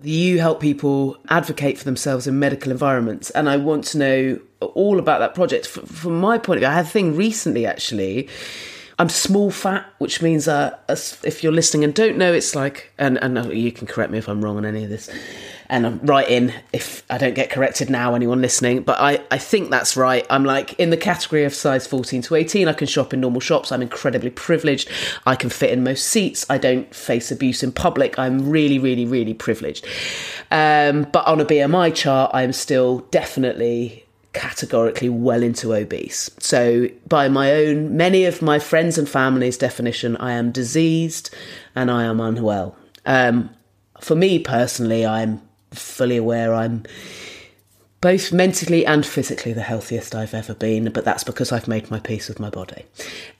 You 0.02 0.38
help 0.38 0.60
people 0.60 1.16
advocate 1.28 1.78
for 1.78 1.84
themselves 1.84 2.26
in 2.26 2.38
medical 2.38 2.72
environments, 2.72 3.30
and 3.30 3.48
I 3.48 3.56
want 3.56 3.84
to 3.86 3.98
know 3.98 4.40
all 4.60 4.98
about 4.98 5.20
that 5.20 5.34
project. 5.34 5.66
From 5.66 6.20
my 6.20 6.38
point 6.38 6.58
of 6.58 6.60
view, 6.60 6.68
I 6.68 6.74
had 6.74 6.86
a 6.86 6.88
thing 6.88 7.16
recently 7.16 7.66
actually. 7.66 8.28
I'm 8.98 9.08
small 9.08 9.50
fat, 9.50 9.86
which 9.96 10.20
means 10.20 10.46
uh, 10.46 10.76
if 10.88 11.42
you're 11.42 11.52
listening 11.52 11.84
and 11.84 11.94
don't 11.94 12.18
know, 12.18 12.34
it's 12.34 12.54
like, 12.54 12.92
and, 12.98 13.16
and 13.22 13.50
you 13.50 13.72
can 13.72 13.86
correct 13.86 14.12
me 14.12 14.18
if 14.18 14.28
I'm 14.28 14.44
wrong 14.44 14.58
on 14.58 14.66
any 14.66 14.84
of 14.84 14.90
this, 14.90 15.08
and 15.70 15.86
I'm 15.86 16.00
right 16.00 16.28
in 16.28 16.52
if 16.72 17.04
I 17.08 17.16
don't 17.16 17.34
get 17.34 17.48
corrected 17.48 17.88
now, 17.88 18.14
anyone 18.14 18.42
listening, 18.42 18.82
but 18.82 19.00
I, 19.00 19.20
I 19.30 19.38
think 19.38 19.70
that's 19.70 19.96
right. 19.96 20.26
I'm 20.28 20.44
like 20.44 20.74
in 20.80 20.90
the 20.90 20.96
category 20.96 21.44
of 21.44 21.54
size 21.54 21.86
14 21.86 22.22
to 22.22 22.34
18. 22.34 22.66
I 22.66 22.72
can 22.72 22.88
shop 22.88 23.14
in 23.14 23.20
normal 23.20 23.40
shops. 23.40 23.70
I'm 23.70 23.80
incredibly 23.80 24.30
privileged. 24.30 24.90
I 25.26 25.36
can 25.36 25.48
fit 25.48 25.70
in 25.70 25.84
most 25.84 26.08
seats. 26.08 26.44
I 26.50 26.58
don't 26.58 26.92
face 26.92 27.30
abuse 27.30 27.62
in 27.62 27.70
public. 27.70 28.18
I'm 28.18 28.50
really, 28.50 28.80
really, 28.80 29.06
really 29.06 29.32
privileged. 29.32 29.86
Um, 30.50 31.06
but 31.12 31.24
on 31.28 31.40
a 31.40 31.44
BMI 31.44 31.94
chart, 31.94 32.32
I'm 32.34 32.52
still 32.52 32.98
definitely 33.12 34.04
categorically 34.32 35.08
well 35.08 35.42
into 35.42 35.72
obese. 35.72 36.30
So, 36.38 36.88
by 37.08 37.28
my 37.28 37.52
own, 37.52 37.96
many 37.96 38.24
of 38.24 38.42
my 38.42 38.58
friends 38.58 38.98
and 38.98 39.08
family's 39.08 39.56
definition, 39.56 40.16
I 40.16 40.32
am 40.32 40.50
diseased 40.50 41.32
and 41.76 41.92
I 41.92 42.04
am 42.04 42.20
unwell. 42.20 42.76
Um, 43.06 43.50
for 44.00 44.16
me 44.16 44.40
personally, 44.40 45.06
I'm 45.06 45.42
fully 45.72 46.16
aware 46.16 46.54
I'm 46.54 46.84
both 48.00 48.32
mentally 48.32 48.86
and 48.86 49.04
physically 49.04 49.52
the 49.52 49.60
healthiest 49.62 50.14
I've 50.14 50.32
ever 50.32 50.54
been, 50.54 50.90
but 50.90 51.04
that's 51.04 51.22
because 51.22 51.52
I've 51.52 51.68
made 51.68 51.90
my 51.90 52.00
peace 52.00 52.28
with 52.28 52.40
my 52.40 52.48
body. 52.48 52.86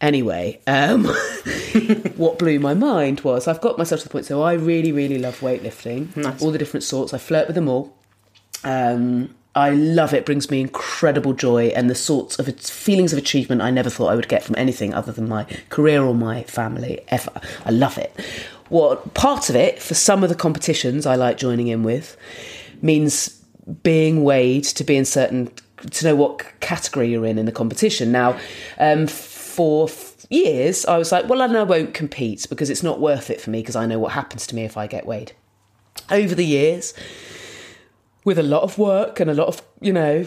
Anyway, 0.03 0.61
um, 0.67 1.05
what 2.17 2.39
blew 2.39 2.61
my 2.61 2.75
mind 2.75 3.21
was 3.21 3.49
I've 3.49 3.63
got 3.63 3.79
myself 3.79 4.03
to 4.03 4.09
the 4.09 4.13
point, 4.13 4.27
so 4.27 4.43
I 4.43 4.53
really, 4.53 4.93
really 4.93 5.19
love 5.19 5.41
weightlifting, 5.41 6.15
nice. 6.15 6.43
all 6.43 6.51
the 6.51 6.59
different 6.59 6.85
sorts. 6.85 7.15
I 7.15 7.19
flirt 7.19 7.47
with 7.47 7.55
them 7.55 7.69
all. 7.69 7.97
Um, 8.63 9.35
I 9.55 9.71
love 9.71 10.15
it, 10.15 10.19
it 10.19 10.27
brings 10.27 10.51
me 10.51 10.61
incredible 10.61 11.33
joy 11.33 11.69
and 11.69 11.91
the 11.91 11.95
sorts 11.95 12.39
of 12.39 12.47
feelings 12.61 13.13
of 13.13 13.19
achievement 13.19 13.63
I 13.63 13.71
never 13.71 13.91
thought 13.91 14.09
I 14.09 14.15
would 14.15 14.29
get 14.29 14.45
from 14.45 14.55
anything 14.57 14.95
other 14.95 15.11
than 15.11 15.29
my 15.29 15.45
career 15.71 16.03
or 16.03 16.15
my 16.15 16.45
family 16.45 17.01
ever. 17.09 17.33
I 17.65 17.71
love 17.71 17.99
it. 17.99 18.15
What 18.69 19.15
part 19.15 19.51
of 19.51 19.57
it 19.57 19.83
for 19.83 19.95
some 19.95 20.23
of 20.23 20.29
the 20.29 20.37
competitions 20.37 21.05
I 21.05 21.17
like 21.17 21.37
joining 21.37 21.67
in 21.67 21.83
with 21.83 22.17
means 22.81 23.43
being 23.83 24.23
weighed 24.23 24.65
to 24.65 24.85
be 24.85 24.97
in 24.97 25.05
certain 25.05 25.51
to 25.91 26.05
know 26.05 26.15
what 26.15 26.61
category 26.61 27.11
you're 27.11 27.27
in 27.27 27.39
in 27.39 27.47
the 27.47 27.53
competition. 27.53 28.13
Now, 28.13 28.39
um, 28.79 29.09
for 29.09 29.89
years 30.29 30.87
I 30.87 30.97
was 30.97 31.11
like, 31.11 31.29
well, 31.29 31.43
I 31.43 31.63
won't 31.65 31.93
compete 31.93 32.47
because 32.49 32.71
it's 32.71 32.85
not 32.85 33.01
worth 33.01 33.31
it 33.31 33.41
for 33.41 33.51
me 33.51 33.63
because 33.63 33.75
I 33.75 33.87
know 33.87 33.99
what 33.99 34.13
happens 34.13 34.47
to 34.49 34.55
me 34.55 34.63
if 34.63 34.77
I 34.77 34.87
get 34.87 35.07
weighed. 35.07 35.33
Over 36.09 36.37
the 36.37 36.47
years, 36.47 36.95
with 38.25 38.39
a 38.39 38.43
lot 38.43 38.63
of 38.63 38.79
work 38.79 39.21
and 39.21 39.31
a 39.31 39.35
lot 39.35 39.49
of 39.49 39.63
you 39.81 39.93
know 39.93 40.27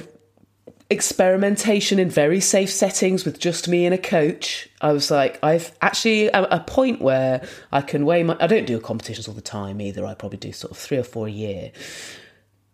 experimentation 0.90 1.98
in 1.98 2.10
very 2.10 2.40
safe 2.40 2.70
settings 2.70 3.26
with 3.26 3.40
just 3.40 3.68
me 3.68 3.86
and 3.86 3.94
a 3.94 3.98
coach, 3.98 4.70
I 4.82 4.94
was 4.94 5.10
like, 5.10 5.40
I've 5.44 5.72
actually 5.82 6.32
at 6.32 6.48
a 6.52 6.60
point 6.60 7.02
where 7.02 7.46
I 7.72 7.82
can 7.82 8.06
weigh 8.06 8.24
my. 8.24 8.38
I 8.40 8.48
don't 8.48 8.66
do 8.66 8.80
competitions 8.80 9.28
all 9.28 9.34
the 9.34 9.42
time 9.42 9.82
either. 9.82 10.06
I 10.06 10.14
probably 10.14 10.38
do 10.38 10.52
sort 10.52 10.72
of 10.72 10.78
three 10.78 10.98
or 10.98 11.04
four 11.04 11.28
a 11.28 11.32
year. 11.32 11.72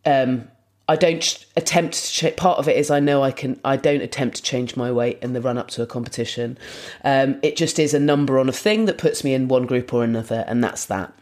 Um, 0.06 0.50
I 0.88 0.96
don't 0.96 1.46
attempt 1.56 2.16
to. 2.18 2.32
Part 2.32 2.60
of 2.60 2.68
it 2.68 2.76
is 2.76 2.92
I 2.92 3.00
know 3.00 3.24
I 3.24 3.32
can. 3.32 3.60
I 3.64 3.78
don't 3.78 4.02
attempt 4.02 4.38
to 4.38 4.42
change 4.42 4.76
my 4.76 4.92
weight 4.92 5.20
in 5.22 5.34
the 5.34 5.42
run 5.42 5.58
up 5.58 5.70
to 5.72 5.82
a 5.82 5.88
competition. 5.88 6.58
Um, 7.04 7.40
it 7.42 7.56
just 7.56 7.80
is 7.80 7.94
a 7.94 8.00
number 8.00 8.40
on 8.40 8.50
a 8.50 8.54
thing 8.54 8.86
that 8.86 8.98
puts 8.98 9.24
me 9.24 9.34
in 9.34 9.48
one 9.48 9.66
group 9.66 9.94
or 9.94 10.04
another, 10.04 10.44
and 10.48 10.64
that's 10.64 10.86
that. 10.86 11.14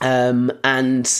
Um, 0.00 0.52
and 0.62 1.10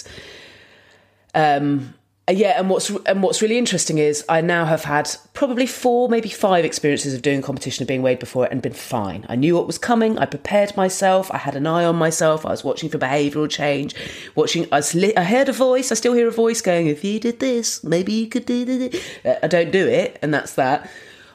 um, 1.35 1.95
yeah, 2.37 2.59
and 2.59 2.69
what's 2.69 2.91
and 2.91 3.23
what's 3.23 3.41
really 3.41 3.57
interesting 3.57 3.99
is 3.99 4.25
I 4.29 4.43
now 4.43 4.67
have 4.67 4.85
had 4.85 5.11
probably 5.33 5.67
four, 5.67 6.09
maybe 6.09 6.29
five 6.29 6.65
experiences 6.65 7.15
of 7.15 7.23
doing 7.23 7.41
competition 7.41 7.83
and 7.83 7.89
being 7.89 8.03
weighed 8.03 8.19
before 8.19 8.45
it 8.45 8.53
and 8.53 8.61
been 8.61 8.75
fine. 8.75 9.25
I 9.29 9.37
knew 9.37 9.55
what 9.55 9.67
was 9.67 9.79
coming. 9.79 10.19
I 10.19 10.27
prepared 10.27 10.77
myself. 10.77 11.31
I 11.31 11.39
had 11.39 11.57
an 11.57 11.67
eye 11.67 11.85
on 11.85 11.97
myself. 11.97 12.45
I 12.45 12.51
was 12.51 12.63
watching 12.63 12.91
for 12.91 12.99
behavioural 12.99 13.49
change. 13.49 13.95
Watching, 14.35 14.67
I, 14.71 14.83
I 15.17 15.25
heard 15.25 15.49
a 15.49 15.53
voice. 15.53 15.91
I 15.91 15.95
still 15.95 16.13
hear 16.13 16.29
a 16.29 16.33
voice 16.33 16.61
going, 16.61 16.89
"If 16.89 17.03
you 17.03 17.19
did 17.19 17.41
this, 17.41 17.83
maybe 17.83 18.13
you 18.13 18.27
could 18.29 18.45
do 18.45 18.65
this." 18.65 19.03
Uh, 19.25 19.37
I 19.43 19.47
don't 19.47 19.71
do 19.71 19.87
it, 19.87 20.19
and 20.21 20.35
that's 20.35 20.55
that. 20.55 20.91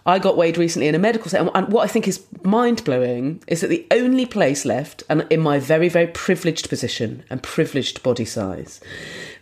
I 0.06 0.20
got 0.20 0.36
weighed 0.36 0.58
recently 0.58 0.88
in 0.90 0.96
a 0.96 1.00
medical 1.00 1.30
setting, 1.30 1.50
and 1.56 1.70
what 1.70 1.84
I 1.84 1.88
think 1.88 2.08
is 2.08 2.26
mind 2.44 2.84
blowing 2.84 3.42
is 3.48 3.62
that 3.62 3.68
the 3.68 3.88
only 3.90 4.26
place 4.26 4.66
left, 4.66 5.02
and 5.10 5.26
in 5.30 5.40
my 5.40 5.60
very, 5.60 5.88
very 5.88 6.08
privileged 6.08 6.68
position 6.68 7.24
and 7.30 7.42
privileged 7.42 8.04
body 8.04 8.26
size, 8.26 8.82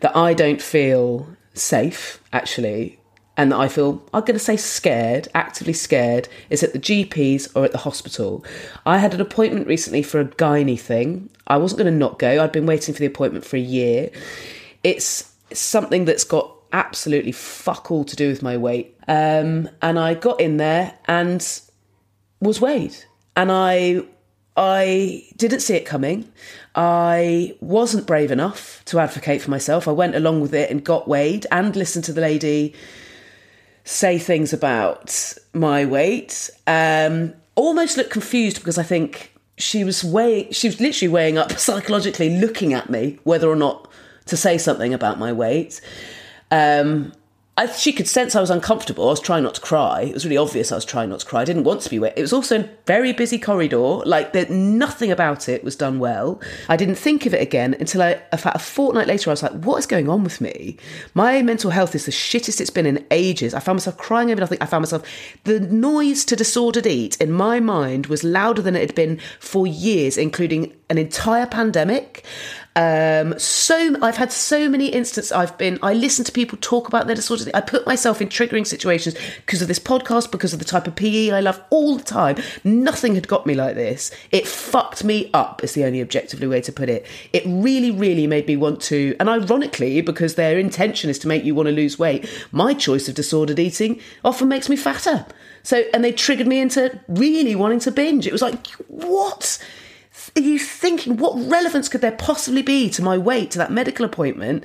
that 0.01 0.15
I 0.15 0.33
don't 0.35 0.61
feel 0.61 1.27
safe, 1.53 2.21
actually, 2.31 2.99
and 3.37 3.51
that 3.51 3.59
I 3.59 3.67
feel, 3.67 4.03
I'm 4.13 4.21
going 4.21 4.33
to 4.33 4.39
say 4.39 4.57
scared, 4.57 5.27
actively 5.33 5.73
scared, 5.73 6.27
is 6.49 6.63
at 6.63 6.73
the 6.73 6.79
GP's 6.79 7.53
or 7.55 7.65
at 7.65 7.71
the 7.71 7.79
hospital. 7.79 8.45
I 8.85 8.97
had 8.97 9.13
an 9.13 9.21
appointment 9.21 9.67
recently 9.67 10.03
for 10.03 10.19
a 10.19 10.25
gynae 10.25 10.79
thing. 10.79 11.29
I 11.47 11.57
wasn't 11.57 11.79
going 11.79 11.93
to 11.93 11.97
not 11.97 12.19
go. 12.19 12.43
I'd 12.43 12.51
been 12.51 12.65
waiting 12.65 12.93
for 12.93 12.99
the 12.99 13.05
appointment 13.05 13.45
for 13.45 13.55
a 13.55 13.59
year. 13.61 14.09
It's 14.83 15.33
something 15.53 16.05
that's 16.05 16.23
got 16.23 16.55
absolutely 16.73 17.31
fuck 17.31 17.91
all 17.91 18.03
to 18.05 18.15
do 18.15 18.29
with 18.29 18.41
my 18.41 18.57
weight. 18.57 18.95
Um, 19.07 19.69
and 19.81 19.97
I 19.97 20.13
got 20.13 20.39
in 20.39 20.57
there 20.57 20.93
and 21.05 21.45
was 22.39 22.61
weighed. 22.61 22.95
And 23.35 23.51
I 23.51 24.03
I 24.57 25.25
didn't 25.37 25.61
see 25.61 25.75
it 25.75 25.85
coming. 25.85 26.31
I 26.73 27.55
wasn't 27.59 28.07
brave 28.07 28.31
enough 28.31 28.81
to 28.85 28.99
advocate 28.99 29.41
for 29.41 29.51
myself. 29.51 29.87
I 29.87 29.91
went 29.91 30.15
along 30.15 30.41
with 30.41 30.53
it 30.53 30.71
and 30.71 30.83
got 30.83 31.07
weighed 31.07 31.45
and 31.51 31.75
listened 31.75 32.05
to 32.05 32.13
the 32.13 32.21
lady 32.21 32.73
say 33.83 34.17
things 34.17 34.53
about 34.53 35.33
my 35.53 35.85
weight. 35.85 36.49
Um, 36.67 37.33
almost 37.55 37.97
looked 37.97 38.11
confused 38.11 38.57
because 38.57 38.77
I 38.77 38.83
think 38.83 39.33
she 39.57 39.83
was 39.83 40.03
weighing, 40.03 40.51
she 40.51 40.67
was 40.67 40.79
literally 40.79 41.11
weighing 41.11 41.37
up 41.37 41.51
psychologically, 41.57 42.37
looking 42.37 42.73
at 42.73 42.89
me 42.89 43.19
whether 43.23 43.49
or 43.49 43.55
not 43.55 43.89
to 44.27 44.37
say 44.37 44.57
something 44.57 44.93
about 44.93 45.19
my 45.19 45.33
weight. 45.33 45.81
Um, 46.51 47.13
I, 47.57 47.67
she 47.67 47.91
could 47.91 48.07
sense 48.07 48.33
I 48.33 48.39
was 48.39 48.49
uncomfortable. 48.49 49.07
I 49.07 49.11
was 49.11 49.19
trying 49.19 49.43
not 49.43 49.55
to 49.55 49.61
cry. 49.61 50.03
It 50.03 50.13
was 50.13 50.25
really 50.25 50.37
obvious 50.37 50.71
I 50.71 50.75
was 50.75 50.85
trying 50.85 51.09
not 51.09 51.19
to 51.19 51.25
cry. 51.25 51.41
I 51.41 51.45
didn't 51.45 51.65
want 51.65 51.81
to 51.81 51.89
be 51.89 51.99
wet. 51.99 52.13
It 52.17 52.21
was 52.21 52.31
also 52.31 52.61
a 52.61 52.69
very 52.87 53.11
busy 53.11 53.37
corridor. 53.37 53.77
Like 54.05 54.31
that, 54.31 54.49
nothing 54.49 55.11
about 55.11 55.49
it 55.49 55.61
was 55.61 55.75
done 55.75 55.99
well. 55.99 56.39
I 56.69 56.77
didn't 56.77 56.95
think 56.95 57.25
of 57.25 57.33
it 57.33 57.41
again 57.41 57.75
until 57.77 58.01
a 58.01 58.59
fortnight 58.59 59.07
later. 59.07 59.29
I 59.29 59.33
was 59.33 59.43
like, 59.43 59.51
"What 59.51 59.77
is 59.79 59.85
going 59.85 60.07
on 60.07 60.23
with 60.23 60.39
me? 60.39 60.77
My 61.13 61.41
mental 61.41 61.71
health 61.71 61.93
is 61.93 62.05
the 62.05 62.11
shittest 62.11 62.61
it's 62.61 62.69
been 62.69 62.85
in 62.85 63.05
ages." 63.11 63.53
I 63.53 63.59
found 63.59 63.75
myself 63.75 63.97
crying 63.97 64.31
over 64.31 64.39
nothing. 64.39 64.57
I 64.61 64.65
found 64.65 64.83
myself 64.83 65.03
the 65.43 65.59
noise 65.59 66.23
to 66.25 66.37
disordered 66.37 66.87
eat 66.87 67.17
in 67.17 67.33
my 67.33 67.59
mind 67.59 68.07
was 68.07 68.23
louder 68.23 68.61
than 68.61 68.77
it 68.77 68.81
had 68.81 68.95
been 68.95 69.19
for 69.39 69.67
years, 69.67 70.17
including 70.17 70.73
an 70.91 70.97
entire 70.97 71.47
pandemic. 71.47 72.23
Um, 72.75 73.37
so 73.37 73.95
I've 74.01 74.15
had 74.15 74.31
so 74.31 74.69
many 74.69 74.87
instances. 74.87 75.31
I've 75.31 75.57
been. 75.57 75.79
I 75.81 75.93
listen 75.93 76.23
to 76.25 76.31
people 76.31 76.57
talk 76.61 76.87
about 76.87 77.07
their 77.07 77.15
disorders. 77.15 77.49
I 77.53 77.61
put 77.61 77.85
myself 77.85 78.21
in 78.21 78.29
triggering 78.29 78.65
situations 78.65 79.15
because 79.45 79.61
of 79.61 79.67
this 79.67 79.79
podcast, 79.79 80.31
because 80.31 80.53
of 80.53 80.59
the 80.59 80.65
type 80.65 80.87
of 80.87 80.95
PE 80.95 81.31
I 81.31 81.41
love 81.41 81.61
all 81.69 81.97
the 81.97 82.03
time. 82.03 82.37
Nothing 82.63 83.15
had 83.15 83.27
got 83.27 83.45
me 83.45 83.55
like 83.55 83.75
this. 83.75 84.11
It 84.31 84.47
fucked 84.47 85.03
me 85.03 85.29
up. 85.33 85.63
Is 85.63 85.73
the 85.73 85.83
only 85.83 86.01
objectively 86.01 86.47
way 86.47 86.61
to 86.61 86.71
put 86.71 86.89
it. 86.89 87.05
It 87.33 87.43
really, 87.45 87.91
really 87.91 88.27
made 88.27 88.47
me 88.47 88.55
want 88.55 88.81
to. 88.83 89.15
And 89.19 89.27
ironically, 89.27 90.01
because 90.01 90.35
their 90.35 90.57
intention 90.57 91.09
is 91.09 91.19
to 91.19 91.27
make 91.27 91.43
you 91.43 91.55
want 91.55 91.67
to 91.67 91.73
lose 91.73 91.99
weight, 91.99 92.29
my 92.51 92.73
choice 92.73 93.09
of 93.09 93.15
disordered 93.15 93.59
eating 93.59 93.99
often 94.23 94.47
makes 94.47 94.69
me 94.69 94.75
fatter. 94.75 95.25
So, 95.63 95.83
and 95.93 96.03
they 96.03 96.11
triggered 96.11 96.47
me 96.47 96.59
into 96.59 96.99
really 97.07 97.55
wanting 97.55 97.79
to 97.81 97.91
binge. 97.91 98.27
It 98.27 98.31
was 98.31 98.41
like, 98.41 98.67
what? 98.87 99.59
Are 100.35 100.41
you 100.41 100.57
thinking 100.59 101.17
what 101.17 101.33
relevance 101.49 101.89
could 101.89 102.01
there 102.01 102.11
possibly 102.11 102.61
be 102.61 102.89
to 102.89 103.01
my 103.01 103.17
weight 103.17 103.51
to 103.51 103.57
that 103.57 103.71
medical 103.71 104.05
appointment 104.05 104.63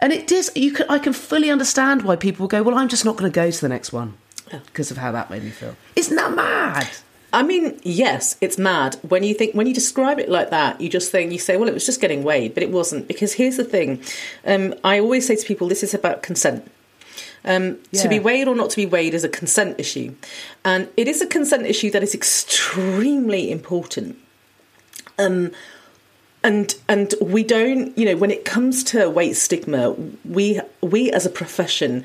and 0.00 0.12
it 0.12 0.26
does 0.26 0.50
you 0.54 0.72
can 0.72 0.86
i 0.88 0.98
can 0.98 1.12
fully 1.12 1.50
understand 1.50 2.02
why 2.02 2.16
people 2.16 2.46
go 2.48 2.62
well 2.62 2.76
i'm 2.76 2.88
just 2.88 3.04
not 3.04 3.16
going 3.16 3.30
to 3.30 3.34
go 3.34 3.50
to 3.50 3.60
the 3.60 3.68
next 3.68 3.92
one 3.92 4.14
because 4.66 4.90
of 4.90 4.96
how 4.98 5.12
that 5.12 5.30
made 5.30 5.42
me 5.42 5.50
feel 5.50 5.76
isn't 5.96 6.16
that 6.16 6.34
mad 6.34 6.88
I 7.34 7.42
mean, 7.42 7.80
yes, 7.82 8.36
it's 8.42 8.58
mad. 8.58 8.96
When 9.08 9.22
you 9.22 9.32
think 9.32 9.54
when 9.54 9.66
you 9.66 9.72
describe 9.72 10.18
it 10.18 10.28
like 10.28 10.50
that, 10.50 10.80
you 10.82 10.90
just 10.90 11.10
think 11.10 11.32
you 11.32 11.38
say, 11.38 11.56
"Well, 11.56 11.66
it 11.68 11.72
was 11.72 11.86
just 11.86 11.98
getting 11.98 12.22
weighed," 12.22 12.52
but 12.52 12.62
it 12.62 12.70
wasn't. 12.70 13.08
Because 13.08 13.32
here's 13.32 13.56
the 13.56 13.64
thing: 13.64 14.02
um, 14.44 14.74
I 14.84 15.00
always 15.00 15.26
say 15.26 15.36
to 15.36 15.46
people, 15.46 15.66
"This 15.66 15.82
is 15.82 15.94
about 15.94 16.22
consent." 16.22 16.70
Um, 17.44 17.78
Yeah. 17.90 18.02
To 18.02 18.08
be 18.08 18.20
weighed 18.20 18.48
or 18.48 18.54
not 18.54 18.68
to 18.70 18.76
be 18.76 18.86
weighed 18.86 19.14
is 19.14 19.24
a 19.24 19.30
consent 19.30 19.80
issue, 19.80 20.14
and 20.62 20.88
it 20.96 21.08
is 21.08 21.22
a 21.22 21.26
consent 21.26 21.64
issue 21.66 21.90
that 21.92 22.02
is 22.02 22.14
extremely 22.14 23.50
important. 23.50 24.18
Um, 25.26 25.52
and 26.44 26.74
and 26.88 27.14
we 27.20 27.44
don't, 27.44 27.96
you 27.96 28.04
know, 28.04 28.16
when 28.16 28.30
it 28.30 28.44
comes 28.44 28.82
to 28.84 29.08
weight 29.08 29.36
stigma, 29.36 29.94
we 30.24 30.60
we 30.80 31.10
as 31.12 31.24
a 31.24 31.30
profession 31.30 32.04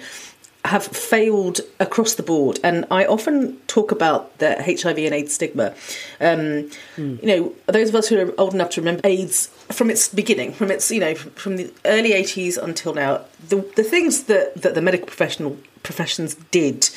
have 0.65 0.85
failed 0.85 1.61
across 1.79 2.15
the 2.15 2.23
board. 2.23 2.59
And 2.61 2.85
I 2.91 3.05
often 3.05 3.57
talk 3.67 3.91
about 3.91 4.37
the 4.39 4.55
HIV 4.61 4.97
and 4.97 5.13
AIDS 5.13 5.33
stigma. 5.33 5.73
Um, 6.19 6.69
You 6.97 7.19
know, 7.23 7.53
those 7.67 7.89
of 7.89 7.95
us 7.95 8.09
who 8.09 8.19
are 8.19 8.33
old 8.37 8.53
enough 8.53 8.71
to 8.71 8.81
remember 8.81 9.01
AIDS 9.03 9.47
from 9.69 9.89
its 9.89 10.09
beginning, 10.09 10.53
from 10.53 10.69
its 10.71 10.91
you 10.91 10.99
know 10.99 11.15
from 11.15 11.57
the 11.57 11.71
early 11.85 12.13
eighties 12.13 12.57
until 12.57 12.93
now, 12.93 13.21
the 13.49 13.57
the 13.75 13.83
things 13.83 14.23
that 14.23 14.61
that 14.61 14.75
the 14.75 14.81
medical 14.81 15.07
professional 15.07 15.57
professions 15.83 16.35
did 16.51 16.89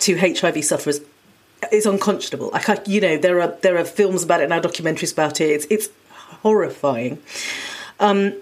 to 0.00 0.18
HIV 0.18 0.64
sufferers 0.64 1.00
is 1.70 1.86
unconscionable. 1.86 2.50
Can't, 2.50 2.86
you 2.86 3.00
know, 3.00 3.16
there 3.16 3.40
are 3.40 3.56
there 3.62 3.76
are 3.78 3.84
films 3.84 4.22
about 4.22 4.40
it 4.40 4.48
now, 4.48 4.60
documentaries 4.60 5.12
about 5.12 5.40
it. 5.40 5.50
It's 5.50 5.66
it's 5.70 5.88
horrifying. 6.42 7.22
Um, 8.00 8.34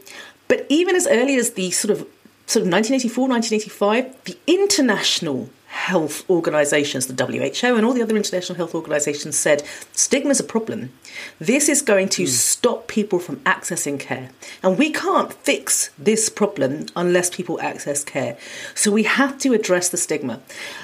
but 0.48 0.66
even 0.68 0.96
as 0.96 1.06
early 1.06 1.36
as 1.36 1.52
the 1.52 1.70
sort 1.70 1.90
of 1.90 1.98
sort 2.46 2.62
of 2.66 2.72
1984, 2.72 3.28
1985, 3.28 4.24
the 4.24 4.36
international 4.46 5.50
health 5.80 6.28
organizations, 6.28 7.06
the 7.06 7.24
WHO 7.24 7.74
and 7.74 7.86
all 7.86 7.94
the 7.94 8.02
other 8.02 8.16
international 8.16 8.56
health 8.56 8.74
organizations 8.74 9.38
said 9.38 9.62
stigma 9.92 10.30
is 10.30 10.40
a 10.40 10.44
problem. 10.44 10.90
This 11.38 11.70
is 11.70 11.80
going 11.80 12.10
to 12.10 12.24
hmm. 12.24 12.28
stop 12.28 12.86
people 12.86 13.18
from 13.18 13.36
accessing 13.54 13.98
care. 13.98 14.28
And 14.62 14.78
we 14.78 14.92
can't 14.92 15.32
fix 15.32 15.90
this 15.98 16.28
problem 16.28 16.86
unless 16.94 17.30
people 17.30 17.58
access 17.62 18.04
care. 18.04 18.36
So 18.74 18.92
we 18.92 19.04
have 19.04 19.38
to 19.38 19.54
address 19.54 19.88
the 19.88 19.96
stigma. 19.96 20.40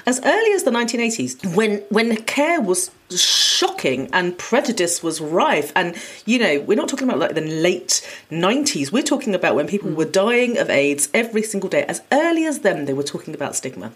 As 0.07 0.19
early 0.25 0.51
as 0.53 0.63
the 0.63 0.71
1980s, 0.71 1.55
when 1.55 1.83
when 1.89 2.15
care 2.23 2.59
was 2.59 2.89
shocking 3.11 4.09
and 4.11 4.37
prejudice 4.37 5.03
was 5.03 5.21
rife 5.21 5.71
and 5.75 5.95
you 6.25 6.37
know 6.39 6.59
we're 6.61 6.75
not 6.75 6.89
talking 6.89 7.07
about 7.07 7.19
like 7.19 7.35
the 7.35 7.47
late 7.67 8.05
90s 8.29 8.91
we're 8.91 9.01
talking 9.01 9.33
about 9.33 9.55
when 9.55 9.65
people 9.65 9.89
hmm. 9.89 9.95
were 9.95 10.11
dying 10.25 10.57
of 10.57 10.69
aids 10.69 11.07
every 11.13 11.41
single 11.41 11.69
day 11.69 11.83
as 11.85 12.01
early 12.11 12.45
as 12.45 12.59
then 12.59 12.83
they 12.83 12.93
were 12.93 13.09
talking 13.13 13.33
about 13.33 13.55
stigma 13.55 13.93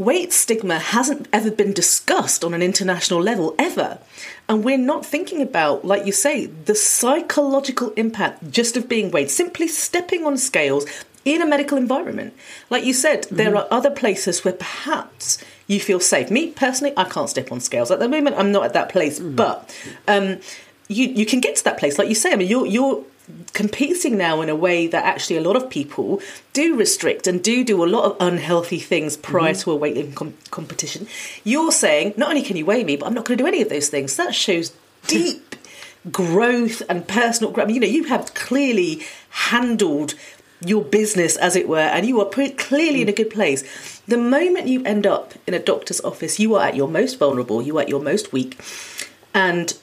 weight 0.00 0.32
stigma 0.32 0.78
hasn't 0.78 1.28
ever 1.30 1.50
been 1.50 1.74
discussed 1.74 2.42
on 2.42 2.54
an 2.54 2.62
international 2.62 3.20
level 3.22 3.54
ever. 3.58 3.98
And 4.48 4.64
we're 4.64 4.78
not 4.78 5.04
thinking 5.04 5.42
about 5.42 5.84
like 5.84 6.06
you 6.06 6.12
say 6.12 6.46
the 6.46 6.74
psychological 6.74 7.90
impact 7.90 8.50
just 8.50 8.76
of 8.76 8.88
being 8.88 9.10
weighed. 9.10 9.30
Simply 9.30 9.68
stepping 9.68 10.24
on 10.24 10.38
scales 10.38 10.86
in 11.26 11.42
a 11.42 11.46
medical 11.46 11.76
environment. 11.76 12.32
Like 12.70 12.84
you 12.84 12.94
said 12.94 13.24
there 13.30 13.54
are 13.54 13.68
other 13.70 13.90
places 13.90 14.42
where 14.42 14.54
perhaps 14.54 15.38
you 15.66 15.78
feel 15.78 16.00
safe. 16.00 16.30
Me 16.30 16.50
personally 16.50 16.94
i 16.96 17.04
can't 17.04 17.28
step 17.28 17.52
on 17.52 17.60
scales. 17.60 17.90
At 17.90 17.98
the 17.98 18.08
moment 18.08 18.36
i'm 18.38 18.50
not 18.50 18.64
at 18.64 18.72
that 18.72 18.88
place 18.88 19.20
but 19.20 19.70
um, 20.08 20.38
you 20.88 21.08
you 21.08 21.26
can 21.26 21.40
get 21.40 21.56
to 21.56 21.64
that 21.64 21.78
place. 21.78 21.98
Like 21.98 22.08
you 22.08 22.14
say 22.14 22.32
i 22.32 22.36
mean 22.36 22.48
you're 22.48 22.66
you're 22.66 23.04
competing 23.52 24.16
now 24.16 24.40
in 24.40 24.48
a 24.48 24.56
way 24.56 24.86
that 24.86 25.04
actually 25.04 25.36
a 25.36 25.40
lot 25.40 25.56
of 25.56 25.68
people 25.70 26.20
do 26.52 26.76
restrict 26.76 27.26
and 27.26 27.42
do 27.42 27.64
do 27.64 27.84
a 27.84 27.86
lot 27.86 28.04
of 28.04 28.16
unhealthy 28.20 28.78
things 28.78 29.16
prior 29.16 29.52
mm-hmm. 29.52 29.70
to 29.70 29.72
a 29.72 29.78
weightlifting 29.78 30.14
com- 30.14 30.34
competition. 30.50 31.06
You're 31.44 31.72
saying 31.72 32.14
not 32.16 32.30
only 32.30 32.42
can 32.42 32.56
you 32.56 32.66
weigh 32.66 32.84
me, 32.84 32.96
but 32.96 33.06
I'm 33.06 33.14
not 33.14 33.24
going 33.24 33.38
to 33.38 33.44
do 33.44 33.48
any 33.48 33.62
of 33.62 33.68
those 33.68 33.88
things. 33.88 34.16
That 34.16 34.34
shows 34.34 34.72
deep 35.06 35.56
growth 36.10 36.82
and 36.88 37.06
personal 37.06 37.52
growth. 37.52 37.64
I 37.64 37.66
mean, 37.66 37.74
you 37.76 37.80
know, 37.80 37.86
you 37.86 38.04
have 38.04 38.34
clearly 38.34 39.02
handled 39.30 40.14
your 40.64 40.84
business, 40.84 41.36
as 41.36 41.56
it 41.56 41.68
were, 41.68 41.78
and 41.78 42.06
you 42.06 42.20
are 42.20 42.26
pretty 42.26 42.54
clearly 42.54 43.02
in 43.02 43.08
a 43.08 43.12
mm. 43.12 43.16
good 43.16 43.30
place. 43.30 44.00
The 44.06 44.18
moment 44.18 44.66
you 44.66 44.84
end 44.84 45.06
up 45.06 45.34
in 45.46 45.54
a 45.54 45.58
doctor's 45.58 46.00
office, 46.02 46.38
you 46.38 46.54
are 46.54 46.66
at 46.66 46.76
your 46.76 46.88
most 46.88 47.18
vulnerable, 47.18 47.62
you 47.62 47.78
are 47.78 47.82
at 47.82 47.88
your 47.88 48.00
most 48.00 48.32
weak, 48.32 48.60
and 49.32 49.76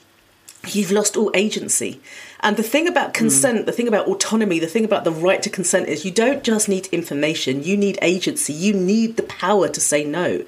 you've 0.68 0.92
lost 0.92 1.16
all 1.16 1.30
agency. 1.34 2.00
And 2.40 2.56
the 2.56 2.62
thing 2.62 2.86
about 2.86 3.08
hmm. 3.08 3.24
consent, 3.24 3.66
the 3.66 3.72
thing 3.72 3.88
about 3.88 4.06
autonomy, 4.06 4.58
the 4.58 4.66
thing 4.66 4.84
about 4.84 5.04
the 5.04 5.12
right 5.12 5.42
to 5.42 5.50
consent 5.50 5.88
is 5.88 6.04
you 6.04 6.10
don't 6.10 6.42
just 6.42 6.68
need 6.68 6.86
information, 6.88 7.62
you 7.62 7.76
need 7.76 7.98
agency, 8.02 8.52
you 8.52 8.72
need 8.72 9.16
the 9.16 9.22
power 9.24 9.68
to 9.68 9.80
say 9.80 10.04
no. 10.04 10.44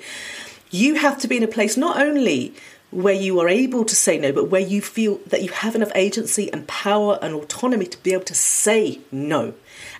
You 0.71 0.95
have 0.95 1.19
to 1.19 1.29
be 1.29 1.37
in 1.37 1.43
a 1.43 1.49
place 1.49 1.77
not 1.77 2.01
only 2.01 2.55
where 2.91 3.15
you 3.15 3.39
are 3.41 3.49
able 3.49 3.85
to 3.85 3.95
say 3.95 4.19
no, 4.19 4.33
but 4.33 4.51
where 4.51 4.61
you 4.61 4.83
feel 4.83 5.21
that 5.27 5.43
you 5.43 5.51
have 5.51 5.75
enough 5.75 5.93
agency 5.95 6.53
and 6.53 6.67
power 6.67 7.19
and 7.23 7.35
autonomy 7.35 7.87
to 7.87 8.03
be 8.03 8.13
able 8.13 8.25
to 8.25 8.35
say 8.35 9.01
no 9.13 9.55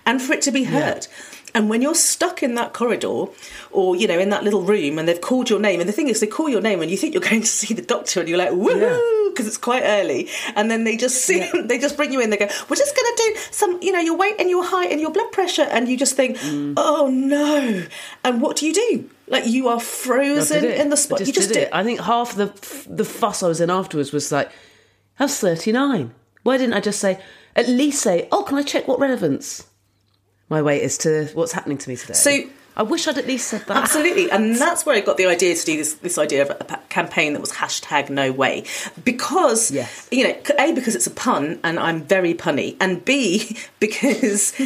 and 0.05 0.21
for 0.21 0.33
it 0.33 0.41
to 0.43 0.51
be 0.51 0.65
heard. 0.65 1.07
And 1.53 1.69
when 1.69 1.81
you're 1.81 1.95
stuck 1.95 2.43
in 2.43 2.55
that 2.55 2.73
corridor 2.73 3.25
or, 3.71 3.95
you 3.95 4.07
know, 4.07 4.19
in 4.19 4.29
that 4.29 4.43
little 4.43 4.61
room 4.61 4.97
and 4.97 5.07
they've 5.07 5.19
called 5.19 5.49
your 5.49 5.59
name, 5.59 5.79
and 5.79 5.87
the 5.87 5.93
thing 5.93 6.07
is, 6.07 6.19
they 6.19 6.27
call 6.27 6.49
your 6.49 6.61
name 6.61 6.81
and 6.81 6.89
you 6.89 6.97
think 6.97 7.13
you're 7.13 7.21
going 7.29 7.41
to 7.41 7.47
see 7.47 7.73
the 7.73 7.81
doctor 7.81 8.19
and 8.19 8.29
you're 8.29 8.37
like, 8.37 8.51
woohoo, 8.51 9.20
because 9.31 9.47
it's 9.47 9.57
quite 9.57 9.83
early. 9.83 10.29
And 10.55 10.69
then 10.69 10.83
they 10.83 10.97
just 10.97 11.25
see, 11.25 11.49
they 11.63 11.79
just 11.79 11.97
bring 11.97 12.13
you 12.13 12.19
in, 12.21 12.29
they 12.29 12.37
go, 12.37 12.47
we're 12.69 12.75
just 12.75 12.95
going 12.95 13.15
to 13.15 13.23
do 13.23 13.39
some, 13.51 13.81
you 13.81 13.91
know, 13.91 13.99
your 13.99 14.17
weight 14.17 14.35
and 14.39 14.49
your 14.49 14.63
height 14.63 14.91
and 14.91 15.01
your 15.01 15.11
blood 15.11 15.31
pressure. 15.31 15.63
And 15.63 15.87
you 15.87 15.97
just 15.97 16.15
think, 16.15 16.37
mm. 16.37 16.73
oh 16.77 17.07
no. 17.07 17.85
And 18.23 18.41
what 18.41 18.57
do 18.57 18.67
you 18.67 18.73
do? 18.73 19.09
Like 19.27 19.47
you 19.47 19.69
are 19.69 19.79
frozen 19.79 20.65
in 20.65 20.89
the 20.89 20.97
spot. 20.97 21.19
just 21.19 21.27
you 21.27 21.33
just 21.33 21.47
did 21.49 21.53
do 21.53 21.61
it. 21.61 21.69
I 21.71 21.83
think 21.83 22.01
half 22.01 22.35
the 22.35 22.47
the 22.89 23.05
fuss 23.05 23.41
I 23.43 23.47
was 23.47 23.61
in 23.61 23.69
afterwards 23.69 24.11
was 24.11 24.31
like, 24.31 24.51
I 25.19 25.23
was 25.23 25.39
39. 25.39 26.13
Why 26.43 26.57
didn't 26.57 26.73
I 26.73 26.81
just 26.81 26.99
say, 26.99 27.21
at 27.55 27.67
least 27.69 28.01
say, 28.01 28.27
oh, 28.31 28.43
can 28.43 28.57
I 28.57 28.63
check 28.63 28.87
what 28.87 28.99
relevance 28.99 29.67
my 30.49 30.61
weight 30.61 30.81
is 30.81 30.97
to 30.99 31.29
what's 31.33 31.53
happening 31.53 31.77
to 31.77 31.89
me 31.89 31.95
today? 31.95 32.13
So- 32.13 32.43
I 32.75 32.83
wish 32.83 33.07
I'd 33.07 33.17
at 33.17 33.27
least 33.27 33.47
said 33.49 33.65
that. 33.67 33.77
Absolutely, 33.77 34.31
and 34.31 34.55
that's 34.63 34.85
where 34.85 34.95
I 34.95 35.01
got 35.01 35.17
the 35.17 35.25
idea 35.25 35.55
to 35.55 35.65
do 35.65 35.77
this 35.77 35.93
this 35.95 36.17
idea 36.17 36.41
of 36.43 36.49
a 36.51 36.79
campaign 36.89 37.33
that 37.33 37.39
was 37.41 37.51
hashtag 37.53 38.09
No 38.09 38.31
Way, 38.31 38.63
because 39.03 39.71
Yes. 39.71 40.07
you 40.11 40.23
know, 40.25 40.35
a 40.57 40.71
because 40.71 40.95
it's 40.95 41.07
a 41.07 41.11
pun 41.11 41.59
and 41.63 41.77
I'm 41.79 42.01
very 42.03 42.33
punny, 42.33 42.77
and 42.79 43.03
b 43.03 43.57
because 43.79 44.53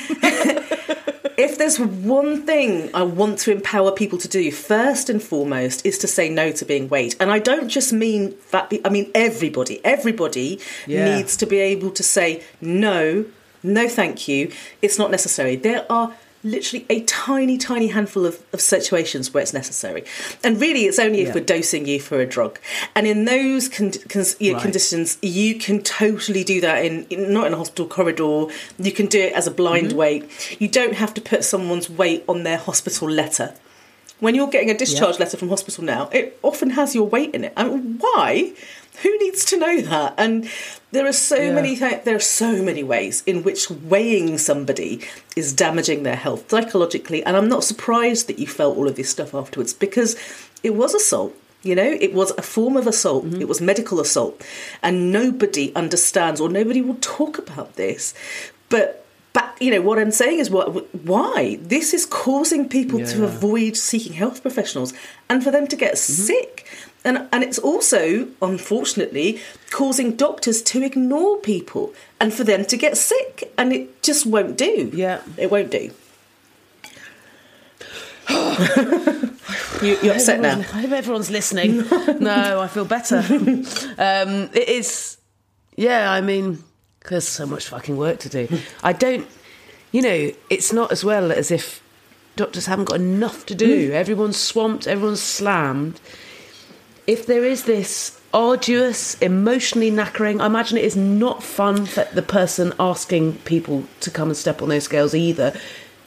if 1.37 1.57
there's 1.57 1.79
one 1.79 2.43
thing 2.45 2.89
I 2.93 3.03
want 3.03 3.39
to 3.39 3.51
empower 3.51 3.91
people 3.91 4.17
to 4.19 4.27
do, 4.27 4.51
first 4.51 5.09
and 5.09 5.21
foremost, 5.21 5.85
is 5.85 5.97
to 5.99 6.07
say 6.07 6.29
no 6.29 6.51
to 6.53 6.65
being 6.65 6.87
weighed, 6.89 7.15
and 7.19 7.31
I 7.31 7.39
don't 7.39 7.69
just 7.69 7.91
mean 7.91 8.35
that, 8.51 8.71
I 8.85 8.89
mean 8.89 9.11
everybody. 9.15 9.81
Everybody 9.83 10.59
Yeah. 10.87 11.15
needs 11.17 11.35
to 11.37 11.45
be 11.45 11.59
able 11.59 11.91
to 11.91 12.03
say 12.03 12.43
no, 12.61 13.25
no, 13.63 13.89
thank 13.89 14.27
you. 14.27 14.51
It's 14.81 14.97
not 14.99 15.09
necessary. 15.11 15.55
There 15.55 15.85
are 15.91 16.13
literally 16.45 16.85
a 16.89 17.01
tiny, 17.03 17.57
tiny 17.57 17.87
handful 17.87 18.25
of, 18.25 18.41
of 18.53 18.61
situations 18.61 19.33
where 19.33 19.41
it's 19.43 19.53
necessary. 19.53 20.05
And 20.43 20.61
really, 20.61 20.85
it's 20.85 20.99
only 20.99 21.21
if 21.21 21.33
we're 21.35 21.43
dosing 21.43 21.85
you 21.87 21.99
for 21.99 22.19
a 22.21 22.25
drug. 22.25 22.59
And 22.95 23.05
in 23.07 23.25
those 23.25 23.67
con- 23.67 23.91
con- 24.07 24.23
Right. 24.39 24.61
conditions, 24.61 25.17
you 25.21 25.55
can 25.55 25.81
totally 25.81 26.43
do 26.43 26.61
that 26.61 26.85
in, 26.85 27.05
in 27.09 27.33
not 27.33 27.47
in 27.47 27.53
a 27.53 27.57
hospital 27.57 27.87
corridor. 27.87 28.47
You 28.79 28.91
can 28.93 29.07
do 29.07 29.19
it 29.19 29.33
as 29.33 29.47
a 29.47 29.51
blind 29.51 29.87
Mm-hmm. 29.89 29.97
weight. 29.97 30.57
You 30.61 30.67
don't 30.69 30.93
have 30.93 31.13
to 31.15 31.21
put 31.21 31.43
someone's 31.43 31.89
weight 31.89 32.23
on 32.29 32.43
their 32.43 32.57
hospital 32.57 33.09
letter. 33.09 33.53
When 34.19 34.33
you're 34.33 34.47
getting 34.49 34.69
a 34.71 34.77
discharge 34.77 35.19
letter 35.19 35.37
from 35.37 35.49
hospital 35.49 35.83
now, 35.83 36.09
it 36.11 36.39
often 36.41 36.71
has 36.71 36.95
your 36.95 37.07
weight 37.07 37.35
in 37.35 37.43
it. 37.43 37.53
I 37.57 37.65
mean, 37.65 37.97
why? 37.99 38.53
Who 39.03 39.17
needs 39.19 39.43
to 39.45 39.57
know 39.57 39.81
that? 39.81 40.13
And 40.17 40.49
there 40.91 41.05
are 41.05 41.11
so 41.13 41.35
Yeah. 41.35 41.51
many 41.53 41.75
th- 41.75 42.03
there 42.05 42.15
are 42.15 42.19
so 42.19 42.61
many 42.63 42.81
ways 42.81 43.23
in 43.25 43.43
which 43.43 43.69
weighing 43.69 44.37
somebody 44.37 45.01
is 45.35 45.51
damaging 45.51 46.03
their 46.03 46.15
health 46.15 46.49
psychologically. 46.49 47.23
And 47.25 47.35
I'm 47.35 47.49
not 47.49 47.65
surprised 47.65 48.27
that 48.27 48.39
you 48.39 48.47
felt 48.47 48.77
all 48.77 48.87
of 48.87 48.95
this 48.95 49.09
stuff 49.09 49.35
afterwards 49.35 49.73
because 49.73 50.15
it 50.63 50.75
was 50.75 50.93
assault. 50.93 51.33
You 51.61 51.75
know, 51.75 51.97
it 51.99 52.13
was 52.13 52.31
a 52.37 52.41
form 52.41 52.77
of 52.77 52.87
assault. 52.87 53.25
Mm-hmm. 53.25 53.41
It 53.41 53.47
was 53.49 53.59
medical 53.59 53.99
assault, 53.99 54.41
and 54.81 55.11
nobody 55.11 55.73
understands 55.75 56.39
or 56.39 56.47
nobody 56.47 56.79
will 56.81 56.97
talk 57.01 57.37
about 57.37 57.75
this. 57.75 58.13
But 58.69 59.04
but 59.35 59.61
you 59.61 59.69
know 59.69 59.81
what 59.81 59.99
I'm 59.99 60.11
saying 60.11 60.39
is 60.39 60.49
what 60.49 60.95
why 61.03 61.57
this 61.61 61.93
is 61.93 62.05
causing 62.05 62.69
people 62.69 63.05
to 63.05 63.25
avoid 63.25 63.75
seeking 63.75 64.13
health 64.13 64.41
professionals 64.41 64.93
and 65.29 65.43
for 65.43 65.51
them 65.51 65.67
to 65.67 65.75
get 65.75 65.97
sick. 65.97 66.65
And, 67.03 67.27
and 67.31 67.43
it's 67.43 67.59
also, 67.59 68.29
unfortunately, 68.41 69.39
causing 69.69 70.15
doctors 70.15 70.63
to 70.63 70.81
ignore 70.81 71.37
people 71.37 71.93
and 72.19 72.33
for 72.33 72.43
them 72.45 72.65
to 72.65 72.77
get 72.77 72.97
sick. 72.97 73.53
And 73.57 73.73
it 73.73 74.01
just 74.01 74.25
won't 74.25 74.57
do. 74.57 74.89
Yeah. 74.91 75.21
It 75.37 75.51
won't 75.51 75.69
do. 75.69 75.91
you, 79.85 79.97
you're 80.01 80.15
upset 80.15 80.39
now. 80.39 80.57
I 80.59 80.81
hope 80.81 80.91
everyone's 80.91 81.29
listening. 81.29 81.77
no, 82.19 82.61
I 82.61 82.67
feel 82.67 82.85
better. 82.85 83.17
um, 83.27 84.49
it 84.53 84.69
is, 84.69 85.17
yeah, 85.75 86.09
I 86.09 86.21
mean, 86.21 86.63
there's 87.09 87.27
so 87.27 87.45
much 87.45 87.67
fucking 87.67 87.97
work 87.97 88.19
to 88.19 88.29
do. 88.29 88.47
I 88.83 88.93
don't, 88.93 89.27
you 89.91 90.01
know, 90.01 90.31
it's 90.49 90.73
not 90.73 90.91
as 90.91 91.03
well 91.03 91.31
as 91.31 91.51
if 91.51 91.81
doctors 92.35 92.65
haven't 92.65 92.85
got 92.85 92.99
enough 92.99 93.45
to 93.47 93.55
do. 93.55 93.91
Mm. 93.91 93.93
Everyone's 93.93 94.37
swamped, 94.37 94.87
everyone's 94.87 95.21
slammed. 95.21 95.99
If 97.07 97.25
there 97.25 97.43
is 97.43 97.63
this 97.63 98.19
arduous, 98.33 99.15
emotionally 99.21 99.91
knackering, 99.91 100.41
I 100.41 100.47
imagine 100.47 100.77
it 100.77 100.83
is 100.83 100.97
not 100.97 101.43
fun 101.43 101.85
for 101.85 102.05
the 102.13 102.21
person 102.21 102.73
asking 102.79 103.37
people 103.39 103.85
to 104.01 104.11
come 104.11 104.29
and 104.29 104.37
step 104.37 104.61
on 104.61 104.69
those 104.69 104.83
scales 104.83 105.15
either. 105.15 105.57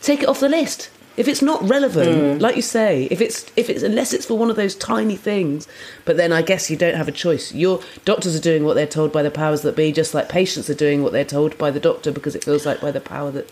Take 0.02 0.22
it 0.22 0.28
off 0.28 0.40
the 0.40 0.48
list. 0.48 0.90
If 1.18 1.26
it's 1.26 1.42
not 1.42 1.68
relevant, 1.68 2.36
hmm. 2.36 2.40
like 2.40 2.56
you 2.56 2.62
say, 2.62 3.08
if 3.10 3.20
it's 3.20 3.44
if 3.56 3.68
it's 3.68 3.82
unless 3.82 4.12
it's 4.12 4.24
for 4.24 4.38
one 4.38 4.50
of 4.50 4.56
those 4.56 4.74
tiny 4.74 5.16
things, 5.16 5.66
but 6.04 6.16
then 6.16 6.32
I 6.32 6.42
guess 6.42 6.70
you 6.70 6.76
don't 6.76 6.94
have 6.94 7.08
a 7.08 7.12
choice. 7.12 7.52
Your 7.52 7.80
doctors 8.04 8.36
are 8.36 8.40
doing 8.40 8.64
what 8.64 8.74
they're 8.74 8.86
told 8.86 9.12
by 9.12 9.22
the 9.24 9.30
powers 9.30 9.62
that 9.62 9.74
be, 9.74 9.90
just 9.92 10.14
like 10.14 10.28
patients 10.28 10.70
are 10.70 10.74
doing 10.74 11.02
what 11.02 11.12
they're 11.12 11.24
told 11.24 11.58
by 11.58 11.70
the 11.72 11.80
doctor 11.80 12.12
because 12.12 12.36
it 12.36 12.44
feels 12.44 12.64
like 12.64 12.80
by 12.80 12.92
the 12.92 13.00
power 13.00 13.30
that 13.32 13.50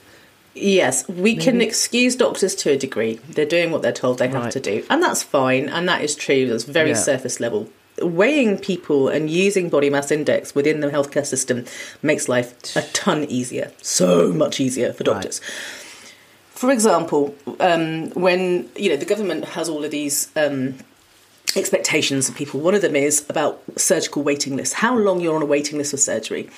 Yes, 0.55 1.07
we 1.07 1.37
can 1.37 1.61
excuse 1.61 2.17
doctors 2.17 2.55
to 2.55 2.71
a 2.71 2.77
degree. 2.79 3.21
They're 3.29 3.45
doing 3.45 3.71
what 3.73 3.83
they're 3.83 3.93
told 3.93 4.19
they 4.19 4.29
have 4.29 4.45
Right. 4.45 4.53
to 4.53 4.61
do, 4.61 4.85
and 4.89 5.03
that's 5.03 5.23
fine, 5.23 5.69
and 5.69 5.87
that 5.87 6.03
is 6.03 6.14
true. 6.14 6.49
That's 6.49 6.64
very 6.64 6.91
Yeah. 6.91 6.97
surface 6.97 7.41
level. 7.41 7.69
Weighing 8.01 8.57
people 8.59 9.09
and 9.09 9.29
using 9.29 9.69
body 9.69 9.91
mass 9.91 10.11
index 10.11 10.55
within 10.55 10.81
the 10.81 10.89
healthcare 10.89 11.27
system 11.27 11.67
makes 12.03 12.29
life 12.29 12.55
a 12.75 12.83
ton 12.95 13.25
easier, 13.25 13.73
so 13.83 14.33
much 14.33 14.59
easier 14.61 14.93
for 14.95 15.05
doctors. 15.05 15.41
For 16.57 16.71
example, 16.71 17.35
um, 17.61 18.11
when 18.11 18.69
you 18.77 18.89
know 18.89 18.97
the 18.97 19.05
government 19.05 19.45
has 19.45 19.69
all 19.69 19.85
of 19.85 19.91
these 19.91 20.31
um, 20.37 20.75
expectations 21.55 22.29
of 22.29 22.35
people, 22.35 22.61
one 22.61 22.75
of 22.75 22.81
them 22.83 22.97
is 22.97 23.25
about 23.29 23.63
surgical 23.77 24.23
waiting 24.23 24.57
lists. 24.57 24.75
How 24.75 24.97
long 24.97 25.21
you're 25.21 25.37
on 25.37 25.43
a 25.43 25.47
waiting 25.47 25.79
list 25.79 25.91
for 25.91 25.99
surgery. 25.99 26.49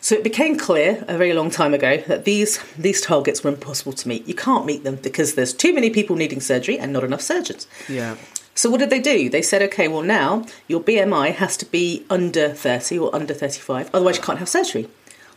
So 0.00 0.14
it 0.14 0.22
became 0.22 0.58
clear 0.58 1.04
a 1.08 1.16
very 1.16 1.32
long 1.32 1.50
time 1.50 1.74
ago 1.74 1.96
that 2.08 2.24
these 2.24 2.58
these 2.76 3.00
targets 3.00 3.44
were 3.44 3.50
impossible 3.50 3.92
to 3.94 4.08
meet. 4.08 4.26
You 4.26 4.34
can't 4.34 4.66
meet 4.66 4.84
them 4.84 4.96
because 4.96 5.34
there's 5.34 5.54
too 5.54 5.72
many 5.72 5.90
people 5.90 6.16
needing 6.16 6.40
surgery 6.40 6.78
and 6.78 6.92
not 6.92 7.04
enough 7.04 7.22
surgeons. 7.22 7.66
yeah. 7.88 8.16
So 8.54 8.70
what 8.70 8.80
did 8.80 8.88
they 8.88 9.00
do? 9.00 9.28
They 9.28 9.42
said, 9.42 9.60
okay, 9.62 9.86
well 9.86 10.02
now 10.02 10.46
your 10.66 10.80
BMI 10.80 11.34
has 11.34 11.58
to 11.58 11.66
be 11.66 12.06
under 12.08 12.48
30 12.48 12.98
or 12.98 13.14
under 13.14 13.34
35, 13.34 13.90
otherwise 13.92 14.16
you 14.16 14.22
can't 14.22 14.38
have 14.38 14.48
surgery. 14.48 14.88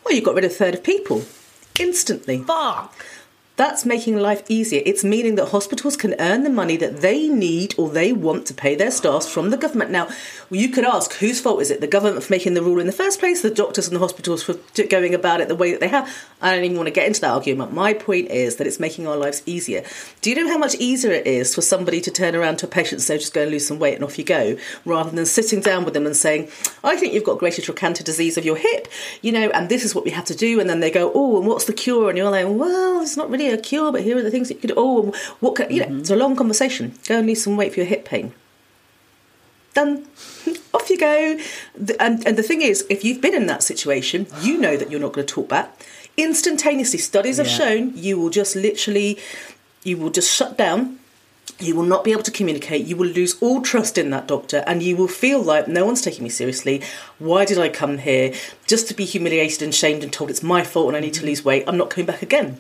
Well, 0.06 0.16
you 0.16 0.22
got 0.22 0.36
rid 0.36 0.46
of 0.46 0.52
a 0.52 0.54
third 0.54 0.74
of 0.74 0.84
people 0.84 1.24
instantly. 1.80 2.44
Fuck. 2.44 3.06
That's 3.60 3.86
making 3.86 4.16
life 4.16 4.44
easier. 4.48 4.82
It's 4.86 5.04
meaning 5.04 5.36
that 5.36 5.50
hospitals 5.50 5.98
can 5.98 6.16
earn 6.18 6.44
the 6.44 6.50
money 6.50 6.78
that 6.78 7.02
they 7.02 7.28
need 7.28 7.76
or 7.78 7.90
they 7.90 8.14
want 8.14 8.46
to 8.46 8.54
pay 8.54 8.74
their 8.74 8.90
staff 8.90 9.26
from 9.26 9.50
the 9.50 9.58
government. 9.58 9.92
Now, 9.92 10.08
you 10.50 10.70
could 10.70 10.86
ask, 10.86 11.12
whose 11.16 11.42
fault 11.42 11.62
is 11.62 11.70
it? 11.70 11.82
The 11.82 11.88
government 11.88 12.24
for 12.24 12.32
making 12.32 12.54
the 12.54 12.64
rule 12.64 12.80
in 12.80 12.88
the 12.88 12.94
first 12.94 13.20
place, 13.20 13.42
the 13.42 13.50
doctors 13.50 13.88
and 13.88 13.98
the 13.98 14.00
hospitals 14.00 14.44
for 14.44 14.56
going 14.90 15.14
about 15.14 15.42
it 15.42 15.50
the 15.50 15.58
way 15.58 15.72
that 15.72 15.82
they 15.82 15.90
have? 15.90 16.10
I 16.42 16.56
don't 16.56 16.64
even 16.64 16.78
want 16.78 16.88
to 16.88 16.92
get 16.92 17.06
into 17.06 17.20
that 17.20 17.32
argument. 17.32 17.74
My 17.74 17.94
point 17.94 18.32
is 18.32 18.56
that 18.56 18.66
it's 18.66 18.80
making 18.80 19.06
our 19.08 19.18
lives 19.18 19.44
easier. 19.46 19.84
Do 20.22 20.30
you 20.30 20.38
know 20.38 20.48
how 20.48 20.58
much 20.58 20.76
easier 20.76 21.12
it 21.12 21.28
is 21.28 21.54
for 21.54 21.62
somebody 21.62 22.00
to 22.00 22.12
turn 22.12 22.38
around 22.38 22.60
to 22.60 22.66
a 22.66 22.70
patient 22.70 22.94
and 22.94 23.02
say, 23.02 23.18
just 23.18 23.34
go 23.34 23.42
and 23.42 23.52
lose 23.52 23.68
some 23.68 23.78
weight 23.78 23.96
and 23.96 24.06
off 24.06 24.18
you 24.18 24.24
go, 24.24 24.56
rather 24.86 25.12
than 25.12 25.26
sitting 25.26 25.60
down 25.60 25.84
with 25.84 25.94
them 25.94 26.06
and 26.06 26.16
saying, 26.16 26.48
I 26.82 26.96
think 26.96 27.14
you've 27.14 27.26
got 27.26 27.40
greater 27.40 27.62
trochanter 27.62 28.06
disease 28.06 28.38
of 28.38 28.46
your 28.46 28.56
hip, 28.56 28.88
you 29.22 29.34
know, 29.34 29.50
and 29.50 29.68
this 29.68 29.84
is 29.84 29.94
what 29.94 30.06
we 30.06 30.12
have 30.12 30.24
to 30.26 30.36
do. 30.36 30.62
And 30.62 30.70
then 30.70 30.80
they 30.80 30.92
go, 30.92 31.12
oh, 31.14 31.40
and 31.40 31.46
what's 31.46 31.66
the 31.66 31.74
cure? 31.74 32.08
And 32.08 32.18
you're 32.18 32.32
like, 32.32 32.48
well, 32.48 33.02
it's 33.02 33.18
not 33.18 33.30
really 33.30 33.49
a 33.54 33.58
cure, 33.58 33.92
but 33.92 34.02
here 34.04 34.18
are 34.18 34.22
the 34.22 34.32
things 34.32 34.48
that 34.48 34.56
you 34.56 34.62
could, 34.62 34.74
oh, 34.78 35.14
what 35.40 35.56
can, 35.56 35.72
you 35.72 35.80
know, 35.82 35.88
mm-hmm. 35.88 36.00
it's 36.00 36.10
a 36.10 36.16
long 36.16 36.36
conversation. 36.36 36.94
Go 37.08 37.20
and 37.20 37.28
lose 37.28 37.44
some 37.44 37.58
weight 37.58 37.74
for 37.74 37.80
your 37.80 37.88
hip 37.88 38.06
pain. 38.06 38.34
Done. 39.74 40.06
Off 40.74 40.90
you 40.90 40.98
go. 40.98 41.40
The- 41.76 42.02
And, 42.02 42.26
and 42.28 42.38
the 42.38 42.44
thing 42.44 42.62
is, 42.62 42.86
if 42.90 43.04
you've 43.04 43.22
been 43.22 43.36
in 43.36 43.48
that 43.48 43.64
situation, 43.64 44.28
you 44.42 44.58
know 44.58 44.78
that 44.78 44.90
you're 44.92 45.00
not 45.00 45.14
going 45.14 45.26
to 45.26 45.34
talk 45.34 45.48
back. 45.48 45.86
Instantaneously, 46.18 47.00
studies 47.00 47.38
have 47.38 47.48
Yeah. 47.48 47.58
shown 47.58 47.94
you 47.96 48.20
will 48.20 48.30
just 48.30 48.56
literally, 48.56 49.18
you 49.84 49.98
will 49.98 50.10
just 50.10 50.32
shut 50.32 50.58
down. 50.58 51.00
You 51.60 51.76
will 51.76 51.84
not 51.84 52.04
be 52.04 52.12
able 52.14 52.24
to 52.24 52.32
communicate. 52.32 52.86
You 52.86 52.96
will 52.96 53.08
lose 53.08 53.36
all 53.42 53.62
trust 53.62 53.98
in 53.98 54.12
that 54.12 54.28
doctor, 54.28 54.64
and 54.66 54.82
you 54.82 54.96
will 54.96 55.10
feel 55.10 55.42
like 55.42 55.68
no 55.68 55.86
one's 55.86 56.02
taking 56.02 56.24
me 56.24 56.30
seriously. 56.30 56.82
Why 57.18 57.44
did 57.44 57.58
I 57.58 57.68
come 57.68 57.98
here 57.98 58.34
just 58.66 58.88
to 58.88 58.94
be 58.94 59.04
humiliated 59.04 59.62
and 59.62 59.76
shamed 59.76 60.04
and 60.04 60.14
told 60.14 60.30
it's 60.30 60.44
my 60.44 60.64
fault 60.64 60.88
and 60.88 60.96
I 60.98 61.02
need 61.02 61.14
to 61.16 61.20
mm-hmm. 61.20 61.30
lose 61.30 61.44
weight? 61.44 61.66
I'm 61.68 61.78
not 61.78 61.90
coming 61.90 62.06
back 62.06 62.22
again. 62.22 62.60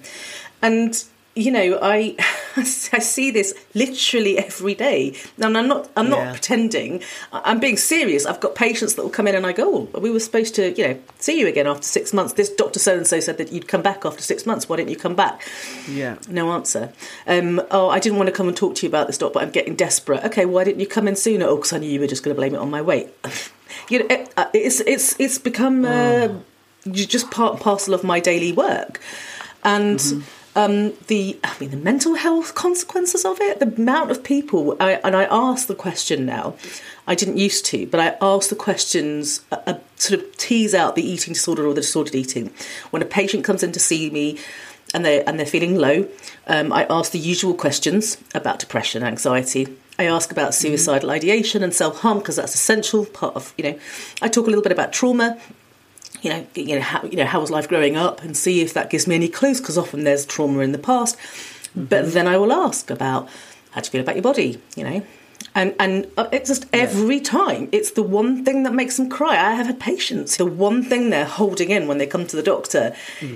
And 0.62 1.03
you 1.36 1.51
know, 1.51 1.80
I 1.82 2.16
I 2.57 2.64
see 2.64 3.32
this 3.32 3.53
literally 3.74 4.38
every 4.38 4.76
day. 4.76 5.16
And 5.41 5.57
I'm 5.57 5.68
not 5.70 5.89
I'm 5.95 6.10
not 6.10 6.20
Yeah. 6.20 6.32
pretending. 6.34 7.01
I'm 7.32 7.60
being 7.60 7.78
serious. 7.78 8.26
I've 8.26 8.41
got 8.41 8.55
patients 8.55 8.95
that 8.95 9.03
will 9.03 9.10
come 9.12 9.26
in 9.28 9.36
and 9.36 9.45
I 9.45 9.53
go, 9.53 9.88
oh, 9.93 9.99
we 9.99 10.10
were 10.12 10.20
supposed 10.20 10.55
to, 10.55 10.72
you 10.72 10.86
know, 10.88 10.99
see 11.20 11.39
you 11.39 11.47
again 11.47 11.66
after 11.68 11.84
six 11.84 12.12
months. 12.14 12.34
This 12.34 12.49
doctor 12.49 12.80
so 12.80 12.97
and 12.97 13.07
so 13.07 13.20
said 13.22 13.38
that 13.38 13.53
you'd 13.53 13.68
come 13.70 13.82
back 13.82 14.05
after 14.05 14.22
six 14.22 14.45
months. 14.45 14.68
Why 14.68 14.78
didn't 14.78 14.89
you 14.89 14.97
come 14.97 15.16
back? 15.16 15.47
Yeah. 15.88 16.18
No 16.28 16.51
answer. 16.51 16.91
Um, 17.26 17.62
oh, 17.72 17.88
I 17.89 17.99
didn't 17.99 18.18
want 18.18 18.28
to 18.28 18.34
come 18.36 18.47
and 18.49 18.57
talk 18.57 18.76
to 18.76 18.86
you 18.86 18.89
about 18.89 19.07
this, 19.07 19.18
doc, 19.18 19.32
but 19.32 19.43
I'm 19.43 19.51
getting 19.51 19.76
desperate. 19.76 20.26
Okay, 20.26 20.45
why 20.45 20.66
didn't 20.66 20.82
you 20.82 20.88
come 20.88 21.07
in 21.07 21.16
sooner? 21.16 21.45
Oh, 21.45 21.55
because 21.55 21.72
I 21.72 21.78
knew 21.78 21.89
you 21.89 22.01
were 22.01 22.07
just 22.07 22.24
going 22.24 22.36
to 22.36 22.39
blame 22.39 22.53
it 22.55 22.60
on 22.60 22.70
my 22.70 22.82
weight. 22.82 23.07
you 23.89 23.99
know, 23.99 24.07
it, 24.10 24.34
uh, 24.36 24.47
it's 24.53 24.82
it's 24.82 25.18
it's 25.20 25.38
become 25.38 25.86
uh, 25.86 26.28
j- 26.91 27.05
just 27.05 27.32
part 27.32 27.53
and 27.53 27.62
parcel 27.62 27.93
of 27.93 28.03
my 28.03 28.20
daily 28.20 28.51
work, 28.51 28.99
and. 29.64 30.26
Um, 30.56 30.93
the 31.08 31.39
I 31.43 31.56
mean 31.60 31.70
the 31.70 31.78
mental 31.78 32.16
health 32.16 32.56
consequences 32.56 33.24
of 33.24 33.39
it, 33.39 33.60
the 33.60 33.68
amount 33.68 34.12
of 34.12 34.24
people, 34.24 34.76
I, 34.80 34.93
and 35.04 35.16
I 35.16 35.26
ask 35.26 35.68
the 35.68 35.76
question 35.76 36.26
now. 36.26 36.56
I 37.08 37.16
didn't 37.16 37.38
used 37.38 37.66
to, 37.68 37.88
but 37.88 38.00
I 38.00 38.18
ask 38.22 38.50
the 38.50 38.56
questions, 38.56 39.41
uh, 39.52 39.58
uh, 39.66 39.80
sort 39.95 40.20
of 40.20 40.38
tease 40.38 40.76
out 40.76 40.95
the 40.95 41.08
eating 41.08 41.34
disorder 41.34 41.66
or 41.66 41.74
the 41.74 41.82
disordered 41.82 42.16
eating. 42.16 42.52
When 42.91 43.02
a 43.02 43.06
patient 43.06 43.43
comes 43.43 43.64
in 43.64 43.72
to 43.72 43.80
see 43.80 44.10
me, 44.10 44.38
and 44.93 45.06
they 45.06 45.24
and 45.24 45.39
they're 45.39 45.45
feeling 45.45 45.76
low, 45.76 46.08
um, 46.47 46.72
I 46.74 46.86
ask 46.89 47.12
the 47.12 47.20
usual 47.20 47.54
questions 47.54 48.18
about 48.34 48.60
depression, 48.60 49.04
anxiety. 49.04 49.68
I 49.97 50.06
ask 50.06 50.32
about 50.32 50.56
suicidal 50.56 51.12
ideation 51.12 51.62
and 51.64 51.74
self 51.74 52.00
harm 52.00 52.20
because 52.20 52.38
that's 52.38 52.56
essential 52.56 53.06
part 53.06 53.36
of 53.36 53.54
you 53.58 53.64
know. 53.64 53.80
I 54.22 54.28
talk 54.28 54.45
a 54.45 54.50
little 54.50 54.64
bit 54.64 54.72
about 54.72 54.93
trauma. 54.93 55.38
You 56.22 56.30
know, 56.32 56.47
you 56.55 56.76
know 56.76 56.82
how 56.82 57.03
you 57.03 57.17
know 57.17 57.26
how 57.26 57.39
was 57.39 57.49
life 57.49 57.67
growing 57.67 57.95
up, 57.95 58.24
and 58.24 58.36
see 58.36 58.61
if 58.61 58.74
that 58.74 58.89
gives 58.89 59.07
me 59.07 59.15
any 59.15 59.30
clues 59.30 59.59
because 59.59 59.78
often 59.78 60.03
there's 60.03 60.26
trauma 60.26 60.59
in 60.59 60.72
the 60.72 60.80
past. 60.80 61.17
But 61.76 62.13
then 62.13 62.28
I 62.28 62.38
will 62.38 62.51
ask 62.51 62.89
about 62.89 63.30
how 63.72 63.82
do 63.82 63.88
you 63.88 63.91
feel 63.91 64.01
about 64.01 64.15
your 64.15 64.24
body, 64.24 64.61
you 64.76 64.84
know, 64.84 65.05
and 65.55 65.76
and 65.80 66.07
uh, 66.17 66.28
it's 66.32 66.49
just 66.49 66.65
every 66.74 67.20
time 67.20 67.70
it's 67.72 67.91
the 67.91 68.03
one 68.03 68.43
thing 68.43 68.63
that 68.63 68.74
makes 68.74 68.97
them 68.97 69.09
cry. 69.09 69.32
I 69.32 69.53
have 69.53 69.67
had 69.67 69.80
patients. 69.80 70.38
The 70.38 70.45
one 70.45 70.84
thing 70.84 71.09
they're 71.09 71.26
holding 71.26 71.70
in 71.70 71.88
when 71.88 71.97
they 71.97 72.07
come 72.07 72.28
to 72.28 72.36
the 72.36 72.43
doctor 72.43 72.95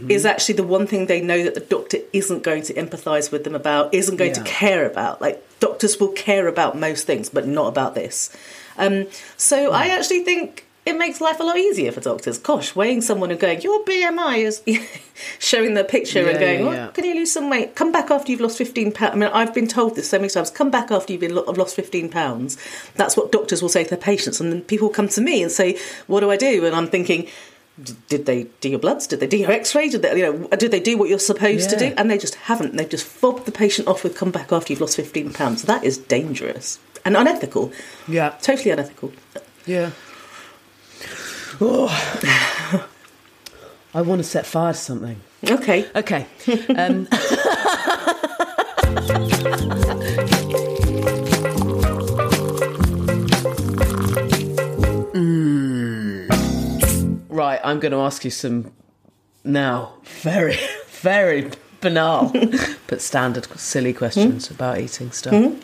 is 0.09 0.25
actually 0.25 0.55
the 0.55 0.63
one 0.63 0.88
thing 0.88 1.05
they 1.05 1.21
know 1.21 1.43
that 1.43 1.53
the 1.53 1.59
doctor 1.61 1.99
isn't 2.11 2.43
going 2.43 2.63
to 2.63 2.73
empathise 2.73 3.31
with 3.31 3.43
them 3.43 3.55
about, 3.55 3.93
isn't 3.93 4.17
going 4.17 4.34
to 4.34 4.43
care 4.43 4.86
about. 4.86 5.21
Like 5.21 5.41
doctors 5.59 5.99
will 5.99 6.09
care 6.09 6.47
about 6.47 6.77
most 6.77 7.05
things, 7.05 7.29
but 7.29 7.47
not 7.47 7.67
about 7.67 7.95
this. 7.95 8.36
Um, 8.77 9.07
so 9.38 9.71
I 9.71 9.88
actually 9.88 10.23
think 10.23 10.65
it 10.86 10.97
makes 10.97 11.21
life 11.21 11.39
a 11.39 11.43
lot 11.43 11.57
easier 11.57 11.91
for 11.91 12.01
doctors. 12.01 12.38
Gosh, 12.38 12.75
weighing 12.75 13.01
someone 13.01 13.31
and 13.31 13.39
going, 13.39 13.61
your 13.61 13.84
BMI 13.86 14.39
is 14.39 14.61
showing 15.39 15.73
the 15.75 15.84
picture 15.84 16.21
Yeah, 16.21 16.29
and 16.29 16.39
going, 16.39 16.59
yeah, 16.61 16.67
"Oh, 16.67 16.71
yeah. 16.71 16.88
can 16.88 17.05
you 17.05 17.15
lose 17.15 17.31
some 17.31 17.49
weight? 17.49 17.75
Come 17.75 17.91
back 17.91 18.11
after 18.11 18.31
you've 18.31 18.41
lost 18.41 18.57
15 18.57 18.91
pounds. 18.91 19.13
I 19.13 19.17
mean, 19.17 19.29
I've 19.34 19.53
been 19.53 19.67
told 19.67 19.95
this 19.95 20.09
so 20.09 20.17
many 20.17 20.29
times. 20.29 20.49
Come 20.51 20.69
back 20.71 20.91
after 20.91 21.13
you've 21.13 21.21
been 21.21 21.36
lo- 21.36 21.43
lost 21.43 21.75
15 21.75 22.09
pounds. 22.09 22.57
That's 22.95 23.15
what 23.15 23.31
doctors 23.31 23.61
will 23.61 23.69
say 23.69 23.84
to 23.86 23.89
their 23.91 23.97
patients. 23.99 24.39
And 24.41 24.51
then 24.51 24.61
people 24.61 24.89
come 24.89 25.07
to 25.09 25.21
me 25.21 25.41
and 25.41 25.51
say, 25.51 25.79
what 26.07 26.19
do 26.19 26.29
I 26.29 26.38
do? 26.38 26.65
And 26.65 26.75
I'm 26.75 26.88
thinking, 26.88 27.27
did 28.09 28.25
they 28.27 28.43
do 28.61 28.69
your 28.69 28.77
bloods? 28.79 29.07
Did 29.07 29.19
they 29.19 29.25
do 29.27 29.38
your 29.38 29.51
X-ray? 29.51 29.89
Did 29.89 30.01
they, 30.03 30.17
you 30.19 30.31
know, 30.34 30.47
did 30.57 30.69
they 30.71 30.79
do 30.79 30.97
what 30.97 31.09
you're 31.09 31.17
supposed 31.17 31.69
to 31.71 31.77
do? 31.77 31.93
And 31.97 32.11
they 32.11 32.17
just 32.19 32.36
haven't. 32.36 32.75
They've 32.75 32.88
just 32.89 33.05
fobbed 33.05 33.45
the 33.45 33.51
patient 33.51 33.88
off 33.88 34.03
with 34.03 34.15
come 34.15 34.29
back 34.31 34.51
after 34.51 34.71
you've 34.73 34.81
lost 34.81 34.95
15 34.97 35.34
pounds. 35.34 35.63
That 35.63 35.84
is 35.84 35.97
dangerous 35.97 36.77
and 37.05 37.17
unethical. 37.17 37.71
Yeah. 38.07 38.36
Totally 38.41 38.69
unethical. 38.71 39.11
Yeah. 39.65 39.91
Oh. 41.66 42.84
I 43.95 44.01
want 44.01 44.20
to 44.20 44.24
set 44.28 44.45
fire 44.45 44.74
to 44.74 44.78
something. 44.80 45.22
Okay. 45.49 45.86
Okay. 45.95 46.26
Um, 46.76 47.07
Mm. 55.14 57.22
Right, 57.30 57.59
I'm 57.64 57.80
going 57.80 57.91
to 57.91 57.99
ask 57.99 58.24
you 58.24 58.32
some 58.32 58.72
now 59.43 59.93
very, 60.22 60.57
very 61.01 61.49
banal 61.82 62.32
but 62.88 63.01
standard 63.01 63.45
silly 63.59 63.93
questions 63.93 64.49
about 64.51 64.80
eating 64.80 65.11
stuff. 65.11 65.34
Mhm. 65.34 65.61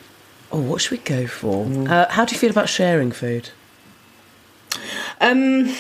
Oh, 0.52 0.60
what 0.62 0.82
should 0.82 0.92
we 0.92 0.98
go 0.98 1.28
for? 1.28 1.66
Uh, 1.88 2.10
how 2.10 2.26
do 2.26 2.34
you 2.34 2.40
feel 2.40 2.50
about 2.50 2.68
sharing 2.70 3.12
food? 3.12 3.50
Um, 5.22 5.74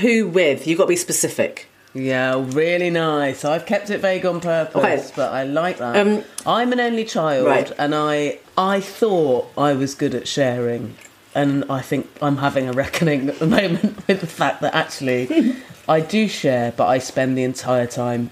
who 0.00 0.28
with? 0.28 0.66
You've 0.66 0.78
got 0.78 0.84
to 0.84 0.88
be 0.88 0.96
specific. 0.96 1.66
Yeah, 1.94 2.42
really 2.48 2.88
nice. 2.90 3.44
I've 3.44 3.66
kept 3.66 3.90
it 3.90 3.98
vague 3.98 4.24
on 4.24 4.40
purpose, 4.40 4.76
Okay. 4.82 5.12
but 5.14 5.32
I 5.32 5.44
like 5.44 5.78
that. 5.78 5.96
Um, 6.06 6.24
I'm 6.46 6.72
an 6.72 6.80
only 6.80 7.04
child, 7.04 7.46
Right. 7.46 7.70
and 7.78 7.94
I 7.94 8.38
I 8.56 8.80
thought 8.80 9.48
I 9.58 9.74
was 9.74 9.94
good 9.94 10.14
at 10.14 10.26
sharing, 10.26 10.94
and 11.34 11.64
I 11.68 11.82
think 11.82 12.08
I'm 12.22 12.38
having 12.38 12.66
a 12.68 12.72
reckoning 12.72 13.28
at 13.28 13.38
the 13.38 13.46
moment 13.58 14.06
with 14.08 14.20
the 14.20 14.26
fact 14.26 14.62
that 14.62 14.74
actually 14.74 15.54
I 15.88 16.00
do 16.00 16.28
share, 16.28 16.72
but 16.74 16.86
I 16.86 16.98
spend 16.98 17.36
the 17.36 17.42
entire 17.44 17.86
time 17.86 18.30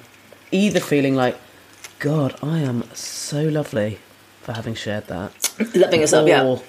either 0.51 0.81
feeling 0.81 1.15
like, 1.15 1.37
God, 1.99 2.35
I 2.43 2.61
am 2.61 2.85
so 2.95 3.43
lovely 3.43 3.99
for 4.41 4.53
having 4.55 4.75
shared 4.75 5.07
that, 5.09 5.33
Loving 5.75 6.01
yourself, 6.01 6.27
yeah. 6.27 6.45
or 6.45 6.63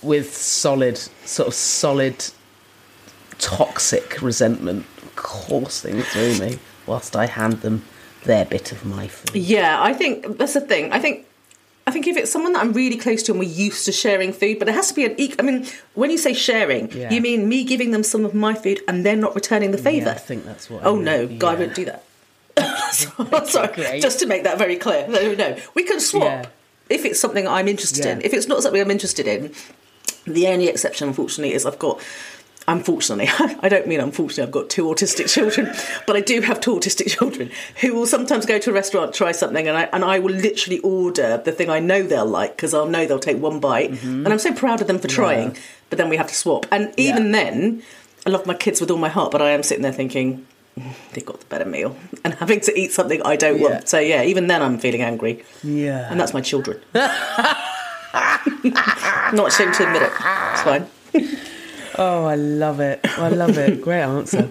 with 0.00 0.32
solid, 0.36 0.96
sort 1.24 1.48
of 1.48 1.54
solid, 1.54 2.24
toxic 3.38 4.20
resentment 4.22 4.86
coursing 5.16 6.02
through 6.02 6.38
me 6.38 6.58
whilst 6.86 7.16
I 7.16 7.26
hand 7.26 7.60
them 7.62 7.84
their 8.24 8.44
bit 8.44 8.72
of 8.72 8.84
my 8.84 9.06
food. 9.08 9.36
Yeah, 9.36 9.82
I 9.82 9.92
think 9.92 10.38
that's 10.38 10.54
the 10.54 10.60
thing. 10.60 10.92
I 10.92 10.98
think 10.98 11.26
I 11.86 11.90
think 11.90 12.06
if 12.06 12.16
it's 12.16 12.30
someone 12.32 12.54
that 12.54 12.62
I'm 12.62 12.72
really 12.72 12.96
close 12.96 13.22
to 13.24 13.32
and 13.32 13.38
we're 13.38 13.48
used 13.50 13.84
to 13.84 13.92
sharing 13.92 14.32
food, 14.32 14.58
but 14.58 14.68
it 14.68 14.74
has 14.74 14.88
to 14.88 14.94
be 14.94 15.04
an 15.04 15.14
equal. 15.18 15.46
I 15.46 15.50
mean, 15.50 15.66
when 15.92 16.10
you 16.10 16.16
say 16.16 16.32
sharing, 16.32 16.90
Yeah. 16.90 17.10
you 17.12 17.20
mean 17.20 17.46
me 17.48 17.62
giving 17.64 17.90
them 17.90 18.02
some 18.02 18.24
of 18.24 18.32
my 18.34 18.54
food 18.54 18.80
and 18.88 19.04
they're 19.04 19.16
not 19.16 19.34
returning 19.34 19.70
the 19.70 19.78
favour? 19.78 20.06
Yeah, 20.06 20.12
I 20.12 20.18
think 20.18 20.46
that's 20.46 20.70
what. 20.70 20.82
I 20.82 20.86
oh 20.86 20.94
mean. 20.96 21.04
no, 21.04 21.26
God, 21.26 21.48
I 21.48 21.52
Yeah. 21.52 21.58
wouldn't 21.58 21.76
do 21.76 21.84
that. 21.84 22.04
Sorry, 23.48 23.68
Great. 23.74 24.02
just 24.02 24.18
to 24.20 24.26
make 24.26 24.44
that 24.44 24.56
very 24.56 24.76
clear. 24.76 25.06
No, 25.08 25.34
no, 25.34 25.56
we 25.74 25.82
can 25.82 26.00
swap 26.00 26.46
if 26.88 27.04
it's 27.04 27.20
something 27.20 27.46
I'm 27.46 27.68
interested 27.68 28.06
in. 28.06 28.22
If 28.22 28.32
it's 28.32 28.46
not 28.48 28.62
something 28.62 28.80
I'm 28.80 28.90
interested 28.90 29.26
in, 29.26 29.52
the 30.26 30.46
only 30.48 30.68
exception, 30.68 31.08
unfortunately, 31.08 31.52
is 31.54 31.66
I've 31.66 31.78
got. 31.78 32.00
Unfortunately, 32.66 33.28
I 33.60 33.68
don't 33.68 33.86
mean 33.86 34.00
unfortunately, 34.00 34.44
I've 34.44 34.50
got 34.50 34.70
two 34.70 34.84
autistic 34.86 35.28
children, 35.32 35.70
but 36.06 36.16
I 36.16 36.20
do 36.20 36.40
have 36.40 36.60
two 36.60 36.74
autistic 36.74 37.08
children 37.10 37.50
who 37.82 37.94
will 37.94 38.06
sometimes 38.06 38.46
go 38.46 38.58
to 38.58 38.70
a 38.70 38.72
restaurant, 38.72 39.14
try 39.14 39.32
something, 39.32 39.68
and 39.68 39.76
I 39.76 39.82
and 39.92 40.02
I 40.04 40.18
will 40.18 40.32
literally 40.34 40.78
order 40.80 41.36
the 41.36 41.52
thing 41.52 41.68
I 41.68 41.78
know 41.80 42.02
they'll 42.02 42.24
like 42.24 42.56
because 42.56 42.72
I'll 42.72 42.88
know 42.88 43.04
they'll 43.06 43.18
take 43.18 43.38
one 43.38 43.60
bite, 43.60 43.90
and 44.02 44.26
I'm 44.28 44.38
so 44.38 44.52
proud 44.54 44.80
of 44.80 44.86
them 44.86 44.98
for 44.98 45.08
trying. 45.08 45.56
But 45.90 45.98
then 45.98 46.08
we 46.08 46.16
have 46.16 46.28
to 46.28 46.34
swap, 46.34 46.64
and 46.72 46.92
even 46.96 47.32
then, 47.32 47.82
I 48.26 48.30
love 48.30 48.46
my 48.46 48.54
kids 48.54 48.80
with 48.80 48.90
all 48.90 48.96
my 48.98 49.10
heart, 49.10 49.30
but 49.30 49.42
I 49.42 49.50
am 49.50 49.62
sitting 49.62 49.82
there 49.82 49.92
thinking 49.92 50.46
"Mm, 50.80 50.94
they've 51.12 51.26
got 51.26 51.40
the 51.40 51.46
better 51.46 51.66
meal 51.66 51.94
and 52.24 52.32
having 52.34 52.60
to 52.60 52.72
eat 52.80 52.92
something 52.92 53.20
I 53.22 53.36
don't 53.36 53.58
Yeah. 53.60 53.68
want. 53.68 53.88
So 53.90 53.98
yeah, 53.98 54.22
even 54.22 54.46
then 54.46 54.62
I'm 54.62 54.78
feeling 54.78 55.02
angry, 55.02 55.44
Yeah. 55.62 56.08
and 56.10 56.18
that's 56.18 56.32
my 56.32 56.40
children. 56.40 56.80
Not 59.34 59.48
ashamed 59.48 59.74
to 59.74 59.86
admit 59.86 60.02
it. 60.02 60.12
It's 60.12 60.62
fine. 60.62 60.86
Oh, 61.96 62.24
I 62.24 62.34
love 62.34 62.80
it. 62.80 63.00
I 63.18 63.28
love 63.28 63.56
it. 63.58 63.80
Great 63.82 64.02
answer. 64.02 64.50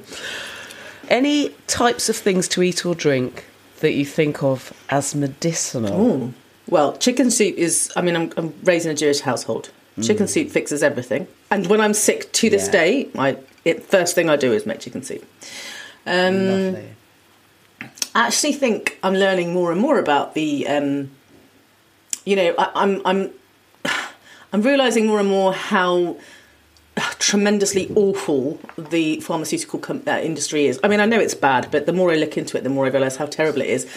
Any 1.10 1.50
types 1.68 2.08
of 2.10 2.16
things 2.16 2.48
to 2.50 2.64
eat 2.64 2.86
or 2.86 2.96
drink 2.96 3.46
that 3.82 3.94
you 3.94 4.06
think 4.06 4.42
of 4.44 4.72
as 4.90 5.14
medicinal? 5.14 6.02
Ooh. 6.02 6.34
Well, 6.70 6.96
chicken 6.98 7.30
soup 7.30 7.56
is. 7.58 7.92
I 7.96 8.02
mean, 8.02 8.16
I'm, 8.16 8.32
I'm 8.38 8.54
raised 8.64 8.86
in 8.86 8.92
a 8.92 8.96
Jewish 8.96 9.20
household. 9.20 9.70
Chicken 10.02 10.28
soup 10.28 10.50
fixes 10.50 10.82
everything. 10.82 11.28
And 11.52 11.68
when 11.68 11.80
I'm 11.80 11.94
sick 11.94 12.32
to 12.34 12.50
this 12.50 12.66
Yeah. 12.66 12.72
day, 12.72 13.10
I 13.16 13.38
it, 13.64 13.84
first 13.84 14.16
thing 14.16 14.28
I 14.30 14.38
do 14.38 14.52
is 14.52 14.66
make 14.66 14.80
chicken 14.80 15.04
soup. 15.04 15.24
Um, 16.08 16.48
Lovely. 16.48 16.90
I 18.16 18.28
actually 18.28 18.54
think 18.54 18.98
I'm 19.04 19.14
learning 19.14 19.54
more 19.54 19.72
and 19.72 19.80
more 19.80 20.00
about 20.00 20.34
the. 20.34 20.68
Um, 20.68 21.12
you 22.26 22.36
know, 22.38 22.56
I, 22.58 22.72
I'm 22.76 23.02
I'm 23.06 23.32
I'm 24.54 24.62
realizing 24.64 25.06
more 25.06 25.20
and 25.20 25.30
more 25.30 25.54
how 25.54 26.18
tremendously 27.24 27.90
awful 27.96 28.60
the 28.78 29.20
pharmaceutical 29.22 29.80
com- 29.80 30.04
uh, 30.06 30.20
industry 30.22 30.66
is. 30.66 30.78
I 30.84 30.90
mean, 30.90 31.00
I 31.00 31.06
know 31.06 31.20
it's 31.20 31.34
bad, 31.34 31.70
but 31.72 31.86
the 31.86 31.94
more 31.94 32.12
I 32.12 32.16
look 32.16 32.38
into 32.38 32.58
it, 32.58 32.64
the 32.64 32.70
more 32.70 32.86
I 32.86 32.90
realise 32.90 33.16
how 33.16 33.26
terrible 33.28 33.62
it 33.62 33.70
is. 33.70 33.88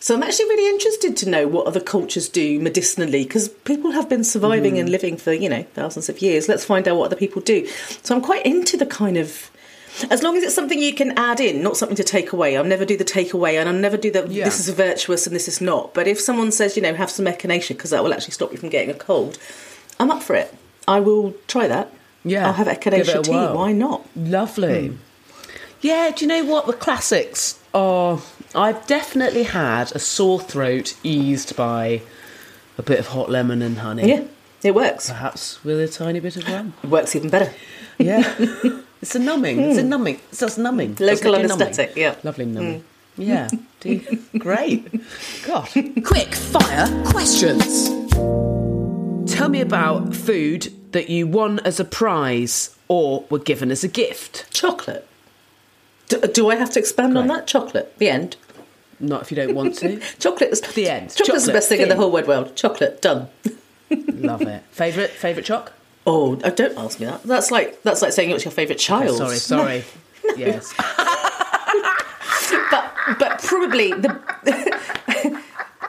So 0.00 0.14
I'm 0.14 0.22
actually 0.22 0.46
really 0.46 0.68
interested 0.74 1.16
to 1.18 1.28
know 1.28 1.46
what 1.46 1.66
other 1.66 1.80
cultures 1.80 2.28
do 2.30 2.58
medicinally 2.60 3.24
because 3.24 3.48
people 3.48 3.90
have 3.92 4.08
been 4.08 4.24
surviving 4.24 4.78
and 4.78 4.88
living 4.88 5.16
for 5.18 5.32
you 5.34 5.48
know 5.50 5.64
thousands 5.74 6.08
of 6.08 6.22
years. 6.22 6.48
Let's 6.48 6.64
find 6.64 6.88
out 6.88 6.96
what 6.96 7.04
other 7.06 7.16
people 7.16 7.42
do. 7.42 7.66
So 8.02 8.14
I'm 8.16 8.22
quite 8.22 8.44
into 8.46 8.76
the 8.76 8.86
kind 8.86 9.16
of. 9.18 9.50
As 10.10 10.22
long 10.22 10.38
as 10.38 10.42
it's 10.42 10.54
something 10.54 10.78
you 10.80 10.94
can 10.94 11.16
add 11.18 11.38
in, 11.38 11.62
not 11.62 11.76
something 11.76 11.96
to 11.96 12.02
take 12.02 12.32
away. 12.32 12.56
I'll 12.56 12.64
never 12.64 12.86
do 12.86 12.96
the 12.96 13.04
takeaway, 13.04 13.60
and 13.60 13.68
I'll 13.68 13.74
never 13.74 13.98
do 13.98 14.10
the 14.10 14.26
Yeah. 14.26 14.46
this 14.46 14.58
is 14.58 14.70
virtuous 14.74 15.26
and 15.26 15.36
this 15.36 15.46
is 15.46 15.60
not. 15.60 15.92
But 15.92 16.08
if 16.08 16.18
someone 16.18 16.50
says, 16.50 16.76
you 16.76 16.82
know, 16.82 16.94
have 16.94 17.10
some 17.10 17.26
echinacea 17.26 17.68
because 17.76 17.90
that 17.90 18.02
will 18.02 18.14
actually 18.14 18.32
stop 18.32 18.50
you 18.52 18.56
from 18.58 18.70
getting 18.70 18.88
a 18.90 18.94
cold, 18.94 19.38
I'm 20.00 20.10
up 20.10 20.22
for 20.22 20.34
it. 20.34 20.52
I 20.88 21.00
will 21.00 21.34
try 21.46 21.68
that. 21.68 21.92
Yeah. 22.24 22.46
I'll 22.46 22.52
have 22.52 22.66
Give 22.80 22.94
it 22.94 23.06
echinacea 23.06 23.22
tea. 23.24 23.30
whirl. 23.30 23.54
Why 23.56 23.72
not? 23.72 24.06
Lovely. 24.16 24.96
Yeah, 25.80 26.12
do 26.14 26.24
you 26.24 26.28
know 26.28 26.44
what? 26.44 26.66
The 26.66 26.72
classics 26.72 27.58
are. 27.74 28.20
I've 28.54 28.86
definitely 28.86 29.42
had 29.44 29.90
a 29.92 29.98
sore 29.98 30.38
throat 30.40 30.94
eased 31.02 31.56
by 31.56 32.02
a 32.78 32.82
bit 32.82 32.98
of 33.00 33.08
hot 33.08 33.30
lemon 33.30 33.62
and 33.62 33.78
honey. 33.78 34.08
Yeah, 34.08 34.24
it 34.62 34.74
works. 34.74 35.08
Perhaps 35.08 35.64
with 35.64 35.80
a 35.80 35.88
tiny 35.88 36.20
bit 36.20 36.36
of 36.36 36.46
rum. 36.48 36.74
It 36.84 36.90
works 36.90 37.16
even 37.16 37.30
better. 37.30 37.52
Yeah. 37.98 38.22
it's 39.02 39.14
a 39.14 39.18
numbing. 39.18 39.58
It's 39.60 39.78
a 39.78 39.82
numbing. 39.82 40.20
It's 40.30 40.40
just 40.40 40.58
numbing. 40.58 40.94
Hmm. 40.96 41.04
Local 41.04 41.32
Doesn't 41.32 41.34
it 41.34 41.42
do 41.42 41.48
numbing? 41.48 41.66
anaesthetic, 41.66 41.96
yeah. 41.96 42.14
Hmm. 42.14 42.26
Lovely 42.26 42.44
numbing. 42.46 42.84
Yeah. 43.16 43.48
Do 43.80 43.88
you- 43.92 44.22
Great. 44.38 44.86
God. 45.46 45.68
Quick 46.04 46.34
fire 46.34 47.04
questions. 47.06 47.88
Tell 49.32 49.48
me 49.48 49.60
about 49.60 50.14
food 50.14 50.72
that 50.92 51.08
you 51.10 51.26
won 51.26 51.58
as 51.60 51.80
a 51.80 51.84
prize 51.84 52.76
or 52.88 53.24
were 53.28 53.38
given 53.38 53.70
as 53.70 53.82
a 53.82 53.88
gift. 53.88 54.50
Chocolate. 54.50 55.06
Do, 56.08 56.20
do 56.20 56.50
I 56.50 56.56
have 56.56 56.70
to 56.72 56.78
expand 56.78 57.16
on 57.18 57.26
that? 57.28 57.46
Chocolate. 57.46 57.96
The 57.98 58.08
end. 58.08 58.36
Not 59.00 59.22
if 59.22 59.30
you 59.30 59.36
don't 59.36 59.54
want 59.54 59.76
to. 59.78 59.98
Chocolate 60.18 60.50
is 60.50 60.60
The 60.60 60.88
end. 60.88 61.14
Chocolate's 61.14 61.46
the 61.46 61.52
best 61.52 61.68
thing 61.68 61.80
in 61.80 61.88
the 61.88 61.96
whole 61.96 62.10
wide 62.10 62.28
world. 62.28 62.54
Chocolate. 62.54 63.02
Done. 63.02 63.28
Love 63.90 64.42
it. 64.42 64.62
Favorite 64.70 65.10
favorite 65.10 65.44
choc? 65.44 65.72
Oh, 66.06 66.38
oh, 66.42 66.50
don't 66.50 66.78
ask 66.78 66.98
me 67.00 67.06
that. 67.06 67.22
That's 67.22 67.50
like 67.50 67.82
that's 67.82 68.02
like 68.02 68.12
saying 68.12 68.30
what's 68.30 68.44
your 68.44 68.52
favourite 68.52 68.76
oh, 68.76 68.78
child. 68.78 69.16
Sorry, 69.16 69.36
sorry. 69.84 69.84
Yes. 70.36 70.72
but 72.70 72.92
but 73.18 73.42
probably 73.42 73.90
the 73.92 74.18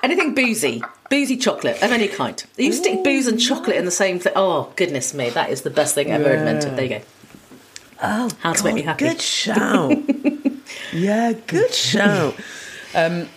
anything 0.04 0.36
boozy, 0.36 0.84
boozy 1.10 1.38
chocolate 1.38 1.82
of 1.82 1.92
any 1.92 2.08
kind. 2.08 2.44
You 2.58 2.72
stick 2.74 3.04
booze 3.04 3.26
and 3.28 3.40
chocolate 3.40 3.78
in 3.78 3.86
the 3.86 3.92
same 3.92 4.20
thing. 4.20 4.34
Oh 4.36 4.72
goodness 4.76 5.14
me, 5.14 5.30
that 5.32 5.50
is 5.50 5.62
the 5.64 5.70
best 5.72 5.96
thing 5.96 6.12
ever 6.12 6.30
invented. 6.32 6.76
There 6.76 6.84
you 6.84 6.90
go. 7.00 7.02
Oh, 8.04 8.30
How 8.42 8.54
to 8.54 8.64
make 8.66 8.76
me 8.76 8.82
happy. 8.82 9.06
Good 9.10 9.22
shout. 9.22 9.98
yeah, 10.92 11.32
good 11.48 11.74
shout. 11.74 12.36
Um, 12.94 13.30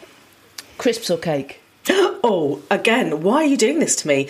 crisps 0.76 1.10
or 1.10 1.18
cake? 1.18 1.60
Oh, 2.28 2.60
again, 2.72 3.22
why 3.22 3.36
are 3.36 3.46
you 3.46 3.56
doing 3.56 3.78
this 3.78 3.94
to 3.96 4.08
me? 4.08 4.28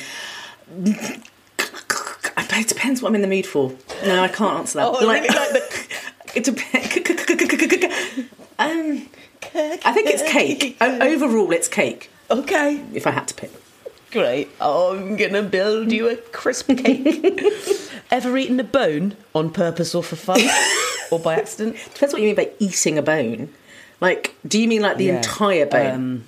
It 0.84 2.68
depends 2.68 3.00
what 3.00 3.08
I'm 3.08 3.14
in 3.14 3.22
the 3.22 3.26
mood 3.28 3.46
for. 3.46 3.72
No, 4.04 4.22
I 4.22 4.28
can't 4.28 4.58
answer 4.58 4.78
that. 4.80 4.86
Oh, 4.86 4.96
I 5.00 5.04
like 5.04 5.22
the. 5.26 5.86
It 6.34 6.44
depends. 6.44 8.28
Um, 8.58 9.06
I 9.54 9.92
think 9.92 10.08
it's 10.08 10.22
cake. 10.22 10.76
Overall, 10.80 11.52
it's 11.52 11.68
cake. 11.68 12.10
Okay. 12.30 12.82
If 12.94 13.06
I 13.06 13.10
had 13.10 13.28
to 13.28 13.34
pick. 13.34 13.50
great. 14.10 14.48
I'm 14.60 15.16
gonna 15.16 15.42
build 15.42 15.92
you 15.92 16.08
a 16.08 16.16
crisp 16.16 16.68
cake. 16.76 17.32
Ever 18.10 18.36
eaten 18.38 18.58
a 18.60 18.64
bone 18.64 19.16
on 19.34 19.50
purpose 19.50 19.94
or 19.94 20.02
for 20.02 20.16
fun, 20.16 20.40
or 21.10 21.18
by 21.18 21.34
accident? 21.36 21.76
Depends 21.92 22.12
what 22.12 22.22
you 22.22 22.28
mean 22.28 22.36
by 22.36 22.50
eating 22.58 22.98
a 22.98 23.02
bone. 23.02 23.52
Like, 24.00 24.34
do 24.46 24.58
you 24.60 24.68
mean 24.68 24.82
like 24.82 24.96
the 24.96 25.06
Yeah, 25.06 25.16
entire 25.16 25.66
bone? 25.66 25.94
um, 25.94 26.24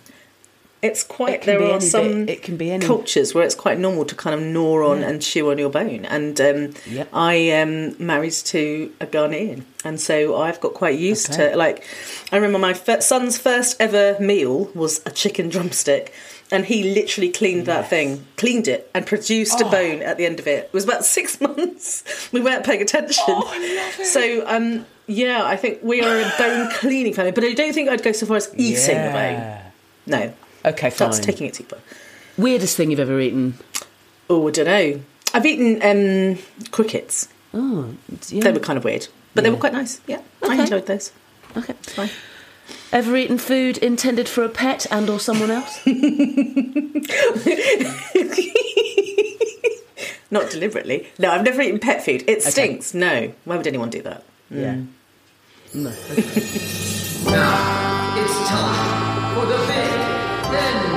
it's 0.83 1.03
quite. 1.03 1.35
it 1.35 1.47
there 1.47 1.63
are 1.63 1.81
some 1.81 2.27
bit, 2.27 2.39
it 2.39 2.43
can 2.43 2.57
be 2.57 2.71
any- 2.71 2.87
cultures 2.87 3.35
where 3.35 3.45
it's 3.45 3.55
quite 3.55 3.79
normal 3.79 4.05
to 4.05 4.15
kind 4.15 4.35
of 4.35 4.41
gnaw 4.47 4.91
on 4.91 5.01
Yeah. 5.01 5.09
and 5.09 5.23
chew 5.23 5.51
on 5.51 5.59
your 5.59 5.71
bone. 5.71 6.05
And 6.05 6.41
um, 6.41 6.75
Yep. 6.87 7.09
I 7.13 7.35
am 7.35 7.97
married 7.99 8.33
to 8.33 8.93
a 9.01 9.07
Ghanaian, 9.07 9.63
and 9.85 10.01
so 10.01 10.37
I've 10.37 10.61
got 10.61 10.75
quite 10.75 10.99
used 10.99 11.33
Okay. 11.33 11.51
to 11.51 11.57
like. 11.57 11.85
I 12.33 12.37
remember 12.37 12.59
my 12.59 12.73
son's 13.01 13.39
first 13.39 13.77
ever 13.81 14.17
meal 14.21 14.71
was 14.75 15.01
a 15.07 15.11
chicken 15.11 15.49
drumstick. 15.49 16.13
And 16.51 16.65
he 16.65 16.95
literally 16.95 17.29
cleaned 17.29 17.67
that 17.67 17.91
thing, 17.91 18.25
cleaned 18.39 18.69
it, 18.69 18.89
and 18.95 19.05
produced 19.07 19.61
a 19.61 19.67
Oh. 19.67 19.71
bone 19.71 20.01
at 20.01 20.17
the 20.17 20.25
end 20.25 20.39
of 20.41 20.47
it. 20.47 20.65
It 20.65 20.73
was 20.73 20.85
about 20.85 21.05
six 21.19 21.39
months. 21.43 22.03
We 22.33 22.41
weren't 22.41 22.65
paying 22.65 22.81
attention. 22.81 23.23
Oh, 23.29 23.47
I 23.47 23.59
love 23.59 24.01
it. 24.01 24.07
So, 24.07 24.45
um, 24.47 24.87
yeah, 25.07 25.45
I 25.45 25.57
think 25.57 25.81
we 25.83 26.01
are 26.01 26.19
a 26.21 26.33
bone 26.39 26.71
cleaning 26.73 27.13
family, 27.13 27.33
but 27.33 27.45
I 27.45 27.53
don't 27.53 27.75
think 27.75 27.91
I'd 27.91 28.03
go 28.03 28.13
so 28.13 28.25
far 28.25 28.39
as 28.39 28.51
eating 28.57 28.97
a 28.97 29.13
bone. 29.13 29.73
No, 30.07 30.33
Okay, 30.69 30.91
fine. 30.91 31.11
that's 31.11 31.21
taking 31.21 31.47
it 31.47 31.55
too 31.55 31.65
far. 31.65 31.79
Weirdest 32.37 32.77
thing 32.77 32.91
you've 32.91 33.01
ever 33.01 33.19
eaten? 33.21 33.55
Oh, 34.31 34.49
I 34.49 34.51
don't 34.51 34.67
know. 34.67 35.01
I've 35.35 35.47
eaten 35.47 35.83
um, 35.83 36.39
crickets. 36.71 37.29
Oh, 37.55 37.95
yeah. 38.29 38.45
They 38.45 38.53
were 38.53 38.61
kind 38.61 38.77
of 38.77 38.85
weird, 38.85 39.09
but 39.35 39.43
they 39.45 39.51
were 39.51 39.57
quite 39.57 39.73
nice. 39.73 40.01
Yeah, 40.07 40.21
I 40.43 40.61
enjoyed 40.61 40.87
those. 40.87 41.13
Okay. 41.57 41.73
Fine. 41.83 42.11
Ever 42.93 43.17
eaten 43.17 43.39
food 43.39 43.79
intended 43.79 44.29
for 44.29 44.45
a 44.45 44.49
pet 44.49 44.87
and 44.91 45.09
or 45.09 45.19
someone 45.19 45.51
else? 45.51 45.81
Not 50.31 50.51
deliberately. 50.51 51.09
No, 51.19 51.31
I've 51.31 51.43
never 51.45 51.63
eaten 51.63 51.79
pet 51.79 52.05
food. 52.05 52.25
It 52.29 52.43
stinks. 52.43 52.93
No, 52.93 53.33
why 53.45 53.57
would 53.57 53.67
anyone 53.67 53.89
do 53.89 54.03
that? 54.03 54.23
Yeah. 54.51 54.83
No. 55.75 55.93
Now 57.29 58.15
it's 58.17 58.49
time 58.49 58.75
for 58.75 58.83
the 58.85 58.88
big 60.59 60.88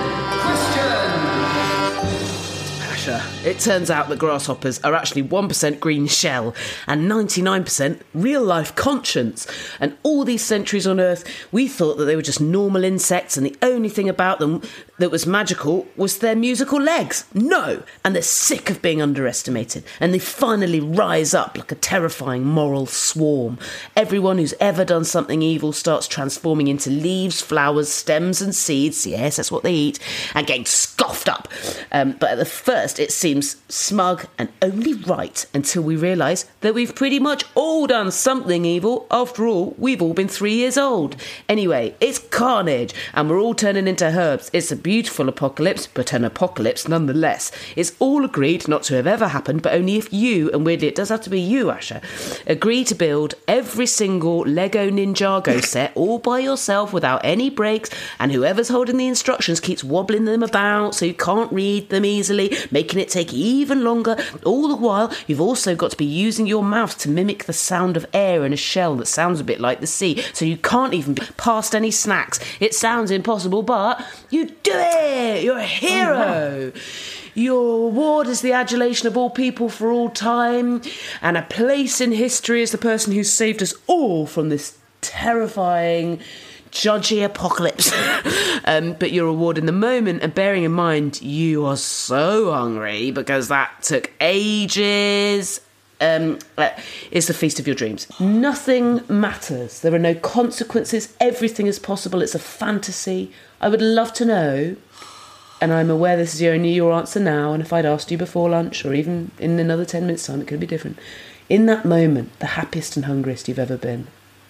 Asher, 3.02 3.50
it 3.50 3.58
turns 3.58 3.90
out 3.90 4.10
that 4.10 4.20
grasshoppers 4.20 4.80
are 4.84 4.94
actually 4.94 5.24
1% 5.24 5.80
green 5.80 6.06
shell 6.06 6.54
and 6.86 7.10
99% 7.10 8.00
real 8.14 8.44
life 8.44 8.76
conscience. 8.76 9.48
And 9.80 9.98
all 10.04 10.24
these 10.24 10.44
centuries 10.44 10.86
on 10.86 11.00
Earth, 11.00 11.24
we 11.52 11.68
thought 11.68 11.98
that 11.98 12.06
they 12.06 12.16
were 12.16 12.22
just 12.22 12.40
normal 12.40 12.84
insects 12.84 13.38
and 13.38 13.46
the 13.46 13.58
only 13.64 13.90
thing 13.90 14.08
about 14.08 14.38
them 14.38 14.62
that 15.00 15.10
was 15.10 15.26
magical 15.26 15.88
was 15.98 16.20
their 16.20 16.36
musical 16.36 16.80
legs. 16.80 17.26
No! 17.34 17.82
And 18.06 18.14
they're 18.14 18.22
sick 18.22 18.70
of 18.70 18.84
being 18.84 19.02
underestimated. 19.02 19.84
And 20.00 20.14
they 20.14 20.20
finally 20.20 20.80
rise 20.80 21.34
up 21.34 21.58
like 21.58 21.72
a 21.72 21.76
terrifying 21.76 22.46
moral 22.46 22.86
swarm. 22.86 23.58
Everyone 23.96 24.38
who's 24.38 24.54
ever 24.60 24.86
done 24.86 25.06
something 25.06 25.42
evil 25.42 25.74
starts 25.74 26.08
transforming 26.08 26.68
into 26.68 26.92
leaves, 26.92 27.42
flowers, 27.42 27.90
stems, 27.90 28.44
and 28.44 28.54
seeds. 28.54 29.08
Yes, 29.08 29.38
that's 29.38 29.52
what 29.52 29.64
they 29.64 29.74
eat. 29.74 30.00
And 30.36 30.46
getting 30.46 30.66
scoffed 30.66 31.28
up. 31.28 31.48
Um, 31.92 32.12
but 32.20 32.32
at 32.32 32.38
the 32.38 32.46
first, 32.46 32.91
it 33.00 33.12
seems 33.12 33.58
smug 33.68 34.26
and 34.38 34.50
only 34.62 34.94
right 34.94 35.46
until 35.54 35.84
we 35.84 35.96
realise 35.96 36.46
that 36.62 36.74
we've 36.74 36.96
pretty 36.96 37.20
much 37.20 37.44
all 37.56 37.88
done 37.88 38.12
something 38.12 38.66
evil. 38.66 39.08
After 39.12 39.48
all, 39.48 39.76
we've 39.78 40.02
all 40.02 40.14
been 40.14 40.28
three 40.28 40.56
years 40.56 40.78
old. 40.78 41.16
Anyway, 41.48 41.96
it's 42.00 42.20
carnage, 42.20 42.94
and 43.14 43.30
we're 43.30 43.40
all 43.40 43.54
turning 43.54 43.88
into 43.88 44.06
herbs. 44.06 44.50
It's 44.54 44.72
a 44.72 44.76
beautiful 44.76 45.30
apocalypse, 45.30 45.88
but 45.88 46.14
an 46.14 46.24
apocalypse 46.24 46.88
nonetheless. 46.88 47.52
It's 47.76 47.94
all 48.00 48.26
agreed 48.26 48.68
not 48.68 48.84
to 48.84 48.96
have 48.96 49.08
ever 49.08 49.30
happened, 49.30 49.62
but 49.62 49.74
only 49.74 49.98
if 49.98 50.12
you, 50.14 50.52
and 50.52 50.66
weirdly 50.66 50.88
it 50.88 50.96
does 50.96 51.10
have 51.10 51.22
to 51.22 51.30
be 51.30 51.40
you, 51.40 51.70
Asher, 51.70 52.02
agree 52.48 52.84
to 52.86 52.96
build 52.96 53.36
every 53.48 53.86
single 53.86 54.40
Lego 54.42 54.90
Ninjago 54.90 55.64
set 55.64 55.92
all 55.96 56.20
by 56.20 56.40
yourself 56.40 56.94
without 56.94 57.22
any 57.24 57.50
breaks, 57.50 57.90
and 58.20 58.32
whoever's 58.32 58.70
holding 58.70 58.98
the 58.98 59.08
instructions 59.08 59.60
keeps 59.60 59.84
wobbling 59.84 60.26
them 60.26 60.44
about 60.44 60.96
so 60.96 61.06
you 61.06 61.14
can't 61.14 61.52
read 61.52 61.90
them 61.90 62.06
easily, 62.06 62.56
making 62.82 63.00
it 63.00 63.10
take 63.10 63.32
even 63.32 63.84
longer. 63.84 64.18
All 64.44 64.68
the 64.68 64.76
while, 64.76 65.14
you've 65.28 65.40
also 65.40 65.76
got 65.76 65.92
to 65.92 65.98
be 65.98 66.06
using 66.06 66.48
your 66.48 66.64
mouth 66.64 66.98
to 67.00 67.10
mimic 67.10 67.44
the 67.44 67.54
sound 67.54 67.96
of 67.96 68.08
air 68.12 68.44
in 68.44 68.54
a 68.54 68.58
shell 68.58 68.96
that 68.96 69.06
sounds 69.06 69.40
a 69.40 69.44
bit 69.44 69.60
like 69.60 69.82
the 69.82 69.88
sea, 69.88 70.24
so 70.34 70.46
you 70.46 70.58
can't 70.58 70.96
even 70.96 71.14
be 71.14 71.22
past 71.38 71.76
any 71.76 71.92
snacks. 71.92 72.40
It 72.60 72.74
sounds 72.74 73.12
impossible, 73.12 73.62
but 73.62 74.04
you 74.32 74.46
do 74.48 74.72
it! 74.74 75.44
You're 75.44 75.60
a 75.60 75.64
hero! 75.64 76.72
Oh, 76.74 76.80
your 77.36 77.90
award 77.90 78.26
is 78.26 78.42
the 78.42 78.52
adulation 78.52 79.08
of 79.08 79.16
all 79.16 79.30
people 79.30 79.70
for 79.70 79.92
all 79.92 80.10
time, 80.10 80.82
and 81.22 81.38
a 81.38 81.44
place 81.44 82.02
in 82.02 82.14
history 82.14 82.64
as 82.64 82.72
the 82.72 82.80
person 82.80 83.14
who 83.14 83.24
saved 83.24 83.62
us 83.62 83.76
all 83.86 84.26
from 84.26 84.50
this 84.50 84.80
terrifying, 85.02 86.20
judgy 86.72 87.24
apocalypse. 87.24 87.92
um, 88.66 88.94
but 88.94 89.12
your 89.12 89.28
award 89.28 89.58
in 89.58 89.66
the 89.66 89.72
moment, 89.72 90.24
and 90.24 90.34
bearing 90.34 90.64
in 90.64 90.72
mind 90.72 91.22
you 91.22 91.66
are 91.66 91.78
so 91.78 92.52
hungry 92.52 93.12
because 93.12 93.48
that 93.50 93.84
took 93.84 94.12
ages. 94.20 95.62
Um, 96.00 96.40
uh, 96.58 96.72
the 97.12 97.22
feast 97.22 97.60
of 97.60 97.68
your 97.68 97.76
dreams. 97.76 98.08
Nothing 98.20 99.02
matters. 99.08 99.82
There 99.82 99.94
are 99.94 100.00
no 100.00 100.16
consequences. 100.16 101.16
Everything 101.20 101.68
is 101.68 101.78
possible. 101.78 102.24
It's 102.24 102.34
a 102.34 102.40
fantasy. 102.40 103.32
I 103.60 103.70
would 103.70 103.84
love 103.84 104.12
to 104.14 104.26
know 104.26 104.78
and 105.62 105.72
I'm 105.72 105.92
aware 105.92 106.18
this 106.18 106.34
is 106.34 106.42
your 106.42 106.56
only 106.56 106.72
your 106.72 106.92
answer 106.92 107.20
now, 107.20 107.54
and 107.54 107.62
if 107.62 107.72
I'd 107.72 107.86
asked 107.86 108.10
you 108.10 108.18
before 108.18 108.50
lunch 108.50 108.84
or 108.84 108.96
even 108.96 109.30
in 109.38 109.60
another 109.60 109.86
10 109.86 110.08
minutes' 110.08 110.26
time, 110.26 110.42
it 110.42 110.48
could 110.48 110.60
be 110.60 110.66
different. 110.66 110.98
In 111.50 111.68
that 111.68 111.86
moment, 111.86 112.38
the 112.40 112.48
happiest 112.48 112.96
and 112.96 113.06
hungriest 113.06 113.48
you've 113.48 113.60
ever 113.60 113.78
been, 113.78 114.08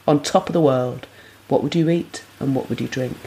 on 0.07 0.23
top 0.23 0.47
of 0.47 0.53
the 0.53 0.61
world, 0.61 1.07
what 1.51 1.61
would 1.61 1.75
you 1.75 1.89
eat 1.89 2.23
and 2.39 2.55
what 2.55 2.69
would 2.69 2.79
you 2.79 2.87
drink? 2.87 3.17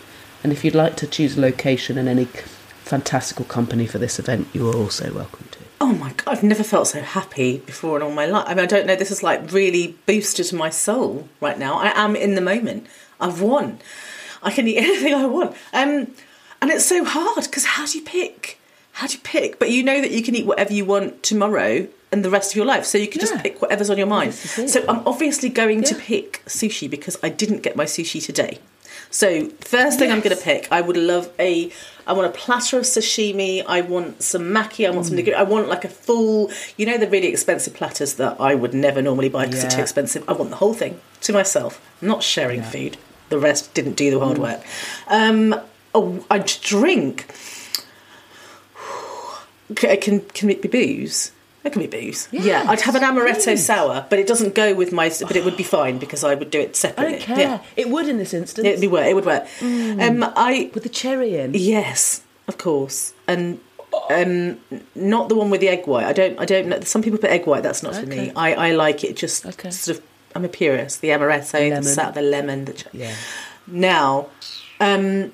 And 0.43 0.51
if 0.51 0.65
you'd 0.65 0.75
like 0.75 0.97
to 0.97 1.07
choose 1.07 1.37
a 1.37 1.41
location 1.41 1.99
and 1.99 2.09
any 2.09 2.25
fantastical 2.25 3.45
company 3.45 3.87
for 3.87 3.99
this 3.99 4.19
event, 4.19 4.49
you 4.55 4.69
are 4.71 4.75
also 4.75 5.13
welcome 5.13 5.47
to. 5.51 5.59
Oh 5.81 5.93
my 5.93 6.13
god, 6.13 6.29
I've 6.29 6.43
never 6.43 6.65
felt 6.65 6.89
so 6.89 7.03
happy 7.03 7.59
before 7.59 7.97
in 7.97 8.03
all 8.03 8.13
my 8.13 8.25
life. 8.25 8.45
I 8.47 8.55
mean, 8.55 8.65
I 8.65 8.67
don't 8.67 8.87
know, 8.87 8.97
this 8.97 9.11
is 9.11 9.23
like 9.23 9.53
really 9.53 9.99
boosted 10.07 10.51
my 10.55 10.71
soul 10.71 11.29
right 11.41 11.59
now. 11.59 11.77
I 11.79 11.93
am 11.95 12.17
in 12.17 12.35
the 12.35 12.41
moment. 12.41 12.87
I've 13.21 13.43
won. 13.43 13.79
I 14.43 14.51
can 14.51 14.67
eat 14.67 14.79
anything 14.79 15.13
I 15.13 15.27
want. 15.27 15.55
Um, 15.75 16.09
and 16.63 16.71
it's 16.71 16.87
so 16.87 17.05
hard 17.05 17.45
because 17.45 17.67
how 17.67 17.85
do 17.85 17.99
you 17.99 18.05
pick? 18.05 18.59
How 18.93 19.07
do 19.07 19.15
you 19.15 19.21
pick? 19.23 19.59
But 19.59 19.71
you 19.71 19.83
know 19.83 20.01
that 20.01 20.13
you 20.13 20.23
can 20.23 20.35
eat 20.35 20.47
whatever 20.47 20.73
you 20.73 20.87
want 20.87 21.23
tomorrow 21.23 21.89
and 22.15 22.25
the 22.25 22.31
rest 22.31 22.53
of 22.53 22.57
your 22.57 22.65
life. 22.65 22.85
So 22.85 22.97
you 22.97 23.09
can 23.09 23.21
just 23.21 23.37
pick 23.43 23.61
whatever's 23.61 23.91
on 23.91 23.99
your 23.99 24.07
mind. 24.07 24.31
This 24.33 24.59
is 24.59 24.77
it. 24.77 24.85
So 24.85 24.89
I'm 24.89 25.03
obviously 25.05 25.49
going 25.49 25.83
to 25.83 25.97
pick 25.97 26.45
sushi 26.47 26.89
because 26.89 27.19
I 27.25 27.29
didn't 27.29 27.63
get 27.65 27.75
my 27.75 27.87
sushi 27.87 28.25
today. 28.25 28.61
So 29.11 29.49
first 29.61 29.99
thing 29.99 30.13
I'm 30.13 30.21
going 30.21 30.37
to 30.37 30.43
pick, 30.43 30.69
I 30.71 30.81
would 30.81 30.97
love 30.97 31.31
a. 31.39 31.73
I 32.07 32.13
want 32.13 32.29
a 32.29 32.39
platter 32.39 32.79
of 32.79 32.85
sashimi. 32.85 33.65
I 33.67 33.81
want 33.81 34.23
some 34.23 34.43
maki. 34.43 34.87
I 34.87 34.91
want 34.91 35.07
some 35.07 35.17
nigiri. 35.17 35.35
I 35.35 35.43
want 35.43 35.69
like 35.69 35.85
a 35.85 35.89
full. 35.89 36.53
You 36.77 36.87
know 36.87 36.99
the 36.99 37.09
really 37.09 37.29
expensive 37.29 37.75
platters 37.75 38.15
that 38.15 38.41
I 38.41 38.55
would 38.55 38.75
never 38.75 39.03
normally 39.03 39.29
buy 39.29 39.47
because 39.47 39.63
they're 39.63 39.71
too 39.73 39.81
expensive. 39.81 40.23
I 40.29 40.35
want 40.35 40.51
the 40.51 40.57
whole 40.57 40.75
thing 40.75 41.01
to 41.23 41.33
myself. 41.33 41.81
I'm 42.01 42.09
not 42.09 42.23
sharing 42.23 42.63
food. 42.63 42.97
The 43.29 43.39
rest 43.39 43.75
didn't 43.75 43.97
do 43.97 44.13
the 44.13 44.21
hard 44.21 44.39
work. 44.39 44.63
Um, 45.09 45.61
oh, 45.95 46.25
I'd 46.31 46.47
drink. 46.47 47.27
Can 49.77 50.21
can 50.21 50.51
it 50.51 50.63
be 50.63 50.69
booze? 50.69 51.33
It 51.65 51.73
can 51.73 51.81
be 51.81 51.87
booze. 51.89 52.29
Yeah, 52.31 52.67
I'd 52.69 52.83
have 52.83 52.95
an 52.95 53.03
amaretto 53.03 53.57
sour, 53.57 54.07
but 54.11 54.19
it 54.19 54.27
doesn't 54.27 54.55
go 54.55 54.75
with 54.75 54.93
my. 54.93 55.09
But 55.09 55.35
it 55.35 55.45
would 55.47 55.57
be 55.57 55.63
fine 55.65 55.99
because 55.99 56.23
I 56.23 56.35
would 56.35 56.51
do 56.51 56.61
it 56.61 56.71
I 56.71 56.73
separately. 56.73 57.13
don't 57.19 57.23
care. 57.23 57.39
Yeah. 57.39 57.63
It 57.75 57.89
would 57.89 58.07
in 58.07 58.19
this 58.19 58.35
instance. 58.35 58.67
It'd 58.67 58.81
be 58.83 58.87
work. 58.87 59.07
It 59.07 59.15
would 59.15 59.25
work. 59.25 59.45
Um, 59.63 60.23
I 60.37 60.71
with 60.75 60.83
the 60.83 60.89
cherry 60.91 61.37
in. 61.37 61.53
yes, 61.55 62.23
of 62.49 62.59
course, 62.59 63.15
and 63.27 63.61
um, 64.11 64.59
not 64.95 65.31
the 65.31 65.35
one 65.37 65.49
with 65.49 65.63
the 65.63 65.69
egg 65.69 65.87
white. 65.87 66.05
I 66.05 66.13
don't. 66.13 66.39
I 66.39 66.45
don't 66.45 66.69
know. 66.69 66.81
Some 66.81 67.01
people 67.03 67.19
put 67.19 67.31
egg 67.31 67.47
white. 67.47 67.63
That's 67.63 67.83
not 67.83 67.95
for 67.97 68.05
me. 68.07 68.31
I, 68.37 68.55
I 68.55 68.73
like 68.73 69.03
it 69.03 69.17
just 69.17 69.47
Okay. 69.47 69.71
sort 69.71 69.97
of. 69.99 70.05
I'm 70.37 70.45
a 70.45 70.49
purist. 70.49 71.01
The 71.01 71.09
amaretto, 71.09 71.53
the, 71.53 71.69
Lemon. 71.71 71.83
sa- 71.85 72.11
the 72.11 72.21
lemon. 72.23 72.65
The 72.67 72.73
ch- 72.75 72.85
Yeah. 72.93 73.15
Now, 73.67 74.27
um, 74.81 75.33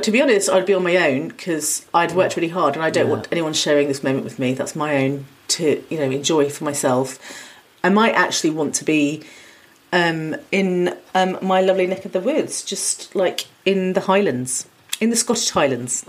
to 0.00 0.10
be 0.10 0.20
honest, 0.20 0.50
I'd 0.50 0.66
be 0.66 0.74
on 0.74 0.82
my 0.82 0.96
own 0.96 1.28
because 1.28 1.86
I'd 1.94 2.12
worked 2.12 2.36
really 2.36 2.48
hard, 2.48 2.74
and 2.74 2.82
I 2.84 2.90
don't 2.90 3.08
want 3.08 3.28
anyone 3.32 3.54
sharing 3.54 3.88
this 3.88 4.02
moment 4.02 4.24
with 4.24 4.38
me. 4.38 4.52
That's 4.52 4.74
my 4.76 4.96
own 5.04 5.26
to 5.58 5.82
you 5.90 5.98
know 5.98 6.10
enjoy 6.10 6.48
for 6.50 6.64
myself. 6.64 7.18
I 7.82 7.88
might 7.90 8.14
actually 8.14 8.50
want 8.50 8.74
to 8.76 8.84
be 8.84 9.22
um, 9.92 10.36
in 10.50 10.96
um, 11.14 11.38
my 11.42 11.60
lovely 11.60 11.86
neck 11.86 12.04
of 12.04 12.12
the 12.12 12.20
woods, 12.20 12.62
just 12.62 13.14
like 13.14 13.46
in 13.64 13.92
the 13.92 14.00
Highlands, 14.00 14.66
in 15.00 15.10
the 15.10 15.16
Scottish 15.16 15.50
Highlands, 15.50 16.02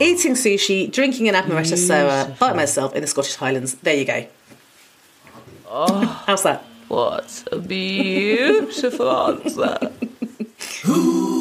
eating 0.00 0.34
sushi, 0.34 0.90
drinking 0.92 1.28
an 1.28 1.34
amaretto 1.34 1.76
sour 1.76 2.34
by 2.38 2.52
myself 2.52 2.94
in 2.94 3.00
the 3.02 3.06
Scottish 3.06 3.36
Highlands. 3.36 3.74
There 3.76 3.94
you 3.94 4.04
go. 4.04 4.26
Oh, 5.68 6.22
How's 6.26 6.42
that? 6.42 6.64
what 6.88 7.44
a 7.50 7.58
beautiful 7.58 9.10
answer. 9.10 9.90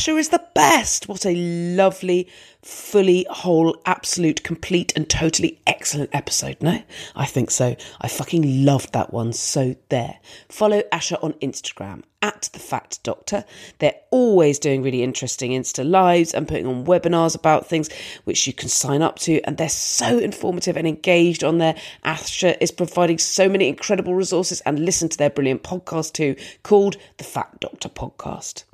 Asher 0.00 0.16
is 0.16 0.30
the 0.30 0.42
best. 0.54 1.10
What 1.10 1.26
a 1.26 1.34
lovely, 1.34 2.26
fully 2.62 3.26
whole, 3.28 3.78
absolute, 3.84 4.42
complete, 4.42 4.94
and 4.96 5.06
totally 5.06 5.60
excellent 5.66 6.08
episode. 6.14 6.56
No, 6.62 6.82
I 7.14 7.26
think 7.26 7.50
so. 7.50 7.76
I 8.00 8.08
fucking 8.08 8.64
loved 8.64 8.94
that 8.94 9.12
one. 9.12 9.34
So 9.34 9.76
there. 9.90 10.18
Follow 10.48 10.82
Asher 10.90 11.18
on 11.20 11.34
Instagram 11.34 12.04
at 12.22 12.48
the 12.54 12.58
Fat 12.58 12.98
Doctor. 13.02 13.44
They're 13.78 14.00
always 14.10 14.58
doing 14.58 14.82
really 14.82 15.02
interesting 15.02 15.50
Insta 15.50 15.86
lives 15.86 16.32
and 16.32 16.48
putting 16.48 16.66
on 16.66 16.86
webinars 16.86 17.36
about 17.36 17.66
things 17.66 17.90
which 18.24 18.46
you 18.46 18.54
can 18.54 18.70
sign 18.70 19.02
up 19.02 19.18
to. 19.18 19.42
And 19.42 19.58
they're 19.58 19.68
so 19.68 20.16
informative 20.16 20.78
and 20.78 20.88
engaged 20.88 21.44
on 21.44 21.58
there. 21.58 21.76
Asher 22.04 22.56
is 22.58 22.70
providing 22.70 23.18
so 23.18 23.50
many 23.50 23.68
incredible 23.68 24.14
resources 24.14 24.62
and 24.62 24.78
listen 24.78 25.10
to 25.10 25.18
their 25.18 25.28
brilliant 25.28 25.62
podcast 25.62 26.14
too, 26.14 26.36
called 26.62 26.96
the 27.18 27.24
Fat 27.24 27.60
Doctor 27.60 27.90
Podcast. 27.90 28.64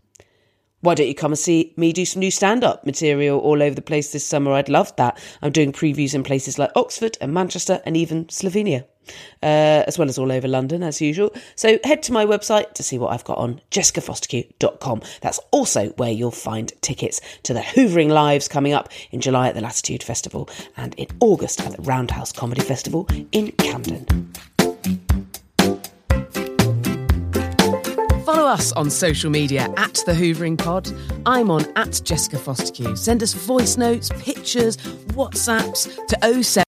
Why 0.87 0.95
don't 0.95 1.09
you 1.09 1.17
come 1.17 1.33
and 1.33 1.39
see 1.39 1.75
me 1.77 1.93
do 1.93 2.05
some 2.05 2.21
new 2.21 2.31
stand 2.31 2.63
up 2.63 2.87
material 2.87 3.41
all 3.41 3.61
over 3.61 3.75
the 3.75 3.83
place 3.83 4.13
this 4.13 4.25
summer? 4.25 4.53
I'd 4.53 4.69
love 4.69 4.95
that. 4.95 5.21
I'm 5.43 5.51
doing 5.51 5.73
previews 5.73 6.15
in 6.15 6.23
places 6.23 6.61
like 6.61 6.71
Oxford 6.77 7.19
and 7.21 7.35
Manchester 7.35 7.83
and 7.85 7.97
even 7.97 8.27
Slovenia, 8.27 8.85
uh, 9.43 9.83
as 9.89 9.99
well 9.99 10.09
as 10.09 10.17
all 10.17 10.31
over 10.31 10.47
London, 10.47 10.85
as 10.85 11.01
usual. 11.01 11.35
So 11.57 11.81
head 11.83 12.05
to 12.05 12.13
my 12.13 12.25
website 12.25 12.75
to 12.75 12.85
see 12.85 12.99
what 12.99 13.13
I've 13.13 13.25
got 13.25 13.39
on, 13.39 13.61
jessicafostekew.com. 13.73 15.03
That's 15.23 15.41
also 15.51 15.89
where 15.97 16.13
you'll 16.13 16.31
find 16.31 16.73
tickets 16.83 17.21
to 17.43 17.53
the 17.53 17.63
Hoovering 17.63 18.11
Lives 18.11 18.47
coming 18.47 18.73
up 18.73 18.89
in 19.11 19.21
July 19.21 19.49
at 19.49 19.57
the 19.57 19.63
Latitude 19.63 20.05
Festival 20.05 20.49
and 20.77 20.95
in 20.95 21.09
August 21.19 21.61
at 21.63 21.77
the 21.77 21.83
Roundhouse 21.83 22.31
Comedy 22.31 22.61
Festival 22.61 23.09
in 23.33 23.51
Camden. 23.51 24.31
Follow 28.47 28.59
us 28.59 28.73
on 28.75 28.91
social 28.91 29.29
media 29.29 29.63
at 29.77 29.95
The 30.07 30.13
Hoovering 30.13 30.57
Pod. 30.57 30.89
I'm 31.27 31.51
on 31.51 31.65
at 31.75 32.01
Jessica 32.05 32.37
Fostekew. 32.37 32.97
Send 32.97 33.21
us 33.21 33.33
voice 33.33 33.77
notes, 33.77 34.09
pictures, 34.21 34.77
WhatsApps 35.17 36.07
to 36.07 36.45
07. 36.45 36.63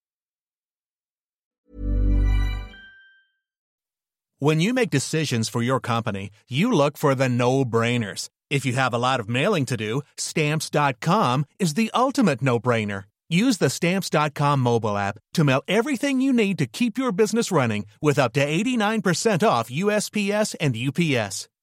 When 4.40 4.58
you 4.58 4.74
make 4.74 4.90
decisions 4.90 5.48
for 5.48 5.62
your 5.62 5.78
company, 5.78 6.30
you 6.48 6.72
look 6.72 6.98
for 6.98 7.14
the 7.14 7.28
no 7.28 7.64
brainers. 7.64 8.28
If 8.50 8.66
you 8.66 8.72
have 8.72 8.92
a 8.92 8.98
lot 8.98 9.20
of 9.20 9.28
mailing 9.28 9.64
to 9.66 9.76
do, 9.76 10.02
stamps.com 10.16 11.46
is 11.60 11.74
the 11.74 11.92
ultimate 11.94 12.42
no 12.42 12.58
brainer. 12.58 13.04
Use 13.28 13.58
the 13.58 13.70
stamps.com 13.70 14.58
mobile 14.58 14.96
app 14.96 15.16
to 15.34 15.44
mail 15.44 15.62
everything 15.68 16.20
you 16.20 16.32
need 16.32 16.58
to 16.58 16.66
keep 16.66 16.98
your 16.98 17.12
business 17.12 17.52
running 17.52 17.86
with 18.02 18.18
up 18.18 18.32
to 18.32 18.44
89% 18.44 19.46
off 19.46 19.70
USPS 19.70 20.56
and 20.60 20.74
UPS. 20.76 21.48